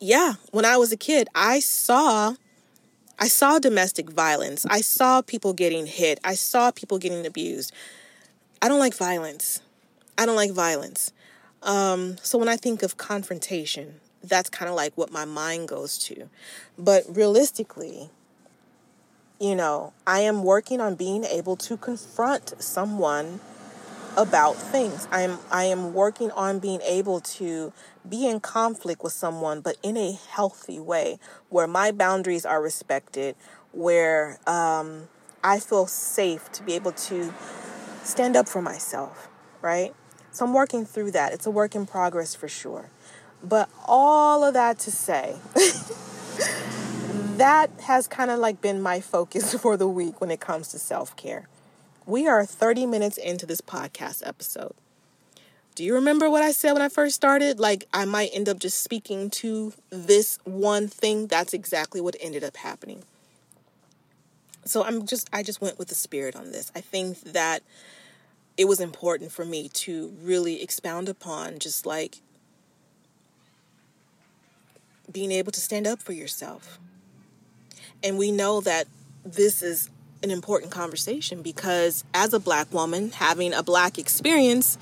yeah, 0.00 0.34
when 0.50 0.64
I 0.64 0.76
was 0.76 0.92
a 0.92 0.96
kid, 0.96 1.28
I 1.34 1.60
saw 1.60 2.34
I 3.18 3.28
saw 3.28 3.58
domestic 3.58 4.10
violence. 4.10 4.66
I 4.68 4.80
saw 4.82 5.22
people 5.22 5.54
getting 5.54 5.86
hit. 5.86 6.20
I 6.22 6.34
saw 6.34 6.70
people 6.70 6.98
getting 6.98 7.24
abused. 7.24 7.72
I 8.60 8.68
don't 8.68 8.78
like 8.78 8.94
violence. 8.94 9.60
I 10.18 10.26
don't 10.26 10.36
like 10.36 10.52
violence. 10.52 11.12
Um, 11.62 12.16
so 12.22 12.38
when 12.38 12.48
I 12.48 12.56
think 12.56 12.82
of 12.82 12.96
confrontation, 12.96 14.00
that's 14.22 14.50
kind 14.50 14.68
of 14.68 14.74
like 14.74 14.96
what 14.96 15.10
my 15.10 15.24
mind 15.24 15.68
goes 15.68 15.98
to. 15.98 16.28
But 16.78 17.04
realistically, 17.08 18.10
you 19.40 19.54
know, 19.54 19.92
I 20.06 20.20
am 20.20 20.42
working 20.42 20.80
on 20.80 20.94
being 20.94 21.24
able 21.24 21.56
to 21.56 21.76
confront 21.76 22.60
someone 22.62 23.40
about 24.16 24.56
things. 24.56 25.06
I 25.10 25.22
am 25.22 25.38
I 25.50 25.64
am 25.64 25.92
working 25.92 26.30
on 26.30 26.58
being 26.58 26.80
able 26.82 27.20
to 27.20 27.72
be 28.08 28.26
in 28.26 28.40
conflict 28.40 29.02
with 29.02 29.12
someone 29.12 29.60
but 29.60 29.76
in 29.82 29.96
a 29.96 30.18
healthy 30.30 30.78
way 30.78 31.18
where 31.48 31.66
my 31.66 31.90
boundaries 31.92 32.46
are 32.46 32.62
respected, 32.62 33.36
where 33.72 34.38
um, 34.46 35.08
I 35.42 35.58
feel 35.58 35.86
safe 35.86 36.50
to 36.52 36.62
be 36.62 36.74
able 36.74 36.92
to 36.92 37.32
stand 38.02 38.36
up 38.36 38.48
for 38.48 38.62
myself, 38.62 39.28
right? 39.62 39.94
So 40.32 40.44
I'm 40.44 40.52
working 40.52 40.84
through 40.84 41.12
that. 41.12 41.32
It's 41.32 41.46
a 41.46 41.50
work 41.50 41.74
in 41.74 41.86
progress 41.86 42.34
for 42.34 42.48
sure. 42.48 42.90
But 43.42 43.68
all 43.86 44.44
of 44.44 44.54
that 44.54 44.78
to 44.80 44.90
say 44.90 45.36
that 47.36 47.70
has 47.82 48.06
kind 48.06 48.30
of 48.30 48.38
like 48.38 48.60
been 48.60 48.80
my 48.80 49.00
focus 49.00 49.54
for 49.60 49.76
the 49.76 49.88
week 49.88 50.20
when 50.20 50.30
it 50.30 50.40
comes 50.40 50.68
to 50.68 50.78
self 50.78 51.16
care. 51.16 51.48
We 52.06 52.26
are 52.28 52.44
30 52.44 52.86
minutes 52.86 53.16
into 53.16 53.46
this 53.46 53.60
podcast 53.60 54.26
episode. 54.26 54.74
Do 55.76 55.84
you 55.84 55.94
remember 55.94 56.30
what 56.30 56.42
I 56.42 56.52
said 56.52 56.72
when 56.72 56.80
I 56.80 56.88
first 56.88 57.14
started? 57.14 57.60
Like, 57.60 57.86
I 57.92 58.06
might 58.06 58.30
end 58.32 58.48
up 58.48 58.58
just 58.58 58.82
speaking 58.82 59.28
to 59.30 59.74
this 59.90 60.38
one 60.44 60.88
thing. 60.88 61.26
That's 61.26 61.52
exactly 61.52 62.00
what 62.00 62.16
ended 62.18 62.42
up 62.42 62.56
happening. 62.56 63.02
So 64.64 64.82
I'm 64.82 65.06
just, 65.06 65.28
I 65.34 65.42
just 65.42 65.60
went 65.60 65.78
with 65.78 65.88
the 65.88 65.94
spirit 65.94 66.34
on 66.34 66.50
this. 66.50 66.72
I 66.74 66.80
think 66.80 67.20
that 67.32 67.62
it 68.56 68.66
was 68.66 68.80
important 68.80 69.32
for 69.32 69.44
me 69.44 69.68
to 69.68 70.16
really 70.22 70.62
expound 70.62 71.10
upon 71.10 71.58
just 71.58 71.84
like 71.84 72.22
being 75.12 75.30
able 75.30 75.52
to 75.52 75.60
stand 75.60 75.86
up 75.86 76.00
for 76.00 76.12
yourself 76.12 76.78
and 78.02 78.18
we 78.18 78.30
know 78.32 78.60
that 78.62 78.86
this 79.24 79.62
is 79.62 79.90
an 80.22 80.30
important 80.30 80.70
conversation 80.70 81.42
because 81.42 82.04
as 82.14 82.32
a 82.32 82.40
black 82.40 82.72
woman 82.72 83.12
having 83.12 83.52
a 83.52 83.62
black 83.62 83.98
experience, 83.98 84.78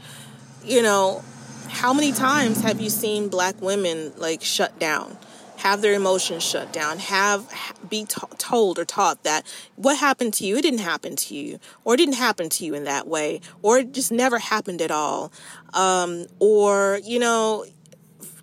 you 0.64 0.82
know, 0.82 1.22
how 1.68 1.92
many 1.92 2.12
times 2.12 2.60
have 2.62 2.80
you 2.80 2.90
seen 2.90 3.28
black 3.28 3.60
women 3.60 4.12
like 4.16 4.42
shut 4.42 4.78
down? 4.78 5.18
have 5.64 5.80
their 5.80 5.94
emotions 5.94 6.42
shut 6.42 6.72
down, 6.72 6.98
have 6.98 7.48
be 7.88 8.04
t- 8.04 8.20
told 8.36 8.78
or 8.78 8.84
taught 8.84 9.22
that 9.22 9.46
what 9.76 9.96
happened 9.96 10.34
to 10.34 10.44
you, 10.44 10.56
it 10.58 10.62
didn't 10.62 10.80
happen 10.80 11.16
to 11.16 11.34
you, 11.34 11.58
or 11.84 11.94
it 11.94 11.96
didn't 11.96 12.16
happen 12.16 12.50
to 12.50 12.66
you 12.66 12.74
in 12.74 12.84
that 12.84 13.06
way, 13.06 13.40
or 13.62 13.78
it 13.78 13.92
just 13.92 14.12
never 14.12 14.38
happened 14.38 14.82
at 14.82 14.90
all, 14.90 15.32
um, 15.72 16.26
or 16.38 17.00
you 17.02 17.18
know, 17.18 17.64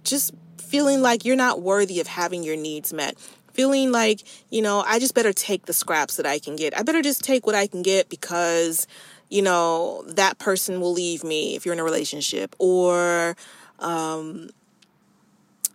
just 0.03 0.33
feeling 0.57 1.01
like 1.01 1.23
you're 1.23 1.35
not 1.35 1.61
worthy 1.61 1.99
of 1.99 2.07
having 2.07 2.43
your 2.43 2.55
needs 2.55 2.93
met, 2.93 3.15
feeling 3.53 3.91
like, 3.91 4.21
you 4.49 4.61
know, 4.61 4.83
I 4.87 4.97
just 4.97 5.13
better 5.13 5.33
take 5.33 5.65
the 5.65 5.73
scraps 5.73 6.15
that 6.15 6.25
I 6.25 6.39
can 6.39 6.55
get. 6.55 6.77
I 6.77 6.81
better 6.81 7.01
just 7.01 7.23
take 7.23 7.45
what 7.45 7.55
I 7.55 7.67
can 7.67 7.81
get 7.81 8.09
because, 8.09 8.87
you 9.31 9.41
know, 9.41 10.03
that 10.07 10.37
person 10.37 10.79
will 10.79 10.91
leave 10.91 11.23
me 11.23 11.55
if 11.55 11.65
you're 11.65 11.73
in 11.73 11.79
a 11.79 11.83
relationship 11.83 12.55
or, 12.59 13.35
um, 13.79 14.49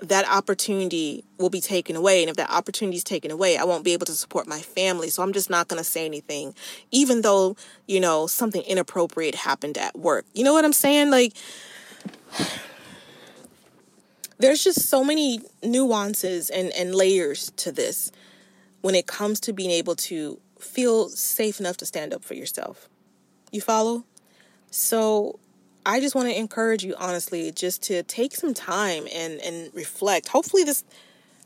that 0.03 0.29
opportunity 0.29 1.25
will 1.39 1.49
be 1.49 1.61
taken 1.61 1.97
away. 1.97 2.23
And 2.23 2.29
if 2.29 2.37
that 2.37 2.51
opportunity 2.51 2.99
is 2.99 3.05
taken 3.05 3.31
away, 3.31 3.57
I 3.57 3.65
won't 3.65 3.83
be 3.83 3.95
able 3.95 4.05
to 4.07 4.13
support 4.13 4.47
my 4.47 4.61
family. 4.61 5.09
So 5.09 5.23
I'm 5.23 5.33
just 5.33 5.49
not 5.49 5.69
going 5.69 5.79
to 5.79 5.85
say 5.85 6.05
anything, 6.05 6.55
even 6.91 7.23
though, 7.23 7.57
you 7.87 7.99
know, 7.99 8.27
something 8.27 8.63
inappropriate 8.63 9.35
happened 9.35 9.79
at 9.79 9.99
work. 9.99 10.27
You 10.35 10.45
know 10.45 10.53
what 10.53 10.67
I'm 10.67 10.75
saying? 10.75 11.11
Like, 11.11 11.33
there's 14.39 14.63
just 14.63 14.83
so 14.83 15.03
many 15.03 15.41
nuances 15.63 16.51
and, 16.51 16.71
and 16.75 16.95
layers 16.95 17.51
to 17.57 17.73
this 17.73 18.13
when 18.83 18.95
it 18.95 19.07
comes 19.07 19.41
to 19.41 19.53
being 19.55 19.71
able 19.71 19.97
to 19.97 20.39
feel 20.61 21.09
safe 21.09 21.59
enough 21.59 21.79
to 21.79 21.87
stand 21.87 22.13
up 22.13 22.23
for 22.23 22.35
yourself. 22.35 22.91
You 23.51 23.61
follow? 23.61 24.05
So 24.71 25.39
I 25.85 26.01
just 26.01 26.15
want 26.15 26.29
to 26.29 26.37
encourage 26.37 26.85
you 26.85 26.95
honestly 26.99 27.53
just 27.53 27.83
to 27.85 28.03
take 28.03 28.35
some 28.35 28.55
time 28.55 29.07
and 29.13 29.41
and 29.41 29.71
reflect. 29.75 30.29
Hopefully 30.29 30.65
this 30.65 30.85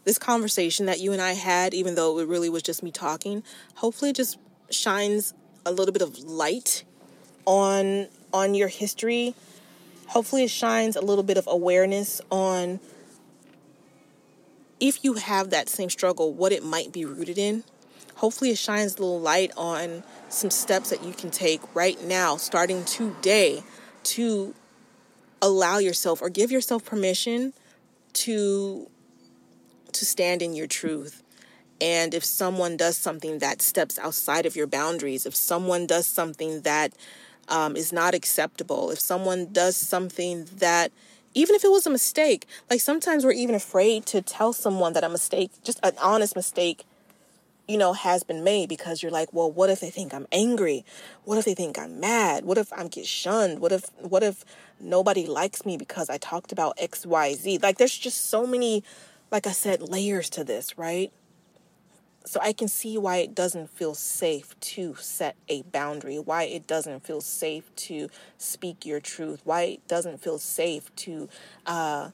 this 0.05 0.19
conversation 0.19 0.87
that 0.87 0.99
you 1.01 1.13
and 1.13 1.21
I 1.21 1.33
had, 1.33 1.75
even 1.75 1.95
though 1.95 2.19
it 2.19 2.27
really 2.27 2.49
was 2.49 2.63
just 2.63 2.83
me 2.83 2.91
talking, 2.91 3.43
hopefully 3.77 4.13
just 4.13 4.39
shines 4.71 5.35
a 5.67 5.73
little 5.73 5.93
bit 5.93 6.03
of 6.03 6.19
light 6.19 6.85
on 7.45 8.09
on 8.33 8.55
your 8.55 8.69
history. 8.69 9.35
Hopefully 10.07 10.45
it 10.45 10.51
shines 10.51 10.97
a 10.97 11.01
little 11.01 11.23
bit 11.23 11.37
of 11.37 11.47
awareness 11.47 12.21
on 12.31 12.81
if 14.81 15.05
you 15.05 15.15
have 15.15 15.51
that 15.51 15.69
same 15.69 15.91
struggle, 15.91 16.33
what 16.33 16.53
it 16.53 16.65
might 16.65 16.93
be 16.93 17.05
rooted 17.05 17.37
in. 17.37 17.63
Hopefully 18.17 18.51
it 18.51 18.59
shines 18.59 18.97
a 18.97 19.01
little 19.01 19.21
light 19.21 19.53
on 19.57 20.03
some 20.31 20.51
steps 20.51 20.91
that 20.91 21.05
you 21.05 21.13
can 21.13 21.31
take 21.31 21.61
right 21.75 22.03
now, 22.05 22.37
starting 22.37 22.85
today, 22.85 23.63
to 24.03 24.55
allow 25.43 25.79
yourself 25.79 26.23
or 26.23 26.31
give 26.31 26.51
yourself 26.51 26.85
permission 26.85 27.53
to 28.13 28.89
to 29.93 30.05
stand 30.05 30.41
in 30.41 30.55
your 30.55 30.67
truth. 30.67 31.23
And 31.81 32.15
if 32.15 32.25
someone 32.25 32.77
does 32.77 32.97
something 32.97 33.39
that 33.39 33.63
steps 33.63 33.99
outside 33.99 34.47
of 34.47 34.55
your 34.55 34.67
boundaries, 34.67 35.27
if 35.27 35.35
someone 35.35 35.87
does 35.87 36.07
something 36.07 36.61
that 36.61 36.93
um, 37.49 37.75
is 37.75 37.93
not 37.93 38.15
acceptable, 38.15 38.91
if 38.91 39.01
someone 39.01 39.53
does 39.53 39.77
something 39.77 40.47
that, 40.57 40.93
even 41.35 41.57
if 41.57 41.65
it 41.65 41.71
was 41.71 41.87
a 41.87 41.91
mistake, 41.91 42.47
like 42.69 42.81
sometimes 42.81 43.25
we're 43.25 43.33
even 43.33 43.55
afraid 43.55 44.07
to 44.07 44.21
tell 44.21 44.53
someone 44.53 44.93
that 44.93 45.05
a 45.05 45.09
mistake, 45.09 45.51
just 45.65 45.81
an 45.83 45.95
honest 46.01 46.37
mistake, 46.37 46.85
you 47.71 47.79
know, 47.79 47.93
has 47.93 48.23
been 48.23 48.43
made 48.43 48.69
because 48.69 49.03
you're 49.03 49.13
like, 49.13 49.33
well, 49.33 49.51
what 49.51 49.71
if 49.71 49.81
they 49.81 49.91
think 49.91 50.13
I'm 50.13 50.27
angry? 50.33 50.85
What 51.25 51.39
if 51.39 51.45
they 51.45 51.55
think 51.55 51.79
I'm 51.79 52.01
mad? 52.01 52.45
What 52.45 52.59
if 52.59 52.73
I'm 52.73 52.89
get 52.89 53.07
shunned? 53.07 53.61
What 53.61 53.73
if, 53.73 53.91
what 53.99 54.23
if 54.23 54.45
nobody 54.81 55.27
likes 55.27 55.65
me 55.65 55.77
because 55.77 56.11
I 56.11 56.19
talked 56.19 56.53
about 56.53 56.75
X, 56.79 57.07
Y, 57.07 57.35
Z? 57.35 57.59
Like, 57.63 57.79
there's 57.79 57.97
just 57.97 58.29
so 58.29 58.47
many 58.47 58.83
like 59.31 59.47
I 59.47 59.53
said, 59.53 59.81
layers 59.81 60.29
to 60.31 60.45
this, 60.45 60.77
right? 60.77 61.13
So 62.25 62.39
I 62.43 62.53
can 62.53 62.69
see 62.69 62.99
why 62.99 63.19
it 63.19 63.35
doesn't 63.35 63.71
feel 63.71 63.95
safe 63.95 64.59
to 64.61 64.95
set 64.97 65.37
a 65.49 65.63
boundary, 65.63 66.19
why 66.19 66.45
it 66.45 66.67
doesn't 66.67 67.05
feel 67.05 67.21
safe 67.21 67.75
to 67.77 68.09
speak 68.37 68.85
your 68.85 69.01
truth, 69.01 69.41
why 69.45 69.63
it 69.63 69.89
doesn't 69.89 70.21
feel 70.21 70.39
safe 70.39 70.95
to 70.97 71.29
uh, 71.65 72.11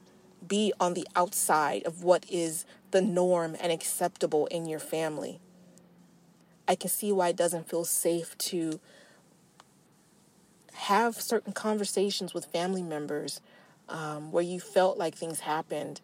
be 0.47 0.71
on 0.79 0.93
the 0.93 1.07
outside 1.15 1.83
of 1.85 2.03
what 2.03 2.25
is 2.29 2.65
the 2.91 3.01
norm 3.01 3.57
and 3.59 3.71
acceptable 3.71 4.45
in 4.47 4.65
your 4.65 4.79
family. 4.79 5.39
I 6.67 6.75
can 6.75 6.89
see 6.89 7.11
why 7.11 7.29
it 7.29 7.35
doesn't 7.35 7.69
feel 7.69 7.85
safe 7.85 8.37
to 8.39 8.79
have 10.73 11.15
certain 11.15 11.53
conversations 11.53 12.33
with 12.33 12.45
family 12.45 12.83
members 12.83 13.41
um, 13.89 14.31
where 14.31 14.43
you 14.43 14.59
felt 14.59 14.97
like 14.97 15.15
things 15.15 15.41
happened. 15.41 16.01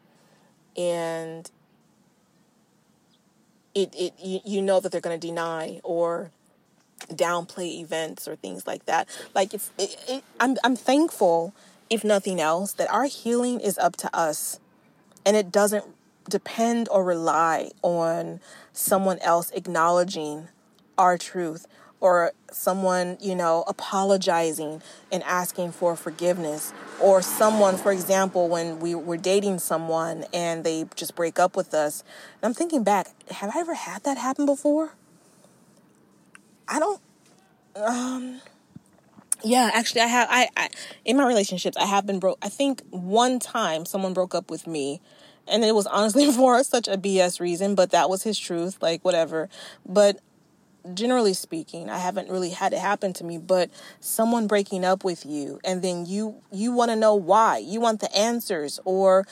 And 0.75 1.49
it, 3.75 3.93
it 3.95 4.13
you, 4.19 4.39
you 4.45 4.61
know 4.61 4.79
that 4.79 4.91
they're 4.91 5.01
going 5.01 5.19
to 5.19 5.27
deny 5.27 5.79
or 5.83 6.31
downplay 7.09 7.79
events 7.81 8.27
or 8.27 8.35
things 8.35 8.65
like 8.65 8.85
that. 8.85 9.07
Like 9.35 9.53
it's 9.53 9.71
it, 9.77 9.97
it, 10.07 10.23
I'm, 10.39 10.57
I'm 10.63 10.75
thankful 10.75 11.53
if 11.89 12.03
nothing 12.03 12.39
else 12.39 12.73
that 12.73 12.91
our 12.91 13.05
healing 13.05 13.59
is 13.59 13.77
up 13.77 13.95
to 13.97 14.15
us 14.15 14.59
and 15.25 15.35
it 15.35 15.51
doesn't 15.51 15.85
depend 16.29 16.87
or 16.89 17.03
rely 17.03 17.71
on 17.81 18.39
someone 18.71 19.19
else 19.19 19.51
acknowledging 19.51 20.47
our 20.97 21.17
truth 21.17 21.67
or 22.03 22.33
someone, 22.51 23.17
you 23.21 23.33
know, 23.33 23.63
apologizing 23.65 24.81
and 25.09 25.23
asking 25.23 25.71
for 25.71 25.95
forgiveness, 25.95 26.73
or 26.99 27.21
someone, 27.21 27.77
for 27.77 27.93
example, 27.93 28.49
when 28.49 28.81
we 28.81 28.93
were 28.93 29.15
dating 29.15 29.57
someone 29.57 30.25
and 30.33 30.65
they 30.65 30.85
just 30.97 31.15
break 31.15 31.39
up 31.39 31.55
with 31.55 31.73
us. 31.73 32.03
And 32.41 32.49
I'm 32.49 32.53
thinking 32.53 32.83
back, 32.83 33.07
have 33.31 33.55
I 33.55 33.59
ever 33.61 33.73
had 33.73 34.03
that 34.03 34.17
happen 34.17 34.45
before? 34.45 34.95
I 36.67 36.79
don't. 36.79 37.01
Um. 37.77 38.41
Yeah, 39.41 39.69
actually, 39.73 40.01
I 40.01 40.07
have. 40.07 40.27
I, 40.29 40.49
I 40.57 40.69
in 41.05 41.15
my 41.15 41.25
relationships, 41.25 41.77
I 41.77 41.85
have 41.85 42.05
been 42.05 42.19
broke. 42.19 42.37
I 42.41 42.49
think 42.49 42.81
one 42.89 43.39
time 43.39 43.85
someone 43.85 44.13
broke 44.13 44.35
up 44.35 44.51
with 44.51 44.67
me, 44.67 44.99
and 45.47 45.63
it 45.63 45.73
was 45.73 45.87
honestly 45.87 46.29
for 46.33 46.61
such 46.65 46.89
a 46.89 46.97
BS 46.97 47.39
reason, 47.39 47.75
but 47.75 47.91
that 47.91 48.09
was 48.09 48.23
his 48.23 48.37
truth. 48.37 48.81
Like 48.81 49.05
whatever. 49.05 49.47
But 49.85 50.19
generally 50.93 51.33
speaking 51.33 51.89
i 51.89 51.97
haven't 51.97 52.29
really 52.29 52.49
had 52.49 52.73
it 52.73 52.79
happen 52.79 53.13
to 53.13 53.23
me 53.23 53.37
but 53.37 53.69
someone 53.99 54.47
breaking 54.47 54.83
up 54.83 55.03
with 55.03 55.25
you 55.25 55.59
and 55.63 55.81
then 55.81 56.05
you 56.05 56.35
you 56.51 56.71
want 56.71 56.91
to 56.91 56.95
know 56.95 57.15
why. 57.15 57.57
You 57.57 57.79
want 57.79 57.99
the 57.99 58.15
answers 58.15 58.79
or 58.85 59.25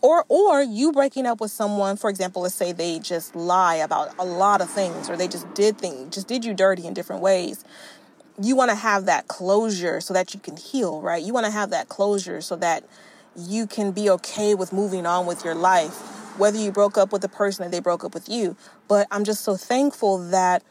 or 0.00 0.24
or 0.28 0.62
you 0.62 0.92
breaking 0.92 1.26
up 1.26 1.40
with 1.40 1.50
someone 1.50 1.96
for 1.96 2.10
example 2.10 2.42
let's 2.42 2.54
say 2.54 2.72
they 2.72 2.98
just 2.98 3.34
lie 3.36 3.76
about 3.76 4.14
a 4.18 4.24
lot 4.24 4.60
of 4.60 4.70
things 4.70 5.10
or 5.10 5.16
they 5.16 5.28
just 5.28 5.52
did 5.54 5.78
things 5.78 6.14
just 6.14 6.26
did 6.26 6.44
you 6.44 6.54
dirty 6.54 6.86
in 6.86 6.94
different 6.94 7.22
ways. 7.22 7.64
You 8.40 8.56
want 8.56 8.70
to 8.70 8.76
have 8.76 9.04
that 9.06 9.28
closure 9.28 10.00
so 10.00 10.12
that 10.14 10.34
you 10.34 10.40
can 10.40 10.56
heal 10.56 11.00
right? 11.00 11.22
You 11.22 11.32
want 11.32 11.46
to 11.46 11.52
have 11.52 11.70
that 11.70 11.88
closure 11.88 12.40
so 12.40 12.56
that 12.56 12.84
you 13.36 13.66
can 13.66 13.92
be 13.92 14.08
okay 14.10 14.54
with 14.54 14.72
moving 14.72 15.06
on 15.06 15.26
with 15.26 15.44
your 15.44 15.54
life 15.54 16.10
whether 16.36 16.58
you 16.58 16.72
broke 16.72 16.98
up 16.98 17.12
with 17.12 17.22
the 17.22 17.28
person 17.28 17.64
or 17.64 17.68
they 17.68 17.78
broke 17.78 18.04
up 18.04 18.14
with 18.14 18.28
you. 18.28 18.56
But 18.88 19.06
i'm 19.10 19.24
just 19.24 19.44
so 19.44 19.56
thankful 19.56 20.18
that 20.30 20.62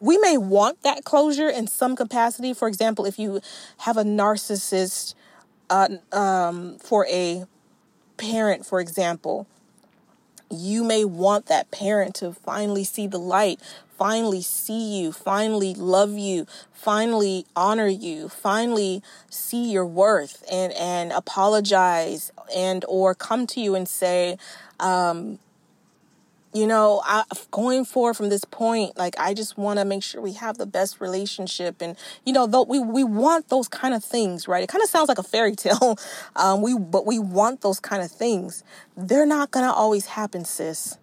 we 0.00 0.18
may 0.18 0.36
want 0.36 0.82
that 0.82 1.04
closure 1.04 1.48
in 1.48 1.66
some 1.66 1.96
capacity. 1.96 2.52
For 2.54 2.68
example, 2.68 3.04
if 3.04 3.18
you 3.18 3.40
have 3.78 3.96
a 3.96 4.04
narcissist 4.04 5.14
uh, 5.70 5.88
um, 6.12 6.78
for 6.78 7.06
a 7.06 7.44
parent, 8.16 8.66
for 8.66 8.80
example, 8.80 9.46
you 10.50 10.84
may 10.84 11.04
want 11.04 11.46
that 11.46 11.70
parent 11.70 12.14
to 12.16 12.32
finally 12.32 12.84
see 12.84 13.06
the 13.06 13.18
light, 13.18 13.60
finally 13.96 14.42
see 14.42 15.00
you, 15.00 15.12
finally 15.12 15.74
love 15.74 16.18
you, 16.18 16.46
finally 16.72 17.46
honor 17.56 17.86
you, 17.86 18.28
finally 18.28 19.02
see 19.30 19.70
your 19.70 19.86
worth 19.86 20.44
and 20.50 20.72
and 20.74 21.12
apologize 21.12 22.32
and 22.54 22.84
or 22.86 23.14
come 23.14 23.46
to 23.46 23.60
you 23.60 23.74
and 23.74 23.88
say, 23.88 24.36
um, 24.78 25.38
you 26.54 26.66
know, 26.66 27.00
I, 27.04 27.24
going 27.50 27.84
forward 27.84 28.14
from 28.14 28.28
this 28.28 28.44
point, 28.44 28.98
like 28.98 29.18
I 29.18 29.32
just 29.32 29.56
want 29.56 29.78
to 29.78 29.86
make 29.86 30.02
sure 30.02 30.20
we 30.20 30.34
have 30.34 30.58
the 30.58 30.66
best 30.66 31.00
relationship, 31.00 31.80
and 31.80 31.96
you 32.26 32.32
know, 32.32 32.46
though 32.46 32.62
we 32.62 32.78
we 32.78 33.04
want 33.04 33.48
those 33.48 33.68
kind 33.68 33.94
of 33.94 34.04
things, 34.04 34.46
right? 34.46 34.62
It 34.62 34.68
kind 34.68 34.82
of 34.82 34.90
sounds 34.90 35.08
like 35.08 35.18
a 35.18 35.22
fairy 35.22 35.56
tale, 35.56 35.98
um, 36.36 36.60
we 36.60 36.78
but 36.78 37.06
we 37.06 37.18
want 37.18 37.62
those 37.62 37.80
kind 37.80 38.02
of 38.02 38.10
things. 38.10 38.64
They're 38.96 39.26
not 39.26 39.50
gonna 39.50 39.72
always 39.72 40.06
happen, 40.06 40.44
sis. 40.44 40.98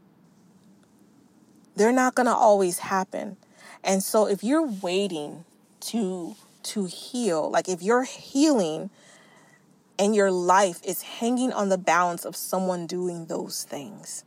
They're 1.76 1.94
not 1.94 2.14
gonna 2.14 2.36
always 2.36 2.80
happen, 2.80 3.38
and 3.84 4.04
so 4.04 4.28
if 4.28 4.44
you're 4.44 4.68
waiting 4.68 5.46
to 5.82 6.36
to 6.62 6.86
heal, 6.86 7.50
like 7.50 7.68
if 7.68 7.82
you're 7.82 8.04
healing, 8.04 8.92
and 9.98 10.16
your 10.16 10.30
life 10.30 10.80
is 10.84 11.02
hanging 11.02 11.52
on 11.52 11.70
the 11.70 11.78
balance 11.80 12.24
of 12.24 12.36
someone 12.36 12.86
doing 12.86 13.26
those 13.26 13.64
things 13.64 14.24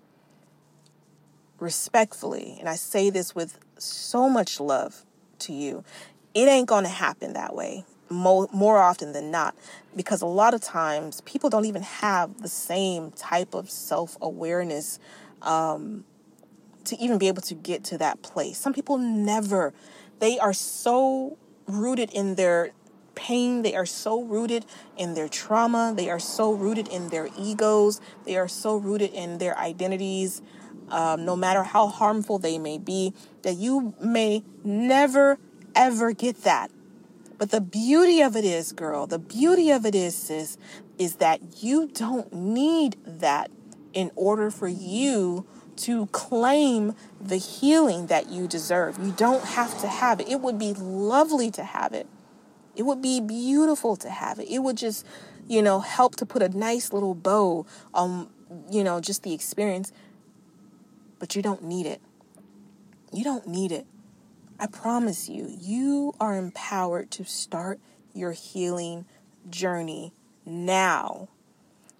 respectfully, 1.62 2.56
and 2.58 2.68
I 2.68 2.74
say 2.74 3.08
this 3.08 3.34
with 3.34 3.58
so 3.78 4.28
much 4.28 4.60
love 4.60 5.06
to 5.40 5.52
you, 5.52 5.84
it 6.34 6.48
ain't 6.48 6.68
going 6.68 6.84
to 6.84 6.90
happen 6.90 7.32
that 7.34 7.54
way 7.54 7.84
more, 8.10 8.48
more 8.52 8.78
often 8.78 9.12
than 9.12 9.30
not 9.30 9.54
because 9.96 10.22
a 10.22 10.26
lot 10.26 10.54
of 10.54 10.60
times 10.60 11.20
people 11.22 11.48
don't 11.48 11.64
even 11.64 11.82
have 11.82 12.42
the 12.42 12.48
same 12.48 13.10
type 13.12 13.54
of 13.54 13.70
self 13.70 14.16
awareness 14.20 14.98
um, 15.40 16.04
to 16.84 16.96
even 16.98 17.18
be 17.18 17.28
able 17.28 17.42
to 17.42 17.54
get 17.54 17.84
to 17.84 17.98
that 17.98 18.22
place. 18.22 18.58
Some 18.58 18.72
people 18.72 18.98
never, 18.98 19.72
they 20.18 20.38
are 20.38 20.52
so 20.52 21.38
rooted 21.66 22.10
in 22.12 22.34
their 22.34 22.72
pain. 23.14 23.62
They 23.62 23.74
are 23.74 23.86
so 23.86 24.22
rooted 24.22 24.66
in 24.96 25.14
their 25.14 25.28
trauma. 25.28 25.92
They 25.96 26.10
are 26.10 26.18
so 26.18 26.52
rooted 26.52 26.88
in 26.88 27.08
their 27.08 27.28
egos. 27.38 28.00
They 28.24 28.36
are 28.36 28.48
so 28.48 28.76
rooted 28.76 29.12
in 29.12 29.38
their 29.38 29.56
identities 29.58 30.42
um, 30.92 31.24
no 31.24 31.34
matter 31.34 31.62
how 31.62 31.88
harmful 31.88 32.38
they 32.38 32.58
may 32.58 32.78
be, 32.78 33.14
that 33.42 33.56
you 33.56 33.94
may 34.00 34.44
never, 34.62 35.38
ever 35.74 36.12
get 36.12 36.44
that. 36.44 36.70
But 37.38 37.50
the 37.50 37.62
beauty 37.62 38.20
of 38.20 38.36
it 38.36 38.44
is, 38.44 38.72
girl, 38.72 39.06
the 39.06 39.18
beauty 39.18 39.70
of 39.70 39.84
it 39.86 39.94
is, 39.94 40.14
sis, 40.14 40.58
is 40.98 41.16
that 41.16 41.62
you 41.62 41.88
don't 41.88 42.32
need 42.32 42.96
that 43.04 43.50
in 43.94 44.10
order 44.14 44.50
for 44.50 44.68
you 44.68 45.46
to 45.74 46.06
claim 46.06 46.94
the 47.20 47.38
healing 47.38 48.06
that 48.06 48.28
you 48.28 48.46
deserve. 48.46 48.98
You 48.98 49.12
don't 49.12 49.42
have 49.42 49.80
to 49.80 49.88
have 49.88 50.20
it. 50.20 50.28
It 50.28 50.40
would 50.40 50.58
be 50.58 50.74
lovely 50.74 51.50
to 51.52 51.64
have 51.64 51.94
it. 51.94 52.06
It 52.76 52.82
would 52.82 53.02
be 53.02 53.20
beautiful 53.20 53.96
to 53.96 54.10
have 54.10 54.38
it. 54.38 54.48
It 54.48 54.60
would 54.60 54.76
just, 54.76 55.06
you 55.48 55.62
know, 55.62 55.80
help 55.80 56.16
to 56.16 56.26
put 56.26 56.42
a 56.42 56.48
nice 56.50 56.92
little 56.92 57.14
bow 57.14 57.66
on, 57.94 58.28
you 58.70 58.84
know, 58.84 59.00
just 59.00 59.22
the 59.22 59.32
experience 59.32 59.90
but 61.22 61.36
you 61.36 61.40
don't 61.40 61.62
need 61.62 61.86
it. 61.86 62.00
You 63.12 63.22
don't 63.22 63.46
need 63.46 63.70
it. 63.70 63.86
I 64.58 64.66
promise 64.66 65.28
you, 65.28 65.56
you 65.60 66.16
are 66.18 66.36
empowered 66.36 67.12
to 67.12 67.24
start 67.24 67.78
your 68.12 68.32
healing 68.32 69.04
journey 69.48 70.12
now. 70.44 71.28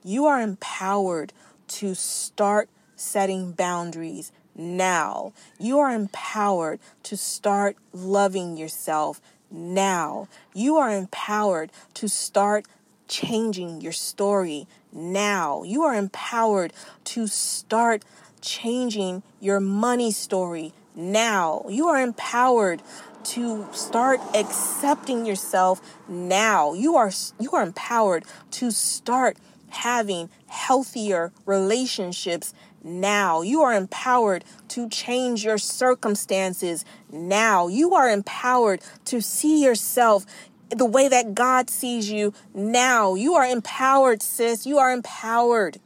You 0.03 0.27
are 0.27 0.41
empowered 0.41 1.33
to 1.69 1.95
start 1.95 2.69
setting 2.97 3.53
boundaries 3.53 4.33
now. 4.57 5.33
You 5.57 5.79
are 5.79 5.95
empowered 5.95 6.81
to 7.05 7.17
start 7.17 7.77
loving 7.93 8.57
yourself 8.57 9.21
now. 9.53 10.27
You 10.53 10.79
are 10.79 10.91
empowered 10.91 11.71
to 11.95 12.09
start 12.09 12.67
changing 13.07 13.83
your 13.83 13.93
story 13.93 14.67
now. 14.93 15.63
You 15.63 15.85
are 15.85 15.95
empowered 15.95 16.73
to 17.05 17.29
start 17.29 18.03
changing 18.43 19.23
your 19.41 19.61
money 19.61 20.11
story 20.11 20.73
now. 20.95 21.65
You 21.69 21.89
are 21.89 22.01
empowered 22.01 22.83
to 23.25 23.67
start 23.73 24.21
accepting 24.35 25.25
yourself 25.25 25.81
now. 26.09 26.75
You 26.75 26.97
are 26.97 27.11
you 27.39 27.53
are 27.53 27.63
empowered 27.63 28.25
to 28.53 28.71
start 28.71 29.37
having 29.71 30.29
healthier 30.49 31.33
relationships 31.47 32.53
now. 32.85 33.43
You 33.43 33.63
are 33.63 33.73
empowered 33.73 34.45
to 34.69 34.89
change 34.89 35.45
your 35.45 35.59
circumstances 35.59 36.85
now. 37.11 37.69
You 37.69 37.95
are 37.95 38.11
empowered 38.11 38.83
to 39.07 39.23
see 39.23 39.63
yourself 39.65 40.27
the 40.69 40.87
way 40.87 41.09
that 41.09 41.35
God 41.35 41.71
sees 41.71 42.11
you 42.11 42.33
now. 42.55 43.15
You 43.15 43.35
are 43.35 43.47
empowered, 43.47 44.23
sis. 44.23 44.67
You 44.67 44.79
are 44.79 44.93
empowered. 44.93 45.79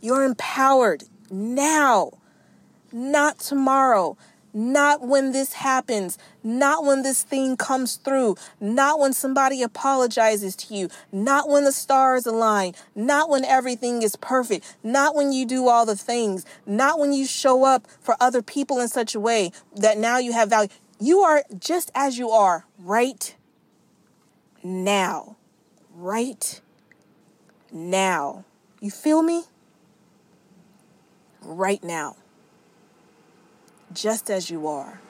You're 0.00 0.24
empowered 0.24 1.04
now, 1.30 2.12
not 2.92 3.38
tomorrow, 3.38 4.16
not 4.56 5.02
when 5.02 5.32
this 5.32 5.52
happens, 5.52 6.16
not 6.42 6.82
when 6.82 7.02
this 7.02 7.22
thing 7.22 7.58
comes 7.58 7.96
through, 7.96 8.36
not 8.58 8.98
when 8.98 9.12
somebody 9.12 9.62
apologizes 9.62 10.56
to 10.56 10.74
you, 10.74 10.88
not 11.12 11.46
when 11.46 11.64
the 11.64 11.72
stars 11.72 12.24
align, 12.24 12.74
not 12.94 13.28
when 13.28 13.44
everything 13.44 14.02
is 14.02 14.16
perfect, 14.16 14.76
not 14.82 15.14
when 15.14 15.30
you 15.30 15.44
do 15.44 15.68
all 15.68 15.84
the 15.84 15.94
things, 15.94 16.46
not 16.64 16.98
when 16.98 17.12
you 17.12 17.26
show 17.26 17.64
up 17.64 17.86
for 18.00 18.16
other 18.18 18.40
people 18.40 18.80
in 18.80 18.88
such 18.88 19.14
a 19.14 19.20
way 19.20 19.52
that 19.74 19.98
now 19.98 20.16
you 20.16 20.32
have 20.32 20.48
value. 20.48 20.70
You 20.98 21.20
are 21.20 21.42
just 21.58 21.90
as 21.94 22.16
you 22.16 22.30
are 22.30 22.64
right 22.78 23.36
now. 24.62 25.36
Right 25.94 26.62
now. 27.70 28.44
You 28.80 28.90
feel 28.90 29.22
me? 29.22 29.44
Right 31.46 31.82
now. 31.84 32.16
Just 33.92 34.30
as 34.30 34.50
you 34.50 34.66
are. 34.66 35.00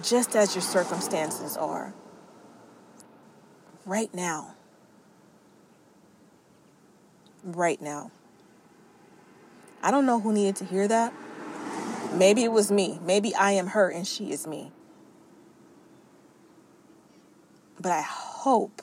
Just 0.00 0.36
as 0.36 0.54
your 0.54 0.62
circumstances 0.62 1.56
are. 1.56 1.92
Right 3.84 4.14
now. 4.14 4.54
Right 7.42 7.82
now. 7.82 8.12
I 9.82 9.90
don't 9.90 10.06
know 10.06 10.20
who 10.20 10.32
needed 10.32 10.54
to 10.56 10.64
hear 10.64 10.86
that. 10.86 11.12
Maybe 12.14 12.44
it 12.44 12.52
was 12.52 12.70
me. 12.70 13.00
Maybe 13.02 13.34
I 13.34 13.50
am 13.52 13.68
her 13.68 13.88
and 13.88 14.06
she 14.06 14.30
is 14.30 14.46
me. 14.46 14.70
But 17.80 17.90
I 17.90 18.02
hope 18.02 18.82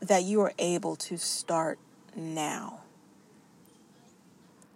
that 0.00 0.24
you 0.24 0.42
are 0.42 0.52
able 0.58 0.96
to 0.96 1.16
start 1.16 1.78
now. 2.14 2.80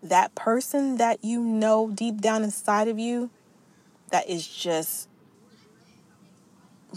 That 0.03 0.35
person 0.35 0.97
that 0.97 1.25
you 1.25 1.41
know 1.41 1.91
deep 1.91 2.21
down 2.21 2.43
inside 2.43 2.89
of 2.89 2.99
you 2.99 3.31
that 4.11 4.29
is 4.29 4.47
just 4.47 5.09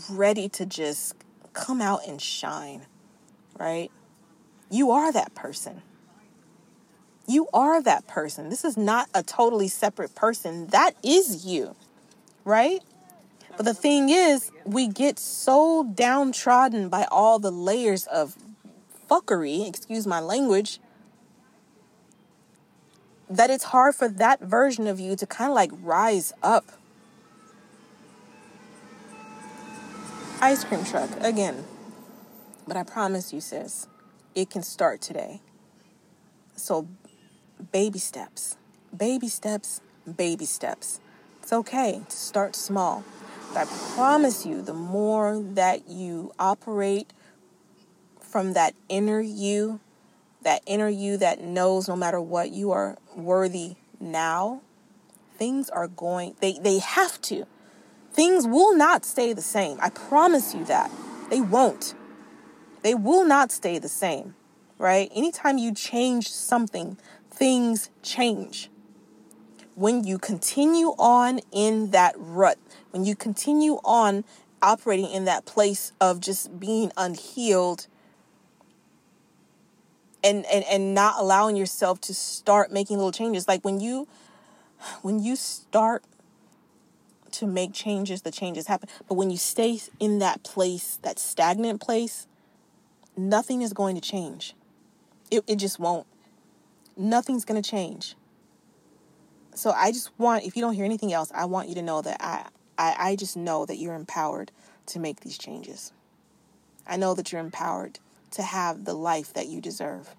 ready 0.10 0.50
to 0.50 0.66
just 0.66 1.16
come 1.54 1.82
out 1.82 2.02
and 2.08 2.22
shine, 2.22 2.86
right? 3.60 3.92
You 4.70 4.92
are 4.92 5.12
that 5.12 5.36
person. 5.36 5.82
You 7.28 7.48
are 7.54 7.82
that 7.82 8.08
person. 8.08 8.50
This 8.50 8.66
is 8.66 8.76
not 8.76 9.10
a 9.14 9.24
totally 9.24 9.68
separate 9.68 10.16
person. 10.16 10.68
That 10.68 10.96
is 11.04 11.46
you, 11.46 11.76
right? 12.44 12.82
But 13.56 13.66
the 13.66 13.74
thing 13.74 14.10
is, 14.10 14.52
we 14.66 14.88
get 14.88 15.20
so 15.20 15.84
downtrodden 15.94 16.90
by 16.90 17.06
all 17.12 17.38
the 17.40 17.52
layers 17.52 18.08
of 18.08 18.36
fuckery, 19.10 19.68
excuse 19.68 20.08
my 20.08 20.20
language, 20.20 20.80
that 23.36 23.50
it's 23.50 23.66
hard 23.66 23.96
for 23.96 24.08
that 24.08 24.42
version 24.42 24.88
of 24.88 25.00
you 25.00 25.16
to 25.16 25.26
kind 25.26 25.50
of 25.50 25.56
like 25.56 25.72
rise 25.82 26.34
up. 26.44 26.66
Ice 30.42 30.64
cream 30.64 30.84
truck, 30.84 31.10
again. 31.22 31.64
But 32.68 32.78
I 32.78 32.84
promise 32.84 33.34
you, 33.34 33.42
sis, 33.42 33.88
it 34.36 34.50
can 34.50 34.62
start 34.62 35.02
today. 35.02 35.42
So, 36.56 36.88
baby 37.72 38.00
steps, 38.00 38.58
baby 38.96 39.28
steps, 39.28 39.82
baby 40.16 40.46
steps. 40.46 41.00
It's 41.42 41.54
okay 41.54 42.02
to 42.08 42.16
start 42.16 42.56
small. 42.56 43.04
But 43.54 43.68
I 43.68 43.96
promise 43.96 44.46
you, 44.46 44.62
the 44.62 44.74
more 44.74 45.40
that 45.40 45.88
you 45.88 46.32
operate 46.38 47.12
from 48.20 48.54
that 48.54 48.76
inner 48.90 49.22
you, 49.22 49.80
that 50.44 50.62
inner 50.66 50.90
you 50.90 51.18
that 51.18 51.42
knows 51.42 51.88
no 51.88 51.96
matter 51.96 52.22
what 52.22 52.52
you 52.52 52.72
are 52.72 52.98
worthy 53.16 53.76
now, 54.00 54.62
things 55.38 55.70
are 55.70 55.88
going, 55.88 56.36
they, 56.40 56.60
they 56.60 56.80
have 56.80 57.22
to. 57.24 57.46
Things 58.12 58.46
will 58.46 58.76
not 58.76 59.06
stay 59.06 59.34
the 59.34 59.42
same. 59.42 59.78
I 59.82 59.90
promise 59.90 60.54
you 60.54 60.66
that. 60.66 60.92
They 61.30 61.42
won't. 61.42 61.96
They 62.84 62.94
will 62.94 63.26
not 63.26 63.52
stay 63.52 63.80
the 63.80 63.90
same, 63.90 64.36
right? 64.78 65.12
Anytime 65.16 65.58
you 65.58 65.74
change 65.74 66.30
something, 66.30 66.98
things 67.32 67.90
change 68.04 68.70
when 69.76 70.04
you 70.04 70.18
continue 70.20 70.90
on 71.00 71.40
in 71.52 71.92
that 71.92 72.14
rut, 72.18 72.58
when 72.92 73.06
you 73.06 73.16
continue 73.16 73.80
on 73.84 74.24
operating 74.62 75.10
in 75.12 75.26
that 75.26 75.46
place 75.46 75.92
of 76.00 76.20
just 76.20 76.60
being 76.60 76.92
unhealed 76.96 77.88
and 80.24 80.46
and 80.46 80.64
and 80.66 80.94
not 80.94 81.16
allowing 81.20 81.56
yourself 81.56 82.00
to 82.02 82.14
start 82.14 82.72
making 82.72 82.98
little 82.98 83.12
changes. 83.12 83.48
Like 83.48 83.64
when 83.64 83.80
you 83.80 84.08
when 85.02 85.20
you 85.20 85.36
start 85.36 86.04
to 87.32 87.48
make 87.48 87.74
changes 87.74 88.22
the 88.22 88.32
changes 88.32 88.68
happen. 88.68 88.90
But 89.08 89.16
when 89.16 89.30
you 89.30 89.38
stay 89.38 89.80
in 90.00 90.20
that 90.20 90.44
place 90.44 91.00
that 91.02 91.20
stagnant 91.20 91.82
place 91.82 92.28
nothing 93.16 93.62
is 93.62 93.74
going 93.74 93.96
to 93.96 94.02
change. 94.02 94.56
It, 95.32 95.44
it 95.48 95.56
just 95.58 95.80
won't. 95.80 96.08
Nothing's 96.96 97.46
going 97.46 97.62
to 97.62 97.68
change. 97.68 98.16
So 99.56 99.72
I 99.72 99.92
just 99.92 100.12
want, 100.18 100.46
if 100.46 100.56
you 100.56 100.62
don't 100.62 100.74
hear 100.74 100.86
anything 100.86 101.14
else, 101.14 101.32
I 101.34 101.46
want 101.46 101.70
you 101.70 101.76
to 101.76 101.82
know 101.82 102.02
that 102.02 102.18
I, 102.20 102.48
I, 102.78 102.96
I 103.12 103.16
just 103.16 103.38
know 103.38 103.66
that 103.66 103.78
you're 103.78 103.96
empowered 103.96 104.52
to 104.88 105.00
make 105.00 105.22
these 105.22 105.38
changes. 105.38 105.92
I 106.88 106.98
know 106.98 107.14
that 107.14 107.32
you're 107.32 107.42
empowered 107.42 108.00
to 108.34 108.44
have 108.44 108.86
the 108.86 108.94
life 108.94 109.34
that 109.34 109.48
you 109.48 109.62
deserve. 109.62 110.16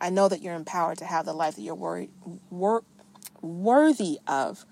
I 0.00 0.10
know 0.10 0.28
that 0.28 0.42
you're 0.42 0.54
empowered 0.54 0.98
to 0.98 1.04
have 1.04 1.26
the 1.26 1.32
life 1.32 1.56
that 1.56 1.62
you're 1.62 1.74
wor- 1.74 2.06
wor- 2.50 2.84
worthy 3.40 4.18
of. 4.26 4.64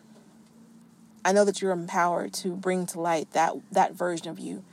I 1.24 1.32
know 1.32 1.45
that 1.45 1.61
you're 1.61 1.72
empowered 1.72 2.32
to 2.34 2.55
bring 2.55 2.87
to 2.87 3.01
light 3.01 3.32
that 3.32 3.55
that 3.72 3.95
version 3.95 4.28
of 4.28 4.39
you 4.39 4.64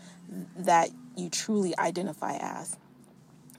that 0.56 0.90
you 1.16 1.30
truly 1.30 1.78
identify 1.78 2.38
as. 2.40 2.78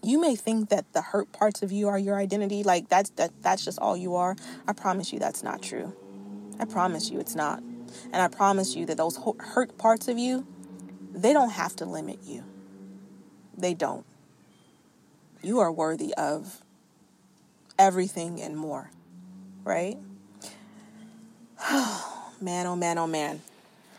You 0.03 0.21
may 0.21 0.37
think 0.37 0.69
that 0.69 0.93
the 0.93 1.03
hurt 1.03 1.33
parts 1.33 1.63
of 1.63 1.73
you 1.73 1.89
are 1.89 1.99
your 1.99 2.17
identity 2.17 2.63
like 2.63 2.89
that's 2.89 3.11
that 3.11 3.33
that's 3.43 3.65
just 3.65 3.81
all 3.81 3.97
you 3.97 4.15
are. 4.15 4.37
I 4.69 4.73
promise 4.73 5.13
you 5.13 5.19
that's 5.19 5.43
not 5.43 5.63
true. 5.63 5.93
I 6.61 6.65
promise 6.65 7.11
you 7.11 7.19
it's 7.19 7.35
not. 7.35 7.61
And 8.13 8.17
i 8.23 8.29
promise 8.29 8.77
you 8.77 8.87
that 8.87 8.97
those 8.97 9.19
hurt 9.39 9.77
parts 9.79 10.09
of 10.09 10.19
you 10.19 10.47
they 11.13 11.33
don't 11.33 11.51
have 11.51 11.75
to 11.77 11.85
limit 11.85 12.19
you. 12.25 12.45
They 13.57 13.75
don't 13.75 14.05
you 15.45 15.61
are 15.61 15.71
worthy 15.71 16.15
of 16.15 16.63
everything 17.79 18.41
and 18.41 18.57
more 18.57 18.91
right 19.65 19.99
man 22.41 22.67
oh 22.67 22.77
man 22.77 22.99
oh 22.99 23.07
man 23.07 23.41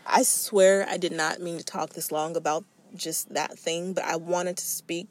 i 0.05 0.23
swear 0.23 0.85
i 0.89 0.97
did 0.97 1.11
not 1.11 1.41
mean 1.41 1.57
to 1.57 1.63
talk 1.63 1.91
this 1.91 2.11
long 2.11 2.35
about 2.35 2.63
just 2.95 3.33
that 3.33 3.57
thing 3.57 3.93
but 3.93 4.03
i 4.03 4.15
wanted 4.15 4.55
to 4.57 4.65
speak 4.65 5.07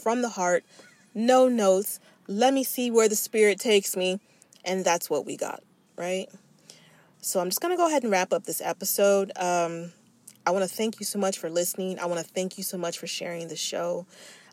from 0.00 0.22
the 0.22 0.28
heart, 0.28 0.64
no 1.14 1.48
notes. 1.48 2.00
Let 2.26 2.54
me 2.54 2.64
see 2.64 2.90
where 2.90 3.08
the 3.08 3.16
spirit 3.16 3.60
takes 3.60 3.96
me. 3.96 4.20
And 4.64 4.84
that's 4.84 5.08
what 5.08 5.24
we 5.24 5.36
got, 5.36 5.62
right? 5.96 6.26
So 7.20 7.40
I'm 7.40 7.48
just 7.48 7.60
going 7.60 7.72
to 7.72 7.76
go 7.76 7.86
ahead 7.86 8.02
and 8.02 8.12
wrap 8.12 8.32
up 8.32 8.44
this 8.44 8.60
episode. 8.62 9.32
Um, 9.36 9.92
I 10.46 10.50
want 10.50 10.68
to 10.68 10.74
thank 10.74 11.00
you 11.00 11.06
so 11.06 11.18
much 11.18 11.38
for 11.38 11.48
listening. 11.48 11.98
I 11.98 12.06
want 12.06 12.20
to 12.20 12.26
thank 12.26 12.58
you 12.58 12.64
so 12.64 12.76
much 12.76 12.98
for 12.98 13.06
sharing 13.06 13.48
the 13.48 13.56
show. 13.56 14.06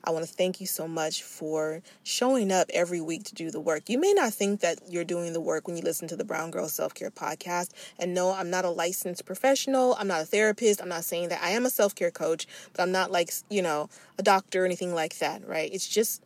I 0.08 0.12
want 0.12 0.26
to 0.26 0.34
thank 0.34 0.62
you 0.62 0.68
so 0.68 0.88
much 0.88 1.22
for 1.22 1.82
showing 2.02 2.50
up 2.50 2.70
every 2.74 3.02
week 3.02 3.26
to 3.26 3.36
do 3.36 3.52
the 3.52 3.60
work. 3.60 3.90
You 3.90 4.00
may 4.00 4.14
not 4.14 4.34
think 4.34 4.62
that 4.62 4.80
you're 4.88 5.04
doing 5.04 5.34
the 5.34 5.42
work 5.42 5.68
when 5.68 5.76
you 5.76 5.84
listen 5.84 6.08
to 6.08 6.16
the 6.16 6.24
Brown 6.24 6.50
Girl 6.50 6.70
Self 6.70 6.94
Care 6.94 7.12
Podcast. 7.12 7.72
And 8.00 8.14
no, 8.14 8.32
I'm 8.32 8.50
not 8.50 8.64
a 8.64 8.70
licensed 8.70 9.26
professional. 9.26 9.98
I'm 10.00 10.08
not 10.08 10.22
a 10.22 10.26
therapist. 10.26 10.82
I'm 10.82 10.88
not 10.88 11.04
saying 11.04 11.28
that 11.28 11.44
I 11.44 11.50
am 11.50 11.66
a 11.66 11.70
self 11.70 11.94
care 11.94 12.10
coach, 12.10 12.48
but 12.72 12.82
I'm 12.82 12.92
not 12.94 13.12
like, 13.12 13.32
you 13.50 13.62
know, 13.62 13.90
a 14.18 14.24
doctor 14.24 14.64
or 14.64 14.66
anything 14.66 14.96
like 14.96 15.18
that, 15.18 15.46
right? 15.46 15.70
It's 15.74 15.90
just 15.90 16.24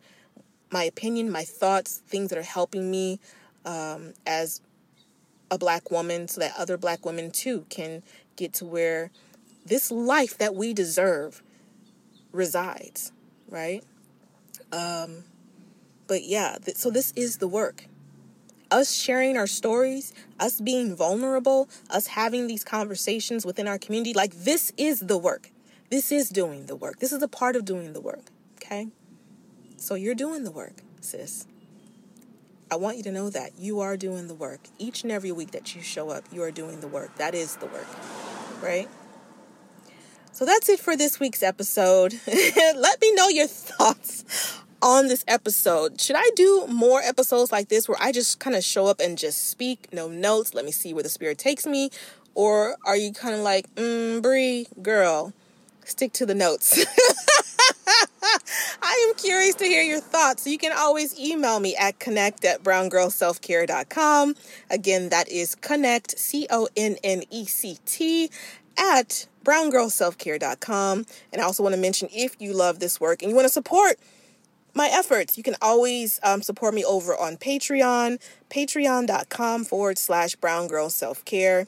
my 0.70 0.84
opinion, 0.84 1.28
my 1.28 1.42
thoughts, 1.42 2.02
things 2.06 2.30
that 2.30 2.38
are 2.38 2.42
helping 2.42 2.88
me 2.88 3.18
um, 3.64 4.12
as 4.24 4.60
a 5.50 5.58
black 5.58 5.90
woman 5.90 6.28
so 6.28 6.40
that 6.40 6.52
other 6.56 6.76
black 6.78 7.04
women 7.04 7.32
too 7.32 7.66
can 7.68 8.04
get 8.36 8.52
to 8.52 8.64
where 8.64 9.10
this 9.66 9.90
life 9.90 10.38
that 10.38 10.54
we 10.54 10.72
deserve 10.72 11.42
resides, 12.30 13.12
right? 13.52 13.84
Um, 14.72 15.24
but 16.08 16.24
yeah, 16.24 16.56
th- 16.64 16.76
so 16.76 16.90
this 16.90 17.12
is 17.14 17.36
the 17.36 17.46
work. 17.46 17.86
Us 18.70 18.94
sharing 18.94 19.36
our 19.36 19.46
stories, 19.46 20.14
us 20.40 20.60
being 20.60 20.96
vulnerable, 20.96 21.68
us 21.90 22.08
having 22.08 22.46
these 22.46 22.64
conversations 22.64 23.44
within 23.44 23.68
our 23.68 23.78
community, 23.78 24.14
like 24.14 24.32
this 24.32 24.72
is 24.78 25.00
the 25.00 25.18
work. 25.18 25.50
This 25.90 26.10
is 26.10 26.30
doing 26.30 26.66
the 26.66 26.74
work. 26.74 26.98
This 26.98 27.12
is 27.12 27.22
a 27.22 27.28
part 27.28 27.54
of 27.54 27.66
doing 27.66 27.92
the 27.92 28.00
work, 28.00 28.24
okay? 28.56 28.88
So 29.76 29.94
you're 29.94 30.14
doing 30.14 30.44
the 30.44 30.50
work, 30.50 30.80
sis. 31.02 31.46
I 32.70 32.76
want 32.76 32.96
you 32.96 33.02
to 33.02 33.12
know 33.12 33.28
that 33.28 33.58
you 33.58 33.80
are 33.80 33.98
doing 33.98 34.28
the 34.28 34.34
work. 34.34 34.60
Each 34.78 35.02
and 35.02 35.12
every 35.12 35.30
week 35.32 35.50
that 35.50 35.74
you 35.76 35.82
show 35.82 36.08
up, 36.08 36.24
you 36.32 36.42
are 36.42 36.50
doing 36.50 36.80
the 36.80 36.88
work. 36.88 37.14
That 37.16 37.34
is 37.34 37.56
the 37.56 37.66
work, 37.66 37.86
right? 38.62 38.88
So 40.32 40.46
that's 40.46 40.68
it 40.70 40.80
for 40.80 40.96
this 40.96 41.20
week's 41.20 41.42
episode. 41.42 42.14
Let 42.26 43.00
me 43.00 43.14
know 43.14 43.28
your 43.28 43.46
thoughts 43.46 44.62
on 44.80 45.08
this 45.08 45.24
episode. 45.28 46.00
Should 46.00 46.16
I 46.16 46.28
do 46.34 46.66
more 46.68 47.02
episodes 47.02 47.52
like 47.52 47.68
this 47.68 47.86
where 47.86 47.98
I 48.00 48.12
just 48.12 48.40
kind 48.40 48.56
of 48.56 48.64
show 48.64 48.86
up 48.86 48.98
and 48.98 49.18
just 49.18 49.50
speak, 49.50 49.88
no 49.92 50.08
notes, 50.08 50.54
let 50.54 50.64
me 50.64 50.72
see 50.72 50.94
where 50.94 51.02
the 51.02 51.10
spirit 51.10 51.36
takes 51.36 51.66
me? 51.66 51.90
Or 52.34 52.76
are 52.86 52.96
you 52.96 53.12
kind 53.12 53.34
of 53.34 53.42
like, 53.42 53.72
mm, 53.74 54.22
Bree, 54.22 54.66
girl, 54.80 55.34
stick 55.84 56.14
to 56.14 56.24
the 56.24 56.34
notes? 56.34 56.82
I 58.82 59.06
am 59.08 59.14
curious 59.16 59.54
to 59.56 59.64
hear 59.64 59.82
your 59.82 60.00
thoughts. 60.00 60.44
So 60.44 60.50
you 60.50 60.58
can 60.58 60.72
always 60.76 61.18
email 61.18 61.60
me 61.60 61.76
at 61.76 61.98
connect 61.98 62.44
at 62.46 62.62
browngirlselfcare.com. 62.62 64.34
Again, 64.70 65.10
that 65.10 65.28
is 65.28 65.54
connect, 65.56 66.18
C 66.18 66.46
O 66.50 66.68
N 66.74 66.96
N 67.04 67.22
E 67.30 67.44
C 67.44 67.78
T, 67.84 68.30
at 68.78 69.26
browngirlselfcare.com. 69.44 71.06
And 71.32 71.42
I 71.42 71.44
also 71.44 71.62
want 71.62 71.74
to 71.74 71.80
mention 71.80 72.08
if 72.12 72.36
you 72.40 72.52
love 72.52 72.78
this 72.78 73.00
work 73.00 73.22
and 73.22 73.30
you 73.30 73.36
want 73.36 73.46
to 73.46 73.52
support 73.52 73.98
my 74.74 74.88
efforts, 74.90 75.36
you 75.36 75.42
can 75.42 75.56
always 75.60 76.18
um, 76.22 76.42
support 76.42 76.74
me 76.74 76.84
over 76.84 77.16
on 77.16 77.36
Patreon, 77.36 78.20
patreon.com 78.50 79.64
forward 79.64 79.98
slash 79.98 80.36
browngirlselfcare. 80.36 81.66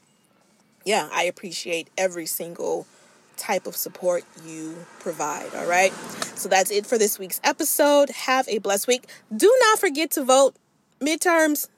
Yeah, 0.85 1.09
I 1.13 1.25
appreciate 1.25 1.89
every 1.97 2.27
single 2.27 2.87
type 3.37 3.67
of 3.67 3.77
support 3.77 4.25
you 4.47 4.77
provide. 5.01 5.55
All 5.55 5.67
right. 5.67 5.93
So 6.37 6.49
that's 6.49 6.71
it 6.71 6.87
for 6.87 6.99
this 6.99 7.19
week's 7.19 7.41
episode. 7.43 8.11
Have 8.11 8.49
a 8.49 8.59
blessed 8.59 8.87
week. 8.87 9.07
Do 9.35 9.55
not 9.61 9.79
forget 9.79 10.11
to 10.13 10.25
vote 10.25 10.57
midterms. 11.01 11.69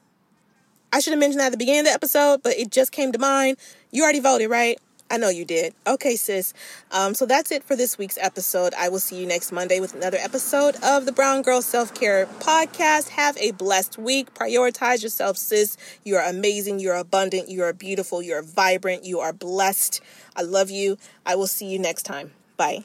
I 0.93 0.99
should 0.99 1.11
have 1.11 1.19
mentioned 1.19 1.41
that 1.41 1.47
at 1.47 1.51
the 1.51 1.57
beginning 1.57 1.81
of 1.81 1.85
the 1.87 1.93
episode, 1.93 2.41
but 2.43 2.53
it 2.57 2.71
just 2.71 2.91
came 2.91 3.11
to 3.11 3.19
mind. 3.19 3.57
You 3.91 4.03
already 4.03 4.19
voted, 4.19 4.49
right? 4.49 4.79
I 5.09 5.17
know 5.17 5.29
you 5.29 5.45
did. 5.45 5.73
Okay, 5.85 6.15
sis. 6.15 6.53
Um, 6.91 7.13
so 7.13 7.25
that's 7.25 7.51
it 7.51 7.63
for 7.63 7.75
this 7.75 7.97
week's 7.97 8.17
episode. 8.17 8.73
I 8.77 8.89
will 8.89 8.99
see 8.99 9.19
you 9.19 9.25
next 9.25 9.51
Monday 9.51 9.79
with 9.79 9.95
another 9.95 10.17
episode 10.17 10.75
of 10.83 11.05
the 11.05 11.11
Brown 11.11 11.41
Girl 11.41 11.61
Self 11.61 11.93
Care 11.93 12.25
Podcast. 12.39 13.09
Have 13.09 13.37
a 13.37 13.51
blessed 13.51 13.97
week. 13.97 14.33
Prioritize 14.33 15.03
yourself, 15.03 15.37
sis. 15.37 15.77
You 16.03 16.15
are 16.17 16.27
amazing. 16.27 16.79
You 16.79 16.91
are 16.91 16.97
abundant. 16.97 17.49
You 17.49 17.63
are 17.63 17.73
beautiful. 17.73 18.21
You 18.21 18.33
are 18.33 18.43
vibrant. 18.43 19.05
You 19.05 19.19
are 19.19 19.33
blessed. 19.33 20.01
I 20.35 20.41
love 20.41 20.69
you. 20.69 20.97
I 21.25 21.35
will 21.35 21.47
see 21.47 21.67
you 21.67 21.79
next 21.79 22.03
time. 22.03 22.31
Bye. 22.57 22.83